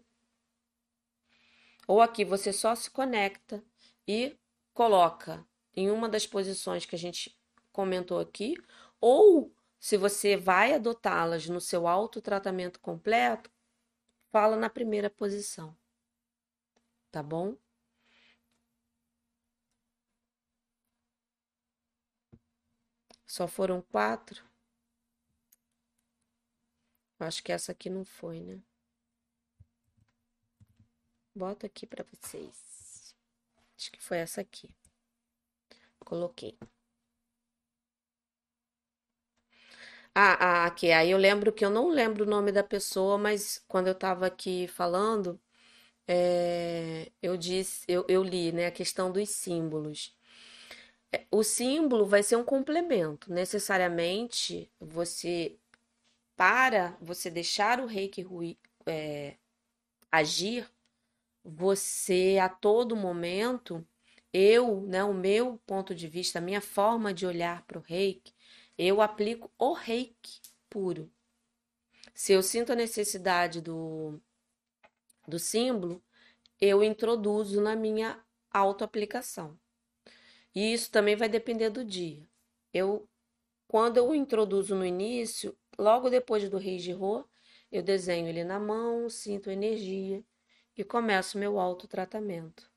ou 1.88 2.02
aqui 2.02 2.24
você 2.24 2.54
só 2.54 2.76
se 2.76 2.92
conecta 2.92 3.64
e 4.08 4.38
coloca 4.76 5.44
em 5.76 5.90
uma 5.90 6.08
das 6.08 6.28
posições 6.28 6.86
que 6.86 6.96
a 6.96 7.00
gente 7.00 7.36
comentou 7.72 8.20
aqui, 8.20 8.56
ou 9.02 9.52
se 9.80 9.98
você 9.98 10.38
vai 10.38 10.76
adotá-las 10.76 11.50
no 11.50 11.60
seu 11.60 11.88
autotratamento 11.88 12.80
completo, 12.80 13.50
fala 14.32 14.56
na 14.56 14.70
primeira 14.70 15.10
posição. 15.10 15.76
Tá 17.18 17.24
bom? 17.24 17.58
Só 23.26 23.48
foram 23.48 23.82
quatro? 23.82 24.46
Acho 27.20 27.42
que 27.44 27.52
essa 27.52 27.72
aqui 27.72 27.90
não 27.90 28.06
foi, 28.06 28.40
né? 28.40 28.62
Bota 31.34 31.66
aqui 31.66 31.88
para 31.88 32.04
vocês. 32.04 33.16
Acho 33.76 33.92
que 33.92 34.00
foi 34.00 34.18
essa 34.20 34.40
aqui. 34.40 34.70
Coloquei. 36.06 36.56
Ah, 40.14 40.64
ah, 40.64 40.66
aqui. 40.66 40.92
Aí 40.92 41.12
eu 41.12 41.18
lembro 41.18 41.52
que 41.54 41.64
eu 41.66 41.70
não 41.70 41.90
lembro 41.90 42.26
o 42.26 42.30
nome 42.30 42.52
da 42.52 42.64
pessoa, 42.64 43.18
mas 43.18 43.64
quando 43.68 43.88
eu 43.88 43.94
estava 43.94 44.26
aqui 44.28 44.68
falando, 44.68 45.40
é, 46.08 47.12
eu 47.22 47.36
disse, 47.38 47.84
eu, 47.88 48.06
eu 48.08 48.24
li, 48.24 48.52
né, 48.52 48.68
a 48.68 48.72
questão 48.72 49.12
dos 49.12 49.30
símbolos. 49.30 50.16
É, 51.12 51.26
o 51.32 51.44
símbolo 51.44 52.06
vai 52.06 52.24
ser 52.24 52.38
um 52.38 52.44
complemento. 52.44 53.32
Necessariamente, 53.34 54.72
você, 54.80 55.58
para 56.36 56.98
você 57.02 57.30
deixar 57.30 57.80
o 57.80 57.86
reiki 57.86 58.26
é, 58.86 59.36
agir, 60.12 60.70
você 61.44 62.38
a 62.42 62.50
todo 62.50 62.96
momento, 62.96 63.86
eu, 64.34 64.82
né, 64.82 65.04
o 65.04 65.14
meu 65.14 65.60
ponto 65.66 65.96
de 65.96 66.08
vista, 66.08 66.40
a 66.40 66.42
minha 66.42 66.62
forma 66.62 67.14
de 67.14 67.26
olhar 67.26 67.64
para 67.66 67.80
o 67.80 67.82
reiki, 67.82 68.34
eu 68.78 69.02
aplico 69.02 69.52
o 69.58 69.74
reiki 69.74 70.42
puro. 70.70 71.12
Se 72.14 72.34
eu 72.34 72.44
sinto 72.44 72.72
a 72.72 72.76
necessidade 72.76 73.62
do, 73.62 74.20
do 75.28 75.38
símbolo, 75.38 76.04
eu 76.60 76.84
introduzo 76.84 77.62
na 77.62 77.76
minha 77.76 78.24
autoaplicação. 78.52 79.60
E 80.56 80.74
isso 80.74 80.90
também 80.90 81.16
vai 81.16 81.30
depender 81.30 81.70
do 81.70 81.84
dia. 81.84 82.28
Eu, 82.74 83.08
quando 83.68 83.98
eu 83.98 84.16
introduzo 84.16 84.76
no 84.76 84.86
início, 84.86 85.56
logo 85.78 86.10
depois 86.10 86.50
do 86.50 86.58
Rei 86.58 86.78
de 86.78 86.92
Rô, 86.92 87.28
eu 87.72 87.84
desenho 87.84 88.28
ele 88.28 88.44
na 88.44 88.60
mão, 88.60 89.10
sinto 89.10 89.52
energia 89.52 90.24
e 90.76 90.84
começo 90.84 91.38
meu 91.38 91.60
autotratamento. 91.60 92.72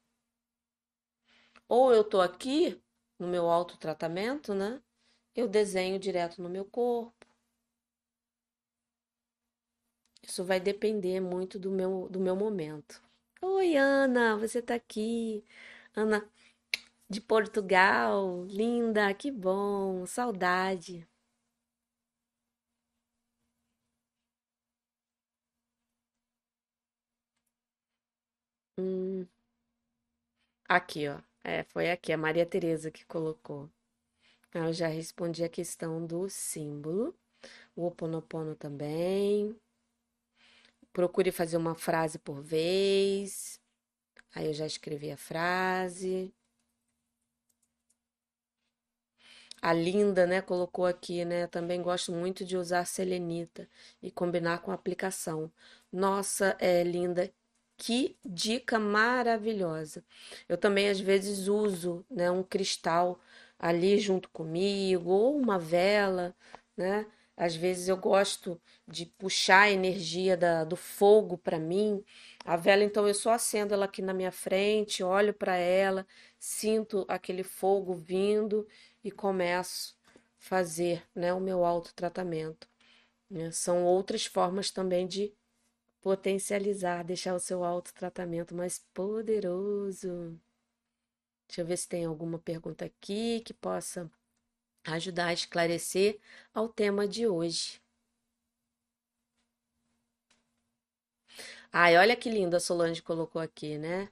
Ou 1.69 1.95
eu 1.95 2.03
tô 2.03 2.21
aqui 2.21 2.83
no 3.19 3.29
meu 3.29 3.49
autotratamento, 3.49 4.53
né? 4.55 4.83
Eu 5.35 5.47
desenho 5.47 5.99
direto 5.99 6.43
no 6.43 6.49
meu 6.49 6.65
corpo. 6.65 7.20
Isso 10.23 10.45
vai 10.45 10.59
depender 10.61 11.21
muito 11.21 11.59
do 11.59 11.71
meu, 11.71 12.09
do 12.11 12.19
meu 12.21 12.35
momento. 12.37 13.03
Oi, 13.43 13.77
Ana, 13.77 14.37
você 14.37 14.63
tá 14.63 14.75
aqui. 14.75 15.45
Ana, 15.95 16.27
de 17.11 17.21
Portugal. 17.21 18.45
Linda, 18.47 19.13
que 19.15 19.31
bom, 19.31 20.07
saudade. 20.07 21.07
Hum, 28.79 29.29
aqui, 30.69 31.07
ó. 31.09 31.21
É, 31.45 31.65
foi 31.65 31.91
aqui 31.91 32.13
a 32.13 32.17
Maria 32.19 32.47
Tereza 32.47 32.91
que 32.91 33.05
colocou. 33.07 33.71
Eu 34.55 34.73
já 34.73 34.89
respondi 34.89 35.45
a 35.45 35.49
questão 35.49 36.07
do 36.07 36.29
símbolo. 36.31 37.15
O 37.77 37.87
Oponopono 37.87 38.55
também. 38.57 39.57
Procure 40.93 41.31
fazer 41.33 41.57
uma 41.57 41.75
frase 41.75 42.19
por 42.19 42.41
vez. 42.43 43.61
Aí 44.35 44.47
eu 44.49 44.55
já 44.55 44.67
escrevi 44.67 45.11
a 45.13 45.17
frase. 45.17 46.35
A 49.63 49.73
Linda, 49.73 50.27
né, 50.27 50.41
colocou 50.41 50.87
aqui, 50.87 51.25
né? 51.25 51.47
Também 51.47 51.83
gosto 51.83 52.13
muito 52.13 52.45
de 52.45 52.57
usar 52.57 52.85
selenita 52.87 53.69
e 54.03 54.11
combinar 54.11 54.61
com 54.63 54.71
a 54.71 54.75
aplicação. 54.75 55.51
Nossa, 55.93 56.57
é 56.59 56.83
linda, 56.83 57.31
que 57.77 58.17
dica 58.25 58.79
maravilhosa. 58.79 60.03
Eu 60.49 60.57
também 60.57 60.89
às 60.89 60.99
vezes 61.01 61.47
uso, 61.49 62.05
né, 62.11 62.31
um 62.31 62.43
cristal 62.43 63.21
ali 63.59 63.99
junto 63.99 64.29
comigo 64.31 65.11
ou 65.11 65.37
uma 65.37 65.59
vela, 65.59 66.35
né? 66.77 67.07
Às 67.41 67.57
vezes 67.57 67.89
eu 67.89 67.97
gosto 67.97 68.61
de 68.87 69.07
puxar 69.07 69.63
a 69.63 69.71
energia 69.71 70.37
da, 70.37 70.63
do 70.63 70.77
fogo 70.77 71.39
para 71.39 71.59
mim. 71.59 72.05
A 72.45 72.55
vela, 72.55 72.85
então, 72.85 73.09
eu 73.09 73.15
só 73.15 73.31
acendo 73.33 73.73
ela 73.73 73.87
aqui 73.87 74.03
na 74.03 74.13
minha 74.13 74.31
frente, 74.31 75.03
olho 75.03 75.33
para 75.33 75.57
ela, 75.57 76.07
sinto 76.39 77.07
aquele 77.09 77.43
fogo 77.43 77.95
vindo 77.95 78.69
e 79.03 79.11
começo 79.11 79.97
a 80.05 80.21
fazer 80.39 81.03
né, 81.15 81.33
o 81.33 81.41
meu 81.41 81.65
autotratamento. 81.65 82.69
Né? 83.31 83.51
São 83.53 83.87
outras 83.87 84.27
formas 84.27 84.71
também 84.71 85.07
de 85.07 85.33
potencializar, 86.03 87.03
deixar 87.03 87.35
o 87.35 87.41
seu 87.41 87.65
autotratamento 87.65 88.55
mais 88.55 88.79
poderoso. 88.93 90.39
Deixa 91.49 91.63
eu 91.63 91.67
ver 91.67 91.79
se 91.79 91.89
tem 91.89 92.05
alguma 92.05 92.39
pergunta 92.39 92.85
aqui 92.85 93.41
que 93.41 93.55
possa 93.55 94.11
ajudar 94.85 95.27
a 95.27 95.33
esclarecer 95.33 96.19
ao 96.55 96.69
tema 96.69 97.07
de 97.07 97.27
hoje. 97.27 97.81
Ai, 101.73 101.97
olha 101.97 102.17
que 102.17 102.29
lindo 102.31 102.57
a 102.57 102.61
Solange 102.61 103.03
colocou 103.03 103.41
aqui, 103.41 103.79
né? 103.79 104.09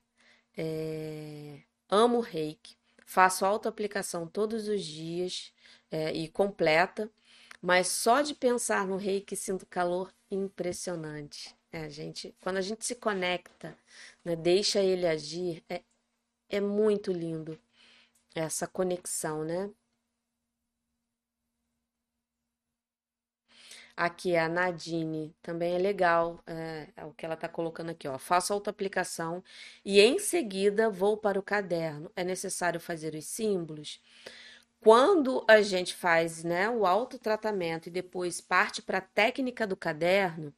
É... 0.57 1.61
Amo 1.89 2.21
reiki. 2.21 2.77
Faço 3.07 3.45
autoaplicação 3.45 4.27
todos 4.27 4.69
os 4.69 4.85
dias 4.85 5.53
é, 5.91 6.13
e 6.13 6.29
completa, 6.29 7.11
mas 7.63 7.89
só 7.89 8.21
de 8.21 8.35
pensar 8.35 8.87
no 8.87 8.97
reiki 8.97 9.35
sinto 9.35 9.67
calor 9.67 10.13
impressionante. 10.31 11.55
É, 11.73 11.89
gente, 11.91 12.35
quando 12.43 12.59
a 12.59 12.61
gente 12.61 12.85
se 12.85 12.95
conecta, 12.95 13.77
né, 14.25 14.37
deixa 14.37 14.81
ele 14.81 15.07
agir, 15.07 15.63
é, 15.69 15.83
é 16.49 16.61
muito 16.61 17.13
lindo 17.13 17.59
essa 18.35 18.67
conexão, 18.67 19.45
né? 19.45 19.71
Aqui 24.01 24.37
a 24.37 24.49
Nadine 24.49 25.35
também 25.43 25.75
é 25.75 25.79
legal, 25.79 26.41
é, 26.47 26.87
é 26.95 27.05
o 27.05 27.13
que 27.13 27.25
ela 27.27 27.35
está 27.35 27.49
colocando 27.49 27.91
aqui, 27.91 28.07
ó. 28.07 28.17
Faço 28.17 28.53
autoaplicação 28.53 29.43
e 29.85 30.01
em 30.01 30.21
seguida 30.21 30.89
vou 30.89 31.17
para 31.17 31.37
o 31.37 31.43
caderno. 31.43 32.09
É 32.15 32.23
necessário 32.23 32.79
fazer 32.79 33.17
os 33.17 33.27
símbolos. 33.27 34.01
Quando 34.81 35.45
a 35.49 35.61
gente 35.63 35.97
faz, 35.97 36.45
né, 36.45 36.71
o 36.71 36.87
autotratamento 36.87 37.89
e 37.89 37.93
depois 37.93 38.41
parte 38.41 38.81
para 38.81 38.99
a 38.99 39.01
técnica 39.01 39.67
do 39.67 39.77
caderno, 39.77 40.55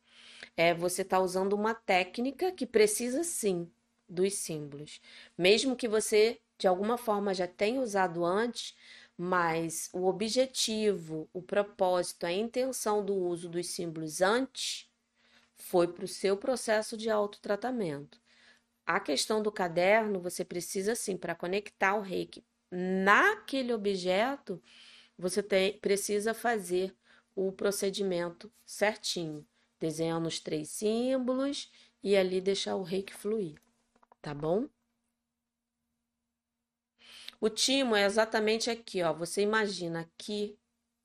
é 0.55 0.75
você 0.75 1.01
está 1.01 1.19
usando 1.19 1.55
uma 1.55 1.73
técnica 1.75 2.53
que 2.53 2.67
precisa 2.67 3.25
sim 3.25 3.71
dos 4.07 4.35
símbolos. 4.35 5.01
Mesmo 5.39 5.75
que 5.77 5.89
você 5.89 6.39
de 6.59 6.67
alguma 6.69 6.99
forma 6.99 7.33
já 7.33 7.47
tenha 7.47 7.81
usado 7.81 8.23
antes, 8.23 8.77
mas 9.23 9.91
o 9.93 10.07
objetivo, 10.07 11.29
o 11.31 11.43
propósito, 11.43 12.25
a 12.25 12.33
intenção 12.33 13.05
do 13.05 13.15
uso 13.15 13.51
dos 13.51 13.67
símbolos 13.67 14.23
antes 14.23 14.91
foi 15.57 15.89
para 15.89 16.07
o 16.07 16.09
seu 16.09 16.39
processo 16.39 16.97
de 16.97 17.11
autotratamento. 17.11 18.19
A 18.87 18.99
questão 18.99 19.43
do 19.43 19.53
caderno, 19.53 20.21
você 20.21 20.43
precisa 20.43 20.95
sim, 20.95 21.19
para 21.19 21.35
conectar 21.35 21.97
o 21.97 22.01
reiki 22.01 22.43
naquele 22.71 23.75
objeto, 23.75 24.59
você 25.19 25.43
tem, 25.43 25.79
precisa 25.79 26.33
fazer 26.33 26.97
o 27.37 27.53
procedimento 27.53 28.51
certinho, 28.65 29.47
desenhando 29.79 30.29
os 30.29 30.41
três 30.41 30.71
símbolos 30.71 31.71
e 32.03 32.17
ali 32.17 32.41
deixar 32.41 32.75
o 32.77 32.83
reiki 32.83 33.13
fluir, 33.13 33.61
tá 34.23 34.33
bom? 34.33 34.67
O 37.41 37.49
timo 37.49 37.97
é 37.97 38.05
exatamente 38.05 38.71
aqui, 38.71 39.03
ó. 39.03 39.15
Você 39.15 39.41
imagina 39.41 40.01
aqui 40.01 40.59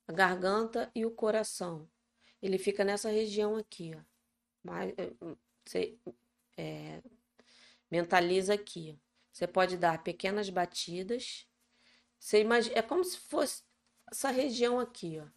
a 0.07 0.11
garganta 0.11 0.91
e 0.93 1.05
o 1.05 1.11
coração. 1.11 1.89
Ele 2.41 2.57
fica 2.57 2.83
nessa 2.83 3.09
região 3.09 3.55
aqui, 3.55 3.93
ó. 3.95 4.01
Mas, 4.61 4.93
eh, 4.97 5.13
você 5.65 5.97
é, 6.57 7.01
mentaliza 7.89 8.53
aqui. 8.53 8.99
Você 9.31 9.47
pode 9.47 9.77
dar 9.77 10.03
pequenas 10.03 10.49
batidas. 10.49 11.47
Você 12.19 12.41
imagina, 12.41 12.77
é 12.77 12.81
como 12.81 13.03
se 13.03 13.17
fosse 13.17 13.63
essa 14.11 14.29
região 14.29 14.79
aqui, 14.79 15.19
ó. 15.19 15.27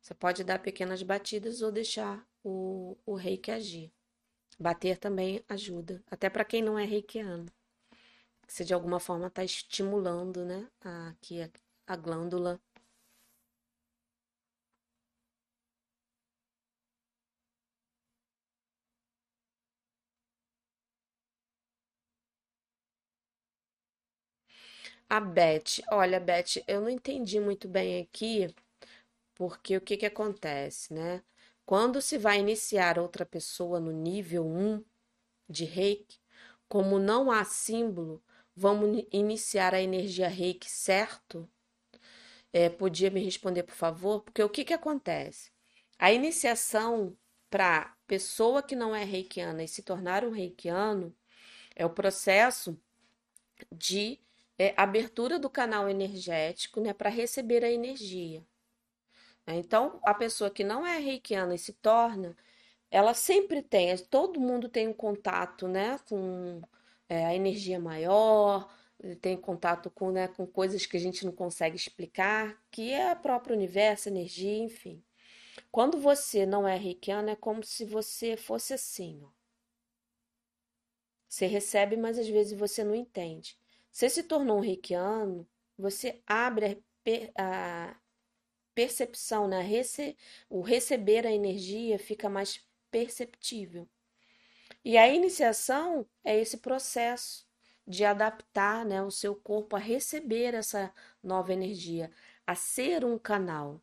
Você 0.00 0.14
pode 0.14 0.42
dar 0.42 0.58
pequenas 0.60 1.02
batidas 1.02 1.62
ou 1.62 1.70
deixar 1.70 2.26
o, 2.42 2.96
o 3.06 3.14
reiki 3.14 3.50
agir. 3.50 3.92
Bater 4.58 4.98
também 4.98 5.44
ajuda, 5.48 6.02
até 6.10 6.28
para 6.30 6.44
quem 6.44 6.62
não 6.62 6.78
é 6.78 6.84
reikiano. 6.84 7.46
Você 8.46 8.64
de 8.64 8.74
alguma 8.74 9.00
forma 9.00 9.26
está 9.28 9.42
estimulando, 9.44 10.44
né, 10.44 10.68
aqui 11.10 11.40
a, 11.86 11.96
glândula. 11.96 12.60
A 25.08 25.20
Beth, 25.20 25.80
olha, 25.90 26.18
Beth, 26.18 26.62
eu 26.66 26.80
não 26.80 26.88
entendi 26.88 27.38
muito 27.38 27.68
bem 27.68 28.00
aqui, 28.00 28.52
porque 29.34 29.76
o 29.76 29.80
que 29.80 29.96
que 29.98 30.06
acontece, 30.06 30.94
né? 30.94 31.22
Quando 31.66 32.02
se 32.02 32.18
vai 32.18 32.40
iniciar 32.40 32.98
outra 32.98 33.26
pessoa 33.26 33.80
no 33.80 33.92
nível 33.92 34.46
1 34.46 34.84
de 35.48 35.64
reiki, 35.66 36.18
como 36.68 36.98
não 36.98 37.30
há 37.30 37.44
símbolo, 37.44 38.22
vamos 38.54 39.04
iniciar 39.12 39.74
a 39.74 39.80
energia 39.80 40.28
reiki 40.28 40.70
certo? 40.70 41.48
É, 42.52 42.68
podia 42.68 43.10
me 43.10 43.22
responder, 43.24 43.62
por 43.62 43.74
favor? 43.74 44.22
Porque 44.22 44.42
o 44.42 44.48
que, 44.48 44.64
que 44.64 44.74
acontece? 44.74 45.50
A 45.98 46.12
iniciação 46.12 47.16
para 47.48 47.94
pessoa 48.06 48.62
que 48.62 48.76
não 48.76 48.94
é 48.94 49.04
reikiana 49.04 49.62
e 49.62 49.68
se 49.68 49.82
tornar 49.82 50.24
um 50.24 50.30
reikiano 50.30 51.14
é 51.74 51.84
o 51.86 51.90
processo 51.90 52.78
de 53.70 54.18
é, 54.58 54.74
abertura 54.76 55.38
do 55.38 55.48
canal 55.50 55.88
energético 55.88 56.80
né, 56.80 56.92
para 56.92 57.10
receber 57.10 57.64
a 57.64 57.70
energia. 57.70 58.44
Então, 59.46 60.00
a 60.04 60.14
pessoa 60.14 60.50
que 60.50 60.62
não 60.62 60.86
é 60.86 60.98
reikiana 60.98 61.54
e 61.54 61.58
se 61.58 61.72
torna, 61.72 62.36
ela 62.90 63.14
sempre 63.14 63.62
tem, 63.62 63.96
todo 63.98 64.40
mundo 64.40 64.68
tem 64.68 64.86
um 64.86 64.92
contato 64.92 65.66
né, 65.66 65.98
com 66.08 66.62
é, 67.12 67.26
a 67.26 67.34
energia 67.34 67.78
maior, 67.78 68.72
tem 69.20 69.36
contato 69.36 69.90
com, 69.90 70.10
né, 70.10 70.28
com 70.28 70.46
coisas 70.46 70.86
que 70.86 70.96
a 70.96 71.00
gente 71.00 71.26
não 71.26 71.32
consegue 71.32 71.76
explicar, 71.76 72.58
que 72.70 72.90
é 72.90 73.12
o 73.12 73.16
próprio 73.16 73.54
universo, 73.54 74.08
energia, 74.08 74.56
enfim. 74.56 75.04
Quando 75.70 76.00
você 76.00 76.46
não 76.46 76.66
é 76.66 76.74
reikiano, 76.76 77.28
é 77.28 77.36
como 77.36 77.62
se 77.62 77.84
você 77.84 78.34
fosse 78.34 78.72
assim, 78.72 79.20
ó. 79.22 79.28
Você 81.28 81.46
recebe, 81.46 81.96
mas 81.96 82.18
às 82.18 82.28
vezes 82.28 82.58
você 82.58 82.82
não 82.82 82.94
entende. 82.94 83.58
Você 83.90 84.08
se 84.08 84.22
tornou 84.22 84.58
um 84.58 84.60
reikiano, 84.60 85.46
você 85.76 86.22
abre 86.26 86.82
a, 87.36 87.90
a 87.90 87.96
percepção, 88.74 89.48
né? 89.48 89.60
Rece, 89.60 90.16
o 90.48 90.62
receber 90.62 91.26
a 91.26 91.32
energia 91.32 91.98
fica 91.98 92.28
mais 92.30 92.66
perceptível. 92.90 93.86
E 94.84 94.98
a 94.98 95.08
iniciação 95.08 96.06
é 96.24 96.38
esse 96.38 96.58
processo 96.58 97.46
de 97.86 98.04
adaptar 98.04 98.84
né, 98.84 99.02
o 99.02 99.10
seu 99.10 99.34
corpo 99.34 99.76
a 99.76 99.78
receber 99.78 100.54
essa 100.54 100.92
nova 101.22 101.52
energia, 101.52 102.10
a 102.46 102.54
ser 102.54 103.04
um 103.04 103.18
canal. 103.18 103.80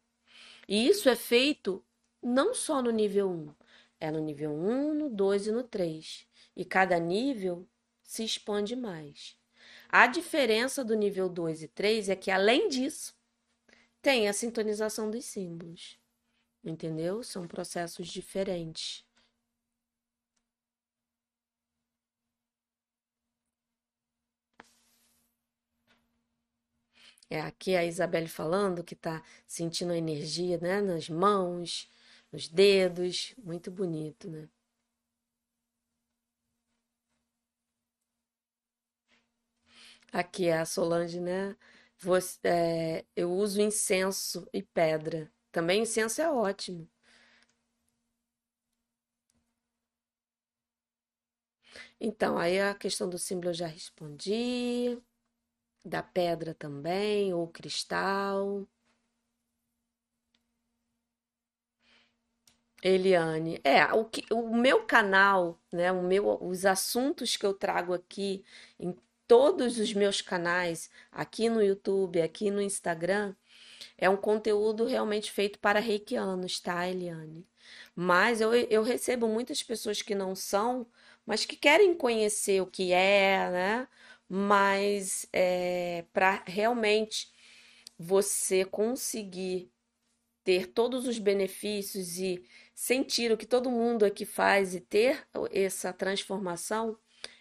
E 0.68 0.88
isso 0.88 1.10
é 1.10 1.16
feito 1.16 1.84
não 2.22 2.54
só 2.54 2.82
no 2.82 2.92
nível 2.92 3.30
1, 3.30 3.56
é 4.00 4.12
no 4.12 4.20
nível 4.20 4.52
1, 4.52 4.94
no 4.94 5.10
2 5.10 5.48
e 5.48 5.52
no 5.52 5.64
3. 5.64 6.28
E 6.56 6.66
cada 6.66 7.00
nível 7.00 7.68
se 8.04 8.24
expande 8.24 8.76
mais. 8.76 9.38
A 9.88 10.08
diferença 10.08 10.84
do 10.84 10.96
nível 10.96 11.30
2 11.30 11.64
e 11.64 11.68
3 11.68 12.10
é 12.10 12.16
que, 12.16 12.32
além 12.32 12.70
disso, 12.70 13.16
tem 14.02 14.28
a 14.28 14.34
sintonização 14.34 15.10
dos 15.10 15.26
símbolos. 15.26 15.98
Entendeu? 16.64 17.24
São 17.24 17.48
processos 17.48 18.08
diferentes. 18.08 19.06
É 27.30 27.42
aqui 27.42 27.76
a 27.76 27.84
Isabelle 27.86 28.28
falando 28.28 28.84
que 28.84 28.94
está 28.94 29.24
sentindo 29.48 29.92
a 29.94 29.98
energia, 29.98 30.58
né, 30.60 30.82
nas 30.82 31.10
mãos, 31.10 31.90
nos 32.32 32.48
dedos, 32.48 33.34
muito 33.44 33.72
bonito, 33.72 34.30
né? 34.30 34.48
Aqui 40.12 40.50
a 40.50 40.66
Solange, 40.66 41.20
né? 41.20 41.56
Você, 41.98 42.40
é, 42.44 43.06
eu 43.16 43.32
uso 43.32 43.62
incenso 43.62 44.48
e 44.54 44.64
pedra. 44.64 45.32
Também 45.52 45.82
incenso 45.84 46.22
é 46.22 46.30
ótimo. 46.32 46.88
Então, 52.00 52.38
aí 52.38 52.60
a 52.60 52.74
questão 52.74 53.10
do 53.10 53.18
símbolo 53.18 53.50
eu 53.50 53.54
já 53.54 53.68
respondi 53.68 54.98
da 55.84 56.04
pedra 56.04 56.54
também, 56.54 57.34
ou 57.34 57.48
cristal. 57.48 58.68
Eliane, 62.82 63.60
é, 63.64 63.86
o, 63.94 64.06
que, 64.06 64.24
o 64.34 64.56
meu 64.56 64.86
canal, 64.86 65.60
né, 65.72 65.92
o 65.92 66.02
meu, 66.02 66.38
os 66.42 66.66
assuntos 66.66 67.36
que 67.36 67.46
eu 67.46 67.54
trago 67.54 67.94
aqui 67.94 68.44
em 68.80 68.96
todos 69.28 69.78
os 69.78 69.94
meus 69.94 70.22
canais, 70.22 70.90
aqui 71.12 71.50
no 71.50 71.62
YouTube, 71.62 72.22
aqui 72.22 72.50
no 72.50 72.62
Instagram, 72.62 73.36
é 73.98 74.10
um 74.10 74.18
conteúdo 74.18 74.86
realmente 74.86 75.32
feito 75.32 75.60
para 75.60 75.80
reikianos, 75.80 76.60
tá, 76.60 76.88
Eliane? 76.88 77.46
Mas 77.96 78.42
eu, 78.42 78.54
eu 78.54 78.84
recebo 78.84 79.28
muitas 79.28 79.62
pessoas 79.64 80.02
que 80.02 80.16
não 80.16 80.36
são, 80.36 80.88
mas 81.26 81.46
que 81.46 81.56
querem 81.56 81.94
conhecer 81.96 82.62
o 82.62 82.68
que 82.68 82.94
é, 82.94 83.50
né? 83.52 83.88
Mas 84.30 85.28
é, 85.34 86.06
para 86.14 86.44
realmente 86.48 87.32
você 87.98 88.64
conseguir 88.66 89.72
ter 90.44 90.68
todos 90.68 91.08
os 91.08 91.20
benefícios 91.20 92.18
e 92.18 92.44
sentir 92.76 93.32
o 93.32 93.38
que 93.38 93.46
todo 93.46 93.72
mundo 93.72 94.06
aqui 94.06 94.26
faz 94.26 94.76
e 94.76 94.82
ter 94.82 95.28
essa 95.52 95.94
transformação, 95.94 96.98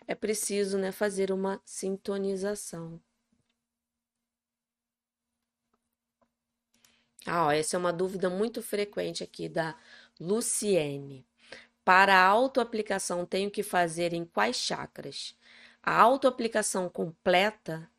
é 0.06 0.14
preciso 0.14 0.78
né, 0.78 0.92
fazer 0.92 1.32
uma 1.32 1.60
sintonização. 1.64 3.00
Ah, 7.26 7.46
ó, 7.46 7.50
essa 7.52 7.76
é 7.76 7.78
uma 7.78 7.92
dúvida 7.92 8.28
muito 8.30 8.62
frequente 8.62 9.22
aqui 9.22 9.48
da 9.48 9.76
Luciene. 10.18 11.26
Para 11.84 12.16
a 12.16 12.26
autoaplicação, 12.26 13.26
tenho 13.26 13.50
que 13.50 13.62
fazer 13.62 14.12
em 14.14 14.24
quais 14.24 14.56
chakras? 14.56 15.37
A 15.90 16.02
autoaplicação 16.02 16.86
completa, 16.90 17.90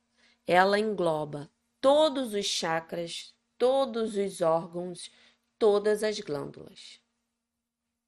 ela 0.45 0.77
engloba 0.77 1.49
todos 1.81 2.35
os 2.35 2.45
chakras, 2.45 3.35
todos 3.57 4.15
os 4.15 4.41
órgãos, 4.41 5.11
todas 5.57 6.03
as 6.03 6.19
glândulas. 6.19 7.01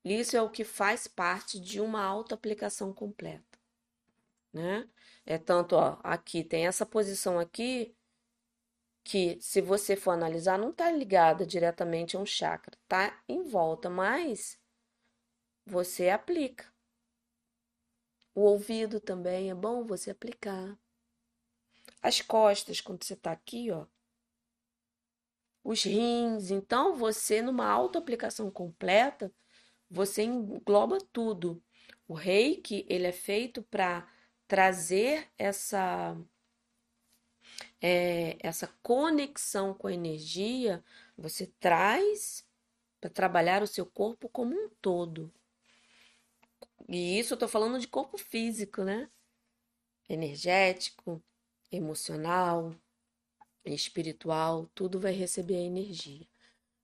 Isso 0.05 0.37
é 0.37 0.41
o 0.43 0.51
que 0.51 0.63
faz 0.63 1.07
parte 1.07 1.59
de 1.59 1.81
uma 1.81 2.03
autoaplicação 2.03 2.93
completa, 2.93 3.57
né? 4.53 4.87
É 5.25 5.39
tanto, 5.39 5.75
ó, 5.75 5.99
aqui 6.03 6.43
tem 6.43 6.67
essa 6.67 6.85
posição 6.85 7.39
aqui 7.39 7.97
que, 9.03 9.39
se 9.41 9.61
você 9.61 9.95
for 9.95 10.11
analisar, 10.11 10.59
não 10.59 10.69
está 10.69 10.91
ligada 10.91 11.43
diretamente 11.43 12.15
a 12.15 12.19
um 12.19 12.25
chakra, 12.25 12.77
tá 12.87 13.19
em 13.27 13.41
volta, 13.41 13.89
mas 13.89 14.59
você 15.65 16.11
aplica. 16.11 16.71
O 18.33 18.41
ouvido 18.41 18.99
também 18.99 19.49
é 19.49 19.55
bom 19.55 19.85
você 19.85 20.11
aplicar. 20.11 20.77
As 22.01 22.21
costas, 22.21 22.81
quando 22.81 23.03
você 23.03 23.13
está 23.13 23.31
aqui, 23.31 23.71
ó. 23.71 23.85
Os 25.63 25.83
rins. 25.83 26.49
Então, 26.49 26.95
você, 26.95 27.41
numa 27.41 27.67
autoaplicação 27.67 28.49
completa, 28.49 29.31
você 29.89 30.23
engloba 30.23 30.97
tudo. 31.11 31.61
O 32.07 32.13
reiki, 32.13 32.85
ele 32.89 33.07
é 33.07 33.11
feito 33.11 33.61
para 33.63 34.07
trazer 34.47 35.29
essa 35.37 36.17
é, 37.81 38.37
essa 38.39 38.67
conexão 38.81 39.73
com 39.73 39.87
a 39.87 39.93
energia, 39.93 40.83
você 41.17 41.47
traz 41.59 42.45
para 42.99 43.09
trabalhar 43.09 43.63
o 43.63 43.67
seu 43.67 43.85
corpo 43.85 44.29
como 44.29 44.53
um 44.55 44.69
todo. 44.81 45.31
E 46.87 47.19
isso 47.19 47.33
eu 47.33 47.37
tô 47.39 47.47
falando 47.47 47.79
de 47.79 47.87
corpo 47.87 48.17
físico, 48.17 48.83
né? 48.83 49.09
Energético, 50.09 51.23
emocional, 51.71 52.75
espiritual, 53.65 54.67
tudo 54.75 54.99
vai 54.99 55.13
receber 55.13 55.55
a 55.55 55.61
energia. 55.61 56.27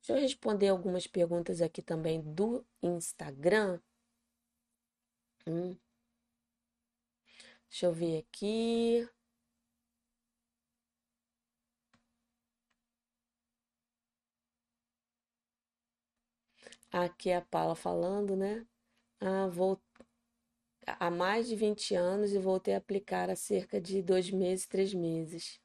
Deixa 0.01 0.13
eu 0.13 0.21
responder 0.21 0.69
algumas 0.69 1.07
perguntas 1.07 1.61
aqui 1.61 1.81
também 1.81 2.21
do 2.21 2.65
Instagram. 2.83 3.79
Hum. 5.47 5.79
Deixa 7.69 7.85
eu 7.85 7.93
ver 7.93 8.17
aqui. 8.19 9.07
Aqui 16.91 17.29
é 17.29 17.37
a 17.37 17.41
Paula 17.41 17.75
falando, 17.75 18.35
né? 18.35 18.65
Ah, 19.21 19.47
voltou 19.47 19.86
há 20.87 21.11
mais 21.11 21.47
de 21.47 21.55
20 21.55 21.93
anos 21.95 22.33
e 22.33 22.39
voltei 22.39 22.73
a 22.73 22.77
aplicar 22.77 23.29
há 23.29 23.35
cerca 23.35 23.79
de 23.81 24.01
dois 24.01 24.31
meses, 24.31 24.65
três 24.67 24.93
meses. 24.93 25.59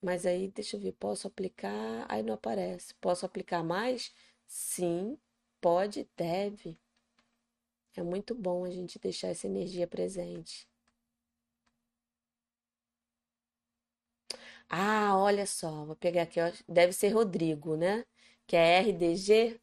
Mas 0.00 0.24
aí, 0.26 0.48
deixa 0.52 0.76
eu 0.76 0.80
ver, 0.80 0.92
posso 0.92 1.26
aplicar? 1.26 2.06
Aí 2.08 2.22
não 2.22 2.34
aparece. 2.34 2.94
Posso 3.00 3.26
aplicar 3.26 3.62
mais? 3.64 4.12
Sim, 4.46 5.18
pode, 5.60 6.08
deve. 6.16 6.78
É 7.96 8.04
muito 8.04 8.36
bom 8.36 8.64
a 8.64 8.70
gente 8.70 9.00
deixar 9.00 9.30
essa 9.30 9.48
energia 9.48 9.84
presente. 9.88 10.68
Ah, 14.68 15.16
olha 15.16 15.46
só, 15.46 15.84
vou 15.84 15.96
pegar 15.96 16.22
aqui, 16.22 16.40
deve 16.68 16.92
ser 16.92 17.08
Rodrigo, 17.10 17.76
né? 17.76 18.04
Que 18.46 18.56
é 18.56 18.78
RDG. 18.80 19.60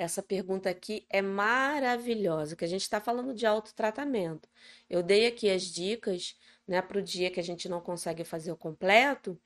Essa 0.00 0.22
pergunta 0.22 0.70
aqui 0.70 1.04
é 1.10 1.20
maravilhosa, 1.20 2.56
que 2.56 2.64
a 2.64 2.68
gente 2.68 2.80
está 2.80 3.02
falando 3.02 3.34
de 3.34 3.44
autotratamento. 3.44 4.48
Eu 4.88 5.02
dei 5.02 5.26
aqui 5.26 5.50
as 5.50 5.64
dicas, 5.64 6.38
né, 6.66 6.80
para 6.80 6.98
o 6.98 7.02
dia 7.02 7.30
que 7.30 7.38
a 7.38 7.42
gente 7.42 7.68
não 7.68 7.82
consegue 7.82 8.24
fazer 8.24 8.50
o 8.50 8.56
completo, 8.56 9.38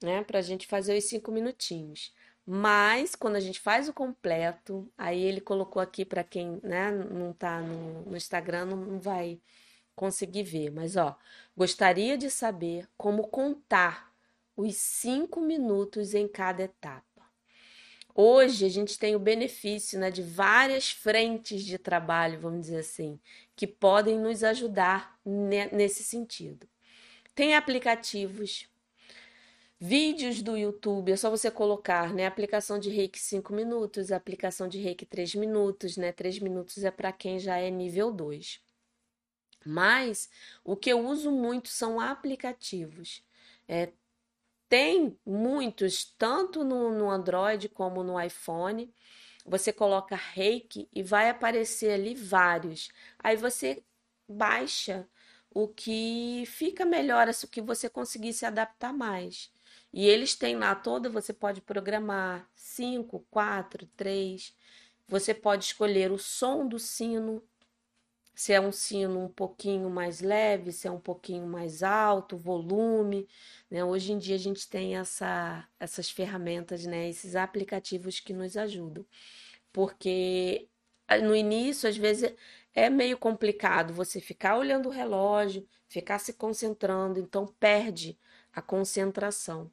né, 0.00 0.22
para 0.22 0.38
a 0.38 0.42
gente 0.42 0.64
fazer 0.64 0.96
os 0.96 1.06
cinco 1.06 1.32
minutinhos. 1.32 2.14
Mas 2.46 3.16
quando 3.16 3.34
a 3.34 3.40
gente 3.40 3.58
faz 3.58 3.88
o 3.88 3.92
completo, 3.92 4.88
aí 4.96 5.20
ele 5.20 5.40
colocou 5.40 5.82
aqui 5.82 6.04
para 6.04 6.22
quem, 6.22 6.60
né, 6.62 6.92
não 6.92 7.32
está 7.32 7.60
no, 7.60 8.02
no 8.02 8.16
Instagram, 8.16 8.66
não, 8.66 9.00
vai 9.00 9.40
conseguir 9.96 10.44
ver. 10.44 10.70
Mas 10.70 10.96
ó, 10.96 11.18
gostaria 11.56 12.16
de 12.16 12.30
saber 12.30 12.88
como 12.96 13.26
contar 13.26 14.14
os 14.56 14.76
cinco 14.76 15.40
minutos 15.40 16.14
em 16.14 16.28
cada 16.28 16.62
etapa. 16.62 17.15
Hoje 18.18 18.64
a 18.64 18.68
gente 18.70 18.98
tem 18.98 19.14
o 19.14 19.18
benefício 19.18 19.98
né, 19.98 20.10
de 20.10 20.22
várias 20.22 20.90
frentes 20.90 21.62
de 21.62 21.76
trabalho, 21.76 22.40
vamos 22.40 22.62
dizer 22.62 22.78
assim, 22.78 23.20
que 23.54 23.66
podem 23.66 24.18
nos 24.18 24.42
ajudar 24.42 25.20
nesse 25.70 26.02
sentido. 26.02 26.66
Tem 27.34 27.54
aplicativos, 27.54 28.70
vídeos 29.78 30.40
do 30.40 30.56
YouTube, 30.56 31.12
é 31.12 31.16
só 31.16 31.28
você 31.28 31.50
colocar, 31.50 32.14
né, 32.14 32.24
aplicação 32.24 32.78
de 32.78 32.88
Reiki 32.88 33.18
5 33.18 33.52
minutos, 33.52 34.10
aplicação 34.10 34.66
de 34.66 34.78
Reiki 34.78 35.04
3 35.04 35.34
minutos, 35.34 35.98
né? 35.98 36.10
3 36.10 36.38
minutos 36.38 36.84
é 36.84 36.90
para 36.90 37.12
quem 37.12 37.38
já 37.38 37.58
é 37.58 37.70
nível 37.70 38.10
2. 38.10 38.62
Mas 39.62 40.30
o 40.64 40.74
que 40.74 40.88
eu 40.90 41.06
uso 41.06 41.30
muito 41.30 41.68
são 41.68 42.00
aplicativos. 42.00 43.22
É, 43.68 43.90
tem 44.68 45.18
muitos, 45.24 46.04
tanto 46.18 46.64
no, 46.64 46.90
no 46.90 47.10
Android 47.10 47.68
como 47.68 48.02
no 48.02 48.20
iPhone. 48.20 48.92
Você 49.44 49.72
coloca 49.72 50.16
Reiki 50.16 50.88
e 50.92 51.02
vai 51.02 51.30
aparecer 51.30 51.92
ali 51.92 52.14
vários. 52.14 52.88
Aí 53.18 53.36
você 53.36 53.82
baixa 54.28 55.08
o 55.50 55.68
que 55.68 56.44
fica 56.46 56.84
melhor, 56.84 57.28
o 57.28 57.48
que 57.48 57.62
você 57.62 57.88
conseguir 57.88 58.32
se 58.32 58.44
adaptar 58.44 58.92
mais. 58.92 59.50
E 59.92 60.06
eles 60.06 60.34
têm 60.34 60.56
lá 60.56 60.74
toda, 60.74 61.08
você 61.08 61.32
pode 61.32 61.60
programar 61.60 62.46
5, 62.54 63.24
4, 63.30 63.86
3. 63.96 64.54
Você 65.08 65.32
pode 65.32 65.64
escolher 65.64 66.10
o 66.12 66.18
som 66.18 66.66
do 66.66 66.78
sino, 66.78 67.42
se 68.36 68.52
é 68.52 68.60
um 68.60 68.70
sino 68.70 69.24
um 69.24 69.28
pouquinho 69.30 69.88
mais 69.90 70.20
leve, 70.20 70.70
se 70.70 70.86
é 70.86 70.90
um 70.90 71.00
pouquinho 71.00 71.46
mais 71.46 71.82
alto, 71.82 72.36
volume. 72.36 73.26
Né? 73.70 73.82
Hoje 73.82 74.12
em 74.12 74.18
dia 74.18 74.36
a 74.36 74.38
gente 74.38 74.68
tem 74.68 74.96
essa, 74.96 75.66
essas 75.80 76.10
ferramentas, 76.10 76.84
né? 76.84 77.08
esses 77.08 77.34
aplicativos 77.34 78.20
que 78.20 78.34
nos 78.34 78.56
ajudam. 78.58 79.06
Porque 79.72 80.68
no 81.22 81.34
início, 81.34 81.88
às 81.88 81.96
vezes, 81.96 82.34
é 82.74 82.90
meio 82.90 83.18
complicado 83.18 83.94
você 83.94 84.20
ficar 84.20 84.58
olhando 84.58 84.88
o 84.88 84.92
relógio, 84.92 85.66
ficar 85.88 86.18
se 86.18 86.34
concentrando, 86.34 87.18
então 87.18 87.46
perde 87.58 88.18
a 88.52 88.60
concentração. 88.62 89.70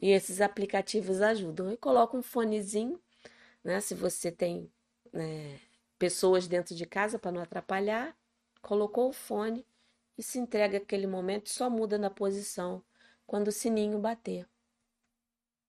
E 0.00 0.10
esses 0.10 0.40
aplicativos 0.40 1.20
ajudam. 1.20 1.72
E 1.72 1.76
coloca 1.76 2.16
um 2.16 2.22
fonezinho, 2.22 3.00
né? 3.64 3.80
Se 3.80 3.94
você 3.94 4.32
tem 4.32 4.70
né, 5.12 5.60
pessoas 6.00 6.48
dentro 6.48 6.74
de 6.74 6.86
casa 6.86 7.18
para 7.18 7.30
não 7.30 7.42
atrapalhar, 7.42 8.16
colocou 8.62 9.10
o 9.10 9.12
fone 9.12 9.66
e 10.16 10.22
se 10.22 10.38
entrega 10.38 10.78
aquele 10.78 11.06
momento, 11.06 11.50
só 11.50 11.68
muda 11.68 11.98
na 11.98 12.08
posição 12.08 12.82
quando 13.26 13.48
o 13.48 13.52
sininho 13.52 13.98
bater. 13.98 14.48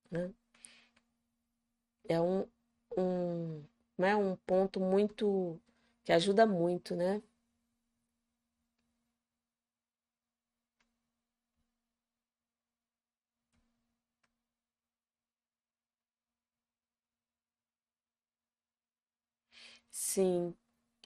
Né? 0.10 0.32
É 2.08 2.22
um, 2.22 2.48
um, 2.98 3.62
é 4.00 4.16
um 4.16 4.38
ponto 4.38 4.80
muito 4.80 5.60
que 6.06 6.14
ajuda 6.14 6.46
muito, 6.46 6.96
né? 6.96 7.22
Sim, 20.14 20.54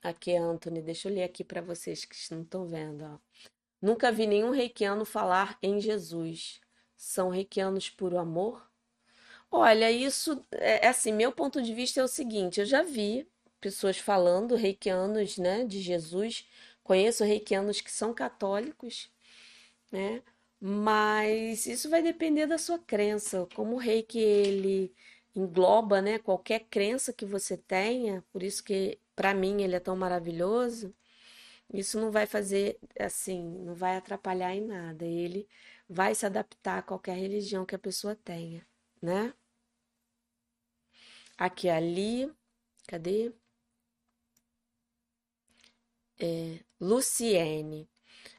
aqui 0.04 0.32
é 0.32 0.38
Anthony, 0.40 0.82
deixa 0.82 1.08
eu 1.10 1.14
ler 1.14 1.24
aqui 1.24 1.44
para 1.44 1.62
vocês 1.62 2.06
que 2.06 2.16
não 2.34 2.42
estão 2.42 2.66
vendo, 2.66 3.04
ó. 3.06 3.20
Nunca 3.82 4.12
vi 4.12 4.28
nenhum 4.28 4.52
reikiano 4.52 5.06
falar 5.06 5.60
em 5.62 5.80
Jesus. 5.80 6.60
São 6.98 7.30
reikianos 7.30 7.90
por 7.90 8.16
amor? 8.16 8.68
Olha, 9.52 9.92
isso 9.92 10.46
é, 10.54 10.86
é 10.88 10.90
assim, 10.90 11.14
meu 11.14 11.32
ponto 11.32 11.62
de 11.62 11.74
vista 11.74 12.02
é 12.02 12.04
o 12.04 12.08
seguinte, 12.08 12.60
eu 12.60 12.66
já 12.66 12.84
vi 12.84 13.28
pessoas 13.62 13.98
falando 14.00 14.56
reikianos, 14.56 15.38
né, 15.38 15.66
de 15.66 15.82
Jesus. 15.82 16.48
Conheço 16.84 17.24
reikianos 17.24 17.82
que 17.82 17.92
são 17.92 18.14
católicos, 18.14 19.12
né? 19.92 20.22
Mas 20.60 21.66
isso 21.68 21.90
vai 21.90 22.02
depender 22.02 22.48
da 22.48 22.58
sua 22.58 22.80
crença, 22.80 23.48
como 23.56 23.76
o 23.76 23.80
reiki 23.80 24.20
ele 24.20 24.94
engloba, 25.36 26.02
né, 26.02 26.20
qualquer 26.20 26.62
crença 26.70 27.14
que 27.14 27.26
você 27.26 27.58
tenha, 27.58 28.24
por 28.32 28.44
isso 28.44 28.64
que 28.64 29.00
para 29.16 29.34
mim 29.34 29.62
ele 29.64 29.76
é 29.76 29.80
tão 29.80 29.96
maravilhoso. 29.96 30.94
Isso 31.74 32.00
não 32.00 32.12
vai 32.12 32.26
fazer 32.28 32.80
assim, 33.00 33.44
não 33.66 33.76
vai 33.76 33.98
atrapalhar 33.98 34.56
em 34.56 34.62
nada. 34.66 35.06
Ele 35.06 35.48
vai 35.90 36.16
se 36.16 36.26
adaptar 36.26 36.80
a 36.80 36.82
qualquer 36.84 37.18
religião 37.18 37.66
que 37.66 37.76
a 37.76 37.80
pessoa 37.80 38.16
tenha, 38.16 38.66
né? 39.02 39.34
Aqui 41.38 41.70
ali, 41.70 42.30
cadê? 42.88 43.32
É, 46.20 46.60
Luciene. 46.80 47.90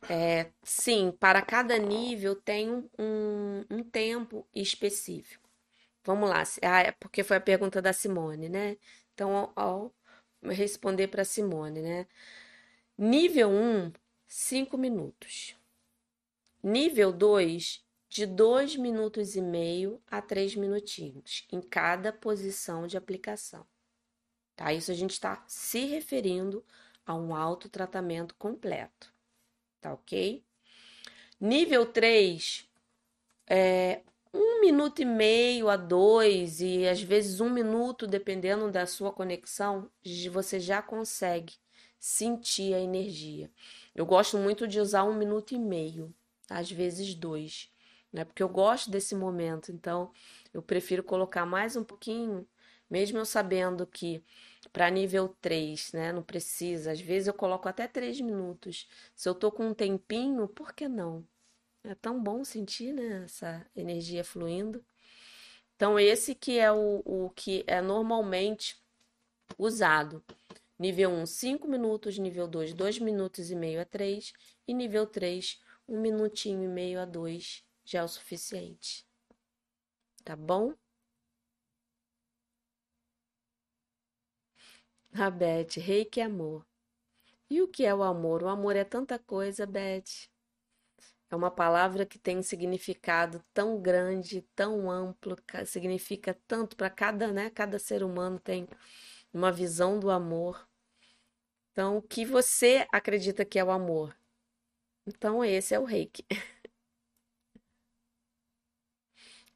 É, 0.09 0.53
sim, 0.65 1.13
para 1.13 1.43
cada 1.43 1.79
nível 1.79 2.37
tem 2.37 2.71
um, 2.71 2.89
um, 2.99 3.65
um 3.71 3.85
tempo 3.85 4.47
específico. 4.55 5.46
Vamos 6.07 6.31
lá, 6.31 6.45
ah, 6.63 6.83
é 6.83 6.93
porque 6.93 7.25
foi 7.25 7.37
a 7.37 7.41
pergunta 7.41 7.83
da 7.83 7.93
Simone, 7.93 8.49
né? 8.49 8.77
Então, 9.13 9.53
ó, 9.57 9.91
responder 10.45 11.09
para 11.09 11.25
Simone, 11.25 11.83
né? 11.83 12.07
Nível 12.97 13.51
1, 13.51 13.93
5 14.27 14.79
minutos. 14.79 15.57
Nível 16.63 17.13
2, 17.13 17.85
de 18.09 18.25
2 18.25 18.77
minutos 18.77 19.35
e 19.35 19.43
meio 19.43 20.01
a 20.07 20.23
3 20.23 20.55
minutinhos 20.55 21.45
em 21.51 21.61
cada 21.61 22.13
posição 22.13 22.87
de 22.87 22.97
aplicação. 22.97 23.67
Tá? 24.55 24.73
Isso 24.73 24.93
a 24.93 24.95
gente 24.95 25.11
está 25.13 25.45
se 25.49 25.87
referindo 25.87 26.65
a 27.05 27.17
um 27.17 27.35
autotratamento 27.35 28.35
completo. 28.37 29.13
Tá 29.81 29.93
ok? 29.93 30.45
Nível 31.41 31.85
3, 31.85 32.69
é, 33.49 34.03
um 34.37 34.61
minuto 34.61 35.01
e 35.01 35.05
meio 35.05 35.69
a 35.69 35.77
dois, 35.77 36.61
e 36.61 36.87
às 36.87 37.01
vezes 37.03 37.41
um 37.41 37.51
minuto, 37.51 38.07
dependendo 38.07 38.71
da 38.71 38.87
sua 38.87 39.13
conexão, 39.13 39.91
você 40.31 40.61
já 40.61 40.83
consegue 40.83 41.55
sentir 41.99 42.75
a 42.75 42.81
energia. 42.81 43.51
Eu 43.95 44.07
gosto 44.07 44.39
muito 44.39 44.69
de 44.69 44.79
usar 44.81 45.05
um 45.05 45.15
minuto 45.15 45.55
e 45.55 45.59
meio, 45.59 46.15
às 46.49 46.71
vezes 46.71 47.15
dois, 47.15 47.71
né? 48.13 48.25
Porque 48.25 48.43
eu 48.43 48.49
gosto 48.49 48.91
desse 48.91 49.15
momento, 49.15 49.73
então 49.73 50.13
eu 50.53 50.63
prefiro 50.63 51.03
colocar 51.03 51.47
mais 51.47 51.77
um 51.77 51.85
pouquinho, 51.85 52.47
mesmo 52.91 53.19
eu 53.19 53.25
sabendo 53.25 53.87
que 53.87 54.23
para 54.73 54.91
nível 54.91 55.35
3, 55.41 55.93
né? 55.93 56.13
Não 56.13 56.23
precisa. 56.23 56.93
Às 56.93 57.01
vezes 57.01 57.29
eu 57.29 57.35
coloco 57.35 57.69
até 57.69 57.89
três 57.89 58.21
minutos. 58.21 58.89
Se 59.15 59.29
eu 59.29 59.35
tô 59.35 59.51
com 59.51 59.69
um 59.69 59.75
tempinho, 59.75 60.47
por 60.49 60.75
que 60.75 60.87
não? 60.87 61.27
É 61.87 61.95
tão 61.95 62.21
bom 62.21 62.43
sentir, 62.43 62.93
né, 62.93 63.23
essa 63.25 63.65
energia 63.77 64.25
fluindo. 64.25 64.85
Então, 65.77 65.99
esse 66.01 66.35
que 66.35 66.59
é 66.59 66.73
o, 66.73 67.01
o 67.05 67.31
que 67.31 67.63
é 67.67 67.81
normalmente 67.81 68.77
usado. 69.57 70.25
Nível 70.77 71.11
1, 71.11 71.27
5 71.27 71.69
minutos. 71.69 72.19
Nível 72.19 72.49
2, 72.49 72.75
2 72.75 72.99
minutos 72.99 73.53
e 73.53 73.55
meio 73.55 73.81
a 73.81 73.85
3. 73.85 74.33
E 74.67 74.75
nível 74.75 75.07
3, 75.07 75.61
1 75.87 76.01
minutinho 76.01 76.65
e 76.65 76.69
meio 76.69 77.01
a 77.01 77.05
2 77.05 77.65
já 77.85 78.01
é 78.01 78.03
o 78.03 78.09
suficiente. 78.09 79.07
Tá 80.25 80.35
bom? 80.35 80.75
A 85.15 85.31
Beth, 85.31 85.79
reiki 85.79 86.21
é 86.21 86.25
amor. 86.25 86.67
E 87.49 87.63
o 87.63 87.69
que 87.69 87.85
é 87.87 87.95
o 87.95 88.03
amor? 88.03 88.43
O 88.43 88.49
amor 88.49 88.75
é 88.75 88.85
tanta 88.85 89.19
coisa, 89.21 89.65
Beth. 89.67 90.29
É 91.31 91.35
uma 91.37 91.51
palavra 91.51 92.07
que 92.07 92.19
tem 92.19 92.39
um 92.39 92.43
significado 92.43 93.45
tão 93.53 93.81
grande, 93.81 94.43
tão 94.55 94.91
amplo, 94.91 95.37
significa 95.67 96.35
tanto 96.47 96.77
para 96.77 96.89
cada, 96.91 97.33
né? 97.33 97.51
Cada 97.51 97.79
ser 97.79 98.03
humano 98.03 98.39
tem 98.39 98.69
uma 99.33 99.51
visão 99.53 99.99
do 99.99 100.11
amor. 100.11 100.69
Então, 101.73 101.99
o 101.99 102.03
que 102.03 102.25
você 102.25 102.87
acredita 102.93 103.45
que 103.45 103.59
é 103.59 103.65
o 103.65 103.71
amor? 103.71 104.17
Então, 105.07 105.45
esse 105.45 105.75
é 105.75 105.79
o 105.81 105.85
reiki. 105.85 106.25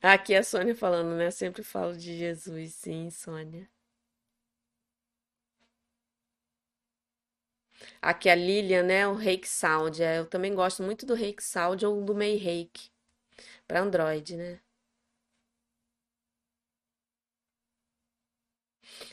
Aqui 0.02 0.34
a 0.34 0.42
Sônia 0.42 0.74
falando, 0.74 1.16
né? 1.16 1.26
Eu 1.26 1.32
sempre 1.32 1.62
falo 1.62 1.96
de 1.96 2.16
Jesus, 2.16 2.74
sim, 2.74 3.10
Sônia. 3.10 3.68
Aqui 8.02 8.28
a 8.28 8.34
Lilian, 8.34 8.82
né? 8.82 9.06
O 9.06 9.14
Reiki 9.14 9.48
Sound. 9.48 10.02
É, 10.02 10.18
eu 10.18 10.26
também 10.26 10.54
gosto 10.54 10.82
muito 10.82 11.06
do 11.06 11.14
Reiki 11.14 11.42
Sound 11.42 11.84
ou 11.84 12.02
do 12.02 12.14
Mei 12.14 12.36
Reiki 12.36 12.90
para 13.66 13.80
Android, 13.80 14.36
né? 14.36 14.60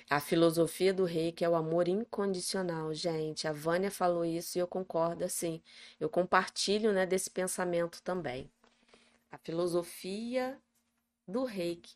A 0.10 0.20
filosofia 0.20 0.94
do 0.94 1.06
reiki 1.06 1.44
é 1.44 1.50
o 1.50 1.56
amor 1.56 1.88
incondicional, 1.88 2.94
gente. 2.94 3.48
A 3.48 3.52
Vânia 3.52 3.92
falou 3.92 4.26
isso 4.26 4.58
e 4.58 4.62
eu 4.62 4.68
concordo, 4.68 5.24
assim. 5.24 5.62
Eu 6.00 6.10
compartilho, 6.10 6.94
né, 6.94 7.06
desse 7.06 7.30
pensamento 7.30 8.02
também. 8.02 8.50
A 9.32 9.38
filosofia 9.38 10.58
do 11.28 11.46
reiki 11.46 11.96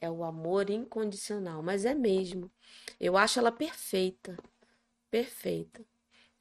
é 0.00 0.10
o 0.10 0.24
amor 0.24 0.70
incondicional, 0.70 1.62
mas 1.62 1.84
é 1.84 1.94
mesmo. 1.94 2.50
Eu 2.98 3.16
acho 3.16 3.38
ela 3.38 3.52
perfeita, 3.52 4.36
perfeita 5.10 5.84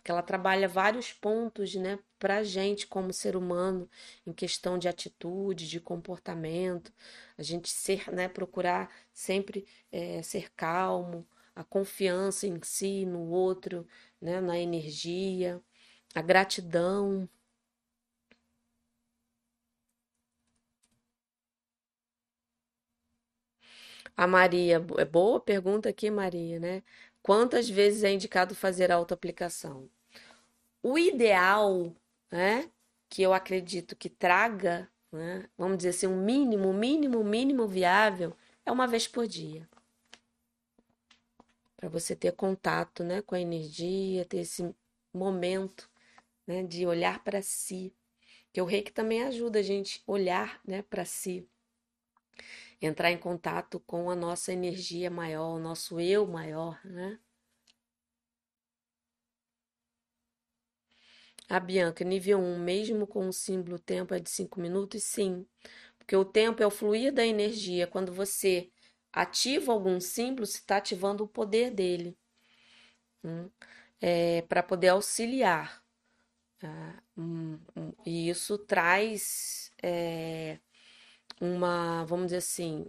que 0.04 0.12
ela 0.12 0.22
trabalha 0.24 0.68
vários 0.68 1.12
pontos, 1.14 1.76
né, 1.76 2.00
para 2.18 2.43
gente 2.43 2.88
como 2.88 3.14
ser 3.14 3.36
humano, 3.36 3.89
em 4.26 4.34
questão 4.34 4.78
de 4.78 4.88
atitude, 4.88 5.68
de 5.70 5.80
comportamento, 5.80 6.91
a 7.38 7.43
gente 7.43 7.70
ser, 7.70 8.10
né, 8.12 8.28
procurar 8.28 8.89
sempre 9.14 9.66
é, 9.91 10.22
ser 10.22 10.52
calmo, 10.56 11.28
a 11.56 11.64
confiança 11.64 12.47
em 12.47 12.60
si, 12.64 13.06
no 13.06 13.30
outro, 13.30 13.86
né, 14.22 14.39
na 14.41 14.58
energia, 14.60 15.62
a 16.16 16.22
gratidão. 16.22 17.30
A 24.16 24.28
Maria, 24.28 24.76
é 24.97 25.06
boa 25.06 25.39
pergunta 25.39 25.89
aqui, 25.89 26.10
Maria, 26.12 26.60
né? 26.60 26.84
Quantas 27.22 27.70
vezes 27.70 28.03
é 28.03 28.11
indicado 28.11 28.55
fazer 28.55 28.91
autoaplicação? 28.91 29.89
O 30.82 30.97
ideal, 30.97 31.93
né, 32.32 32.70
que 33.09 33.22
eu 33.22 33.34
acredito 33.34 33.95
que 33.95 34.09
traga, 34.09 34.89
né, 35.11 35.49
vamos 35.57 35.78
dizer 35.78 35.89
assim, 35.89 36.07
um 36.07 36.24
mínimo, 36.24 36.74
mínimo, 36.74 37.24
mínimo 37.24 37.67
viável, 37.67 38.36
é 38.65 38.72
uma 38.72 38.88
vez 38.88 39.07
por 39.07 39.28
dia. 39.28 39.67
Para 41.76 41.89
você 41.89 42.15
ter 42.15 42.34
contato, 42.34 43.03
né, 43.03 43.22
com 43.22 43.36
a 43.36 43.39
energia, 43.39 44.26
ter 44.26 44.39
esse 44.39 44.74
momento, 45.13 45.89
né, 46.45 46.63
de 46.63 46.86
olhar 46.86 47.24
para 47.24 47.41
si. 47.41 47.93
Que 48.51 48.61
o 48.61 48.65
reiki 48.65 48.91
também 48.91 49.24
ajuda 49.24 49.59
a 49.59 49.63
gente 49.63 50.01
olhar, 50.07 50.59
né, 50.65 50.82
para 50.82 51.05
si. 51.05 51.47
Entrar 52.82 53.11
em 53.11 53.17
contato 53.17 53.80
com 53.80 54.09
a 54.09 54.15
nossa 54.15 54.51
energia 54.53 55.09
maior, 55.09 55.55
o 55.55 55.59
nosso 55.59 55.99
eu 55.99 56.27
maior, 56.27 56.80
né? 56.86 57.19
A 61.49 61.59
Bianca, 61.59 62.05
nível 62.05 62.39
1, 62.39 62.57
mesmo 62.57 63.05
com 63.05 63.27
o 63.27 63.34
símbolo 63.34 63.77
tempo 63.77 64.13
é 64.13 64.19
de 64.21 64.30
5 64.30 64.57
minutos? 64.59 65.03
Sim, 65.03 65.45
porque 65.97 66.15
o 66.15 66.23
tempo 66.25 66.63
é 66.63 66.67
o 66.67 66.71
fluir 66.71 67.11
da 67.13 67.25
energia. 67.25 67.88
Quando 67.88 68.13
você 68.13 68.71
ativa 69.11 69.71
algum 69.73 69.99
símbolo, 69.99 70.45
você 70.45 70.57
está 70.59 70.77
ativando 70.77 71.23
o 71.23 71.27
poder 71.27 71.71
dele 71.71 72.17
hum, 73.23 73.49
é, 74.01 74.41
para 74.43 74.63
poder 74.63 74.89
auxiliar. 74.89 75.84
Tá? 76.59 77.03
Hum, 77.17 77.59
hum, 77.75 77.93
e 78.05 78.30
isso 78.30 78.57
traz 78.59 79.71
é, 79.84 80.59
uma, 81.40 82.04
vamos 82.06 82.28
dizer 82.28 82.38
assim, 82.38 82.86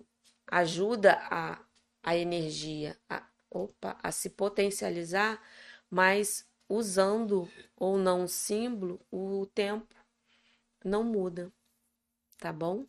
ajuda 0.46 1.18
a, 1.30 1.64
a 2.02 2.16
energia 2.16 2.98
a, 3.08 3.26
opa, 3.50 3.96
a 4.02 4.12
se 4.12 4.30
potencializar, 4.30 5.42
mas 5.88 6.46
usando 6.68 7.50
ou 7.76 7.98
não 7.98 8.24
o 8.24 8.28
símbolo, 8.28 9.00
o 9.10 9.46
tempo 9.46 9.94
não 10.84 11.04
muda, 11.04 11.52
tá 12.38 12.52
bom? 12.52 12.86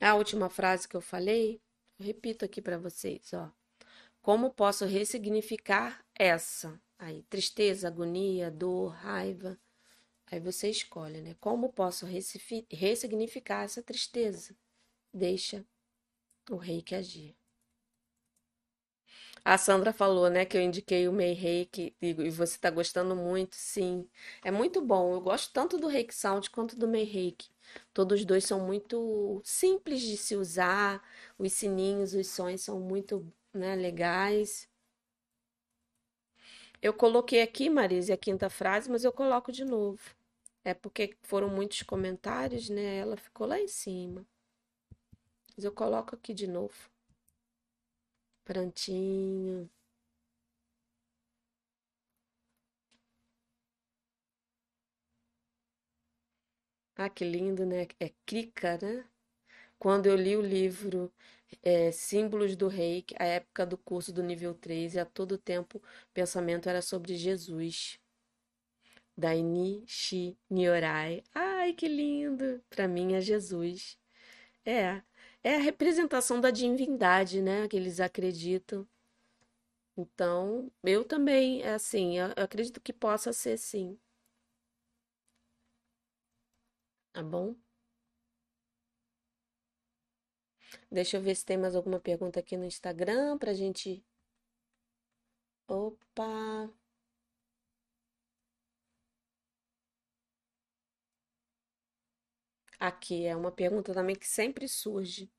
A 0.00 0.14
última 0.14 0.48
frase 0.48 0.88
que 0.88 0.96
eu 0.96 1.00
falei, 1.00 1.60
eu 1.98 2.06
repito 2.06 2.44
aqui 2.44 2.62
para 2.62 2.78
vocês, 2.78 3.32
ó. 3.34 3.52
Como 4.22 4.50
posso 4.50 4.84
ressignificar 4.84 6.04
essa? 6.14 6.80
Aí, 6.98 7.22
tristeza, 7.24 7.88
agonia, 7.88 8.50
dor, 8.50 8.88
raiva. 8.88 9.58
Aí 10.30 10.40
você 10.40 10.70
escolhe, 10.70 11.20
né? 11.20 11.34
Como 11.40 11.72
posso 11.72 12.06
ressignificar 12.06 13.64
essa 13.64 13.82
tristeza? 13.82 14.56
Deixa 15.12 15.66
o 16.50 16.56
rei 16.56 16.82
que 16.82 16.94
agir. 16.94 17.36
A 19.44 19.56
Sandra 19.58 19.92
falou, 19.92 20.28
né, 20.28 20.44
que 20.44 20.56
eu 20.56 20.60
indiquei 20.62 21.08
o 21.08 21.12
Mei 21.12 21.32
Reiki 21.32 21.96
e 22.00 22.12
você 22.30 22.54
está 22.56 22.70
gostando 22.70 23.16
muito, 23.16 23.56
sim. 23.56 24.08
É 24.44 24.50
muito 24.50 24.80
bom. 24.82 25.14
Eu 25.14 25.20
gosto 25.20 25.52
tanto 25.52 25.78
do 25.78 25.88
Reiki 25.88 26.14
Sound 26.14 26.50
quanto 26.50 26.76
do 26.76 26.86
Mei 26.88 27.04
Reiki. 27.04 27.48
Todos 27.92 28.20
os 28.20 28.26
dois 28.26 28.44
são 28.44 28.60
muito 28.60 29.40
simples 29.44 30.02
de 30.02 30.16
se 30.16 30.36
usar. 30.36 31.02
Os 31.38 31.52
sininhos, 31.54 32.14
os 32.14 32.26
sons 32.28 32.60
são 32.62 32.78
muito, 32.80 33.26
né, 33.54 33.74
legais. 33.76 34.68
Eu 36.82 36.92
coloquei 36.92 37.40
aqui, 37.42 37.70
Marise, 37.70 38.12
a 38.12 38.16
quinta 38.18 38.50
frase, 38.50 38.90
mas 38.90 39.02
eu 39.04 39.12
coloco 39.12 39.50
de 39.52 39.64
novo. 39.64 40.00
É 40.64 40.72
porque 40.72 41.18
foram 41.22 41.50
muitos 41.50 41.82
comentários, 41.82 42.70
né? 42.70 42.96
Ela 42.96 43.16
ficou 43.18 43.46
lá 43.46 43.60
em 43.60 43.68
cima. 43.68 44.26
Mas 45.54 45.64
eu 45.64 45.70
coloco 45.70 46.16
aqui 46.16 46.34
de 46.34 46.48
novo. 46.48 46.90
Prontinho. 48.44 49.70
Ah, 56.96 57.08
que 57.10 57.24
lindo, 57.24 57.64
né? 57.66 57.86
É 57.98 58.10
Krika, 58.26 58.78
né? 58.80 59.04
Quando 59.78 60.06
eu 60.06 60.16
li 60.16 60.36
o 60.36 60.42
livro 60.42 61.12
é, 61.64 61.92
Símbolos 61.92 62.56
do 62.56 62.68
Reiki, 62.68 63.16
a 63.20 63.26
época 63.26 63.66
do 63.66 63.78
curso 63.78 64.12
do 64.14 64.22
nível 64.24 64.54
3, 64.54 64.94
e 64.96 65.00
a 65.00 65.06
todo 65.06 65.38
tempo 65.38 65.78
o 65.78 66.14
pensamento 66.14 66.68
era 66.70 66.82
sobre 66.82 67.16
Jesus. 67.16 67.99
Da 69.20 69.32
Nishi 69.34 70.36
Nyorai. 70.50 71.22
Ai, 71.34 71.72
que 71.74 71.86
lindo! 71.88 72.60
Para 72.70 72.88
mim 72.88 73.12
é 73.14 73.20
Jesus. 73.20 73.98
É, 74.64 75.02
é 75.44 75.56
a 75.56 75.60
representação 75.60 76.40
da 76.40 76.50
divindade, 76.50 77.42
né? 77.42 77.68
Que 77.68 77.76
eles 77.76 78.00
acreditam. 78.00 78.86
Então, 79.96 80.68
eu 80.82 81.04
também, 81.04 81.62
é 81.62 81.74
assim, 81.74 82.18
eu 82.18 82.32
acredito 82.36 82.80
que 82.80 82.92
possa 82.92 83.32
ser 83.32 83.56
sim. 83.58 83.96
Tá 87.12 87.22
bom? 87.22 87.54
Deixa 90.90 91.16
eu 91.16 91.22
ver 91.22 91.34
se 91.34 91.44
tem 91.44 91.56
mais 91.58 91.74
alguma 91.74 91.98
pergunta 91.98 92.38
aqui 92.38 92.54
no 92.56 92.64
Instagram 92.66 93.38
pra 93.38 93.52
gente. 93.54 94.04
Opa! 95.76 96.28
Aqui 102.80 103.26
é 103.26 103.36
uma 103.36 103.52
pergunta 103.52 103.92
também 103.92 104.16
que 104.16 104.26
sempre 104.26 104.66
surge. 104.66 105.30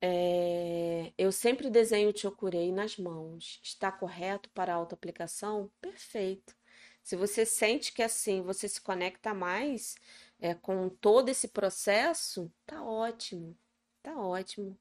É, 0.00 1.12
eu 1.16 1.30
sempre 1.30 1.70
desenho 1.70 2.10
o 2.10 2.18
Chokurei 2.18 2.72
nas 2.72 2.96
mãos. 2.96 3.60
Está 3.62 3.92
correto 3.92 4.50
para 4.50 4.74
autoaplicação? 4.74 5.70
Perfeito. 5.80 6.56
Se 7.04 7.14
você 7.16 7.46
sente 7.46 7.92
que 7.92 8.02
assim 8.02 8.42
você 8.42 8.68
se 8.68 8.80
conecta 8.80 9.32
mais 9.32 9.94
é, 10.40 10.54
com 10.54 10.88
todo 10.88 11.28
esse 11.28 11.48
processo, 11.48 12.52
tá 12.66 12.82
ótimo, 12.84 13.56
tá 14.02 14.18
ótimo. 14.18 14.76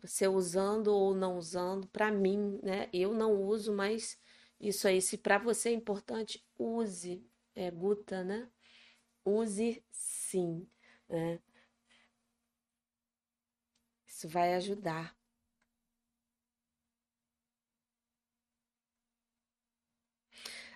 Você 0.00 0.28
usando 0.28 0.88
ou 0.88 1.14
não 1.14 1.38
usando, 1.38 1.88
para 1.88 2.10
mim, 2.12 2.60
né? 2.62 2.88
Eu 2.92 3.14
não 3.14 3.42
uso, 3.42 3.72
mas 3.74 4.18
isso 4.60 4.86
aí, 4.86 5.02
se 5.02 5.18
para 5.18 5.38
você 5.38 5.70
é 5.70 5.72
importante, 5.72 6.44
use, 6.58 7.26
é 7.54 7.70
Guta, 7.70 8.22
né? 8.22 8.48
Use 9.24 9.84
sim 9.90 10.68
né? 11.08 11.38
Isso 14.06 14.26
vai 14.30 14.54
ajudar. 14.54 15.14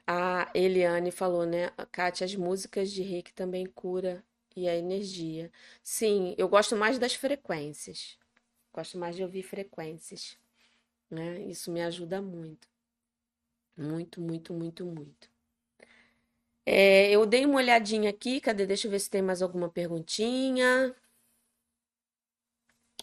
A 0.06 0.50
Eliane 0.54 1.10
falou, 1.10 1.44
né? 1.46 1.70
Kátia, 1.92 2.24
as 2.24 2.34
músicas 2.34 2.90
de 2.90 3.02
Rick 3.02 3.32
também 3.32 3.66
cura 3.66 4.24
e 4.56 4.68
a 4.68 4.74
energia. 4.76 5.50
Sim, 5.82 6.34
eu 6.38 6.48
gosto 6.48 6.76
mais 6.76 6.98
das 6.98 7.14
frequências. 7.14 8.18
Gosto 8.72 8.98
mais 8.98 9.16
de 9.16 9.22
ouvir 9.22 9.42
frequências. 9.42 10.38
Né? 11.10 11.40
Isso 11.42 11.72
me 11.72 11.82
ajuda 11.82 12.22
muito. 12.22 12.68
Muito, 13.78 14.20
muito, 14.20 14.52
muito, 14.52 14.84
muito. 14.84 15.30
É, 16.70 17.10
eu 17.10 17.24
dei 17.24 17.46
uma 17.46 17.56
olhadinha 17.56 18.10
aqui, 18.10 18.40
cadê? 18.40 18.66
Deixa 18.66 18.86
eu 18.86 18.90
ver 18.90 18.98
se 19.00 19.08
tem 19.10 19.22
mais 19.22 19.40
alguma 19.42 19.68
perguntinha. 19.70 20.94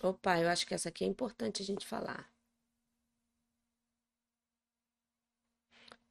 Opa, 0.01 0.39
eu 0.39 0.47
acho 0.47 0.65
que 0.65 0.73
essa 0.73 0.87
aqui 0.87 1.03
é 1.03 1.07
importante 1.07 1.61
a 1.61 1.65
gente 1.65 1.85
falar. 1.85 2.31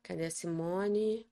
Cadê 0.04 0.26
a 0.26 0.30
Simone? 0.30 1.26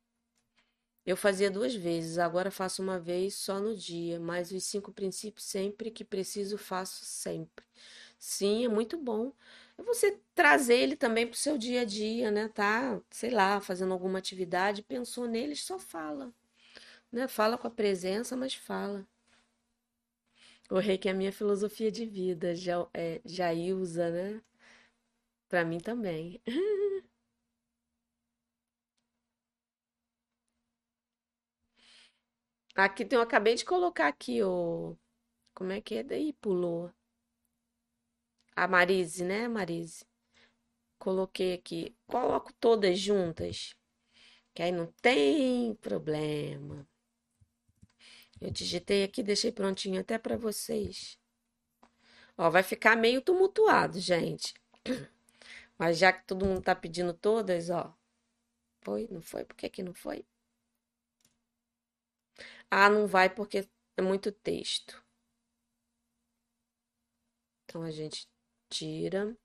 Eu 1.05 1.17
fazia 1.17 1.51
duas 1.51 1.75
vezes, 1.75 2.19
agora 2.19 2.51
faço 2.51 2.81
uma 2.83 2.99
vez 2.99 3.35
só 3.35 3.59
no 3.61 3.75
dia, 3.77 4.21
mas 4.21 4.53
os 4.53 4.65
cinco 4.65 4.93
princípios 4.93 5.45
sempre 5.47 5.91
que 5.91 6.05
preciso 6.05 6.57
faço 6.57 7.05
sempre. 7.05 7.65
Sim, 8.19 8.65
é 8.65 8.69
muito 8.69 8.97
bom. 8.99 9.33
Você 9.85 10.19
trazer 10.35 10.77
ele 10.77 10.97
também 10.97 11.27
para 11.27 11.35
o 11.35 11.37
seu 11.37 11.59
dia 11.59 11.83
a 11.83 11.85
dia, 11.85 12.31
né? 12.31 12.49
Tá, 12.49 13.01
sei 13.11 13.31
lá, 13.31 13.61
fazendo 13.61 13.93
alguma 13.93 14.19
atividade, 14.19 14.83
pensou 14.83 15.27
nele, 15.29 15.57
só 15.57 15.79
fala, 15.79 16.33
né? 17.13 17.29
Fala 17.29 17.59
com 17.59 17.69
a 17.69 17.71
presença, 17.71 18.37
mas 18.37 18.55
fala. 18.55 19.07
O 20.69 20.79
reiki 20.81 21.07
é 21.09 21.13
a 21.13 21.15
minha 21.15 21.31
filosofia 21.33 21.89
de 21.93 22.05
vida, 22.05 22.53
já, 22.57 22.85
é, 22.93 23.21
usa, 23.73 24.11
né? 24.11 24.43
Para 25.49 25.65
mim 25.65 25.79
também. 25.79 26.41
Aqui 32.75 33.05
tem, 33.05 33.17
eu 33.17 33.23
acabei 33.23 33.55
de 33.55 33.65
colocar 33.65 34.09
aqui 34.09 34.43
o. 34.43 34.95
Como 35.55 35.73
é 35.73 35.81
que 35.81 35.97
é? 35.97 36.03
Daí 36.05 36.33
pulou. 36.35 36.93
A 38.55 38.69
Marise, 38.69 39.25
né, 39.25 39.49
Marise? 39.49 40.05
Coloquei 40.99 41.55
aqui. 41.55 41.97
Coloco 42.07 42.53
todas 42.55 42.99
juntas. 42.99 43.75
Que 44.55 44.63
aí 44.63 44.73
não 44.73 44.87
tem 45.01 45.75
problema. 45.77 46.87
Eu 48.41 48.51
digitei 48.51 49.05
aqui, 49.05 49.23
deixei 49.23 49.53
prontinho 49.53 50.01
até 50.01 50.19
para 50.19 50.37
vocês. 50.37 51.19
Ó, 52.37 52.51
vai 52.51 52.63
ficar 52.63 52.97
meio 52.97 53.23
tumultuado, 53.23 53.99
gente. 54.01 54.55
Mas 55.79 55.99
já 55.99 56.13
que 56.13 56.27
todo 56.27 56.45
mundo 56.45 56.63
tá 56.63 56.75
pedindo 56.75 57.15
todas, 57.15 57.71
ó. 57.71 57.97
Foi? 58.83 59.09
Não 59.11 59.23
foi? 59.23 59.45
Por 59.45 59.57
que 59.57 59.69
que 59.71 59.83
não 59.83 59.95
foi? 59.95 60.27
Ah, 62.71 62.89
não 62.89 63.07
vai 63.07 63.29
porque 63.31 63.69
é 63.97 64.03
muito 64.03 64.33
texto. 64.33 65.03
Então 67.65 67.83
a 67.83 67.91
gente 67.91 68.29
tira. 68.73 69.37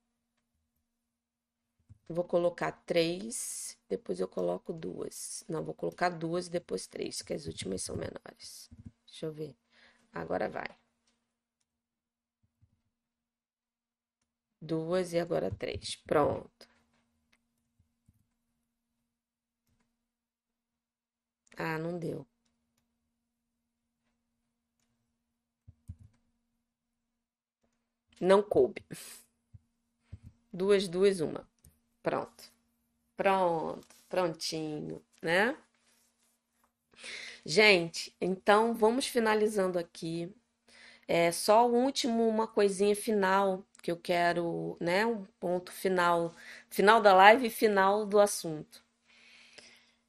Vou 2.09 2.23
colocar 2.23 2.71
três, 2.85 3.77
depois 3.89 4.19
eu 4.19 4.27
coloco 4.27 4.73
duas. 4.73 5.43
Não, 5.47 5.63
vou 5.63 5.73
colocar 5.73 6.09
duas 6.09 6.47
e 6.47 6.51
depois 6.51 6.87
três, 6.87 7.21
que 7.21 7.33
as 7.33 7.45
últimas 7.45 7.81
são 7.81 7.95
menores. 7.95 8.69
Deixa 9.05 9.25
eu 9.25 9.31
ver. 9.33 9.55
Agora 10.13 10.49
vai. 10.49 10.69
Duas 14.61 15.13
e 15.13 15.19
agora 15.19 15.49
três. 15.49 15.95
Pronto. 16.05 16.67
Ah, 21.57 21.77
não 21.77 21.99
deu. 21.99 22.25
Não 28.19 28.41
coube. 28.41 28.83
Duas, 30.51 30.87
duas, 30.87 31.19
uma. 31.19 31.47
Pronto. 32.01 32.43
Pronto. 33.15 33.87
Prontinho, 34.09 35.01
né? 35.21 35.57
Gente, 37.45 38.15
então 38.19 38.73
vamos 38.73 39.07
finalizando 39.07 39.77
aqui. 39.79 40.33
É 41.07 41.31
só 41.31 41.67
o 41.67 41.73
último, 41.73 42.27
uma 42.27 42.47
coisinha 42.47 42.95
final 42.95 43.65
que 43.81 43.91
eu 43.91 43.97
quero, 43.97 44.77
né? 44.81 45.05
Um 45.05 45.25
ponto 45.39 45.71
final, 45.71 46.33
final 46.69 47.01
da 47.01 47.13
live 47.13 47.49
final 47.49 48.05
do 48.05 48.19
assunto. 48.19 48.83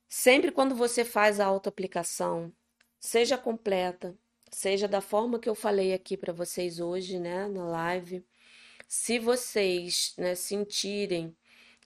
Sempre 0.08 0.50
quando 0.50 0.74
você 0.74 1.04
faz 1.04 1.38
a 1.38 1.46
autoaplicação, 1.46 2.52
seja 2.98 3.38
completa, 3.38 4.16
seja 4.50 4.88
da 4.88 5.00
forma 5.00 5.38
que 5.38 5.48
eu 5.48 5.54
falei 5.54 5.92
aqui 5.92 6.16
para 6.16 6.32
vocês 6.32 6.80
hoje, 6.80 7.18
né, 7.18 7.48
na 7.48 7.64
live. 7.64 8.24
Se 8.86 9.18
vocês, 9.18 10.14
né, 10.16 10.34
sentirem 10.34 11.36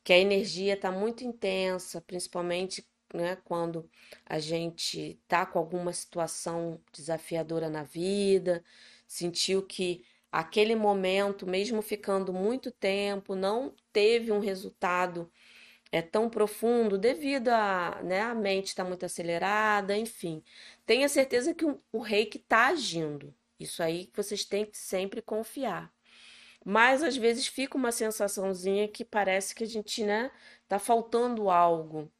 que 0.04 0.12
a 0.12 0.18
energia 0.18 0.74
está 0.74 0.90
muito 0.90 1.24
intensa, 1.24 2.00
principalmente 2.00 2.86
né, 3.14 3.36
quando 3.44 3.88
a 4.26 4.38
gente 4.38 5.20
tá 5.28 5.44
com 5.46 5.58
alguma 5.58 5.92
situação 5.92 6.80
desafiadora 6.92 7.68
na 7.68 7.82
vida, 7.82 8.64
sentiu 9.06 9.62
que 9.62 10.04
aquele 10.30 10.74
momento, 10.74 11.46
mesmo 11.46 11.82
ficando 11.82 12.32
muito 12.32 12.70
tempo, 12.70 13.34
não 13.34 13.74
teve 13.92 14.32
um 14.32 14.40
resultado 14.40 15.30
é 15.92 16.00
tão 16.00 16.30
profundo 16.30 16.96
devido 16.98 17.48
a, 17.48 18.00
né, 18.02 18.22
a 18.22 18.34
mente 18.34 18.68
está 18.68 18.82
muito 18.82 19.04
acelerada, 19.04 19.96
enfim. 19.96 20.42
Tenha 20.86 21.08
certeza 21.08 21.54
que 21.54 21.66
o, 21.92 22.00
reiki 22.00 22.38
está 22.38 22.68
agindo. 22.68 23.34
Isso 23.60 23.82
aí 23.82 24.10
vocês 24.14 24.44
têm 24.44 24.64
que 24.64 24.78
sempre 24.78 25.20
confiar. 25.20 25.92
Mas 26.64 27.02
às 27.02 27.16
vezes 27.16 27.46
fica 27.46 27.76
uma 27.76 27.92
sensaçãozinha 27.92 28.88
que 28.88 29.04
parece 29.04 29.54
que 29.54 29.64
a 29.64 29.66
gente, 29.66 30.04
né, 30.04 30.30
tá 30.66 30.78
faltando 30.78 31.50
algo. 31.50 32.10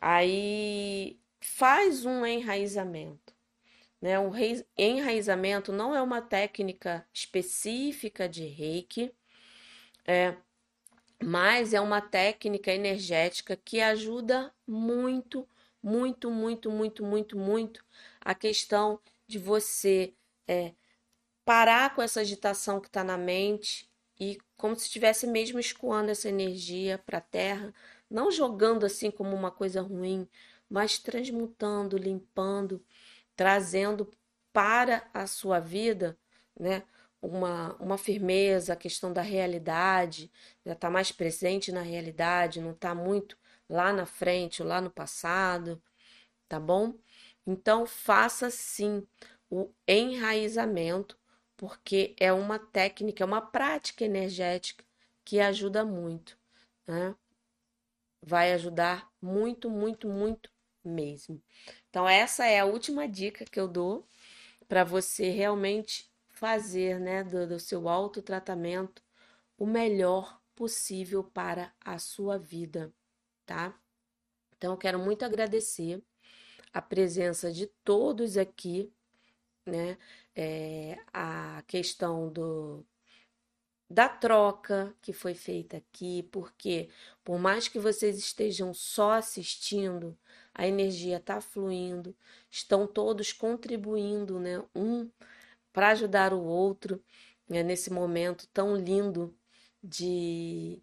Aí 0.00 1.20
faz 1.40 2.04
um 2.04 2.26
enraizamento. 2.26 3.32
Né? 4.00 4.18
Um 4.18 4.32
enraizamento 4.76 5.72
não 5.72 5.94
é 5.94 6.02
uma 6.02 6.20
técnica 6.20 7.06
específica 7.12 8.28
de 8.28 8.46
reiki, 8.46 9.12
é, 10.04 10.36
mas 11.22 11.72
é 11.72 11.80
uma 11.80 12.00
técnica 12.00 12.72
energética 12.72 13.56
que 13.56 13.80
ajuda 13.80 14.52
muito, 14.66 15.48
muito, 15.82 16.30
muito, 16.30 16.70
muito, 16.70 17.04
muito, 17.04 17.38
muito 17.38 17.84
a 18.20 18.34
questão 18.34 19.00
de 19.26 19.38
você 19.38 20.14
é, 20.46 20.72
parar 21.44 21.94
com 21.94 22.02
essa 22.02 22.20
agitação 22.20 22.80
que 22.80 22.88
está 22.88 23.02
na 23.02 23.16
mente 23.16 23.88
e 24.18 24.38
como 24.56 24.76
se 24.76 24.86
estivesse 24.86 25.26
mesmo 25.26 25.58
escoando 25.58 26.10
essa 26.10 26.28
energia 26.28 26.98
para 26.98 27.18
a 27.18 27.22
terra, 27.22 27.74
não 28.08 28.30
jogando 28.30 28.84
assim 28.86 29.10
como 29.10 29.34
uma 29.34 29.50
coisa 29.50 29.80
ruim, 29.80 30.28
mas 30.68 30.98
transmutando, 30.98 31.96
limpando, 31.96 32.84
trazendo 33.34 34.10
para 34.52 35.08
a 35.12 35.26
sua 35.26 35.58
vida, 35.58 36.16
né, 36.58 36.82
uma, 37.22 37.74
uma 37.76 37.96
firmeza, 37.96 38.72
a 38.72 38.76
questão 38.76 39.12
da 39.12 39.22
realidade, 39.22 40.30
já 40.66 40.72
está 40.72 40.90
mais 40.90 41.12
presente 41.12 41.70
na 41.70 41.82
realidade, 41.82 42.60
não 42.60 42.72
está 42.72 42.94
muito 42.94 43.38
lá 43.68 43.92
na 43.92 44.04
frente 44.04 44.60
ou 44.60 44.68
lá 44.68 44.80
no 44.80 44.90
passado, 44.90 45.80
tá 46.48 46.58
bom? 46.60 46.94
Então, 47.46 47.86
faça 47.86 48.50
sim 48.50 49.06
o 49.50 49.70
enraizamento, 49.86 51.16
porque 51.56 52.14
é 52.18 52.32
uma 52.32 52.58
técnica, 52.58 53.22
é 53.24 53.26
uma 53.26 53.40
prática 53.40 54.04
energética 54.04 54.84
que 55.24 55.40
ajuda 55.40 55.84
muito, 55.84 56.38
né? 56.86 57.14
Vai 58.20 58.52
ajudar 58.52 59.10
muito, 59.20 59.70
muito, 59.70 60.08
muito 60.08 60.50
mesmo. 60.84 61.42
Então, 61.88 62.08
essa 62.08 62.46
é 62.46 62.60
a 62.60 62.64
última 62.64 63.08
dica 63.08 63.44
que 63.44 63.58
eu 63.60 63.68
dou 63.68 64.06
para 64.68 64.84
você 64.84 65.30
realmente 65.30 66.11
fazer 66.42 66.98
né, 66.98 67.22
do, 67.22 67.46
do 67.46 67.60
seu 67.60 67.88
autotratamento 67.88 69.00
o 69.56 69.64
melhor 69.64 70.40
possível 70.56 71.22
para 71.22 71.72
a 71.80 72.00
sua 72.00 72.36
vida, 72.36 72.92
tá? 73.46 73.78
Então, 74.56 74.72
eu 74.72 74.76
quero 74.76 74.98
muito 74.98 75.24
agradecer 75.24 76.02
a 76.72 76.82
presença 76.82 77.52
de 77.52 77.68
todos 77.84 78.36
aqui, 78.36 78.92
né? 79.64 79.96
É, 80.34 80.98
a 81.12 81.62
questão 81.68 82.28
do, 82.28 82.84
da 83.88 84.08
troca 84.08 84.92
que 85.00 85.12
foi 85.12 85.34
feita 85.34 85.76
aqui, 85.76 86.24
porque 86.32 86.88
por 87.22 87.38
mais 87.38 87.68
que 87.68 87.78
vocês 87.78 88.18
estejam 88.18 88.74
só 88.74 89.12
assistindo, 89.12 90.18
a 90.52 90.66
energia 90.66 91.18
está 91.18 91.40
fluindo, 91.40 92.16
estão 92.50 92.84
todos 92.84 93.32
contribuindo, 93.32 94.40
né? 94.40 94.60
Um 94.74 95.08
para 95.72 95.90
ajudar 95.90 96.32
o 96.32 96.42
outro 96.42 97.02
né, 97.48 97.62
nesse 97.62 97.90
momento 97.90 98.46
tão 98.52 98.76
lindo 98.76 99.36
de, 99.82 100.82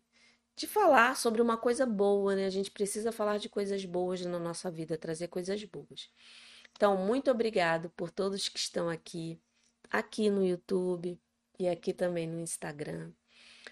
de 0.56 0.68
falar 0.68 1.16
sobre 1.16 1.42
uma 1.42 1.58
coisa 1.58 1.86
boa, 1.86 2.36
né? 2.36 2.46
A 2.46 2.50
gente 2.50 2.72
precisa 2.72 3.12
falar 3.12 3.38
de 3.38 3.50
coisas 3.50 3.86
boas 3.86 4.26
na 4.26 4.40
nossa 4.40 4.70
vida, 4.70 4.98
trazer 4.98 5.28
coisas 5.28 5.64
boas. 5.64 6.10
Então, 6.72 6.98
muito 6.98 7.30
obrigado 7.32 7.90
por 7.92 8.12
todos 8.12 8.50
que 8.50 8.60
estão 8.60 8.90
aqui, 8.90 9.40
aqui 9.90 10.30
no 10.30 10.46
YouTube 10.46 11.20
e 11.58 11.68
aqui 11.68 11.94
também 11.94 12.28
no 12.28 12.40
Instagram. 12.40 13.12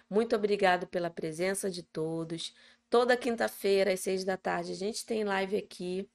Muito 0.09 0.35
obrigado 0.35 0.87
pela 0.87 1.09
presença 1.09 1.69
de 1.69 1.83
todos. 1.83 2.53
Toda 2.89 3.17
quinta-feira, 3.17 3.93
às 3.93 3.99
seis 4.01 4.23
da 4.23 4.37
tarde, 4.37 4.71
a 4.71 4.75
gente 4.75 5.05
tem 5.05 5.23
live 5.23 5.57
aqui. 5.57 6.09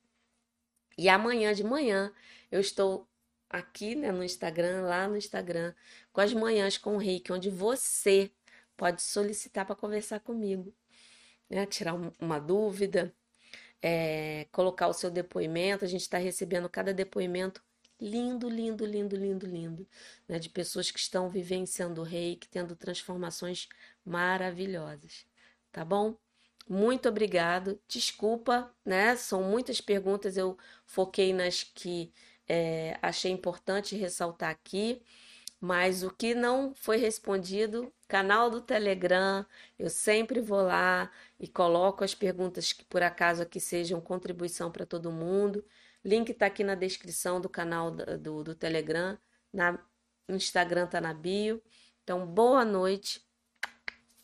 E 0.97 1.09
amanhã 1.09 1.55
de 1.55 1.65
manhã 1.65 2.13
eu 2.51 2.61
estou 2.61 3.09
aqui 3.53 3.95
né, 3.95 4.11
no 4.11 4.25
Instagram, 4.25 4.83
lá 4.83 5.07
no 5.07 5.17
Instagram, 5.17 5.75
com 6.13 6.21
as 6.21 6.33
manhãs 6.33 6.79
com 6.79 6.95
o 6.97 6.99
Reiki, 6.99 7.33
onde 7.33 7.51
você 7.51 8.33
pode 8.77 9.03
solicitar 9.03 9.67
para 9.67 9.77
conversar 9.77 10.21
comigo, 10.21 10.75
né, 11.49 11.67
tirar 11.67 11.95
uma 12.21 12.39
dúvida, 12.41 13.15
é, 13.83 14.47
colocar 14.53 14.89
o 14.89 14.93
seu 14.93 15.11
depoimento. 15.11 15.85
A 15.85 15.89
gente 15.89 16.03
está 16.03 16.19
recebendo 16.19 16.69
cada 16.69 16.95
depoimento 16.95 17.63
lindo, 18.01 18.49
lindo, 18.49 18.85
lindo, 18.85 19.17
lindo, 19.17 19.47
lindo, 19.47 19.89
né, 20.29 20.39
de 20.39 20.49
pessoas 20.49 20.91
que 20.91 20.99
estão 20.99 21.29
vivenciando 21.29 22.01
o 22.01 22.05
reiki, 22.05 22.49
tendo 22.49 22.75
transformações 22.75 23.69
maravilhosas, 24.05 25.27
tá 25.71 25.85
bom? 25.85 26.17
Muito 26.69 27.09
obrigado. 27.09 27.81
Desculpa, 27.89 28.73
né? 28.85 29.17
São 29.17 29.43
muitas 29.43 29.81
perguntas, 29.81 30.37
eu 30.37 30.57
foquei 30.87 31.33
nas 31.33 31.63
que 31.63 32.13
é, 32.49 32.99
achei 33.01 33.31
importante 33.31 33.97
ressaltar 33.97 34.51
aqui, 34.51 35.03
mas 35.61 36.03
o 36.03 36.11
que 36.11 36.35
não 36.35 36.75
foi 36.75 36.97
respondido, 36.97 37.93
canal 38.09 38.51
do 38.51 38.61
Telegram, 38.61 39.47
eu 39.79 39.89
sempre 39.89 40.41
vou 40.41 40.63
lá 40.63 41.11
e 41.39 41.47
coloco 41.47 42.03
as 42.05 42.15
perguntas 42.15 42.73
que 42.73 42.85
por 42.85 43.03
acaso 43.03 43.43
aqui 43.43 43.61
sejam 43.61 44.01
contribuição 44.01 44.71
para 44.71 44.85
todo 44.85 45.13
mundo. 45.13 45.65
Link 46.05 46.31
está 46.31 46.47
aqui 46.47 46.65
na 46.65 46.75
descrição 46.75 47.41
do 47.41 47.49
canal 47.49 47.91
do, 47.91 48.43
do 48.43 48.55
Telegram, 48.55 49.17
na, 49.53 49.79
no 50.29 50.37
Instagram 50.37 50.87
está 50.87 51.01
na 51.01 51.15
bio. 51.15 51.63
Então, 52.03 52.27
boa 52.27 52.65
noite 52.65 53.25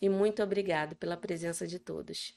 e 0.00 0.08
muito 0.08 0.42
obrigado 0.42 0.96
pela 0.96 1.16
presença 1.16 1.66
de 1.66 1.78
todos. 1.78 2.34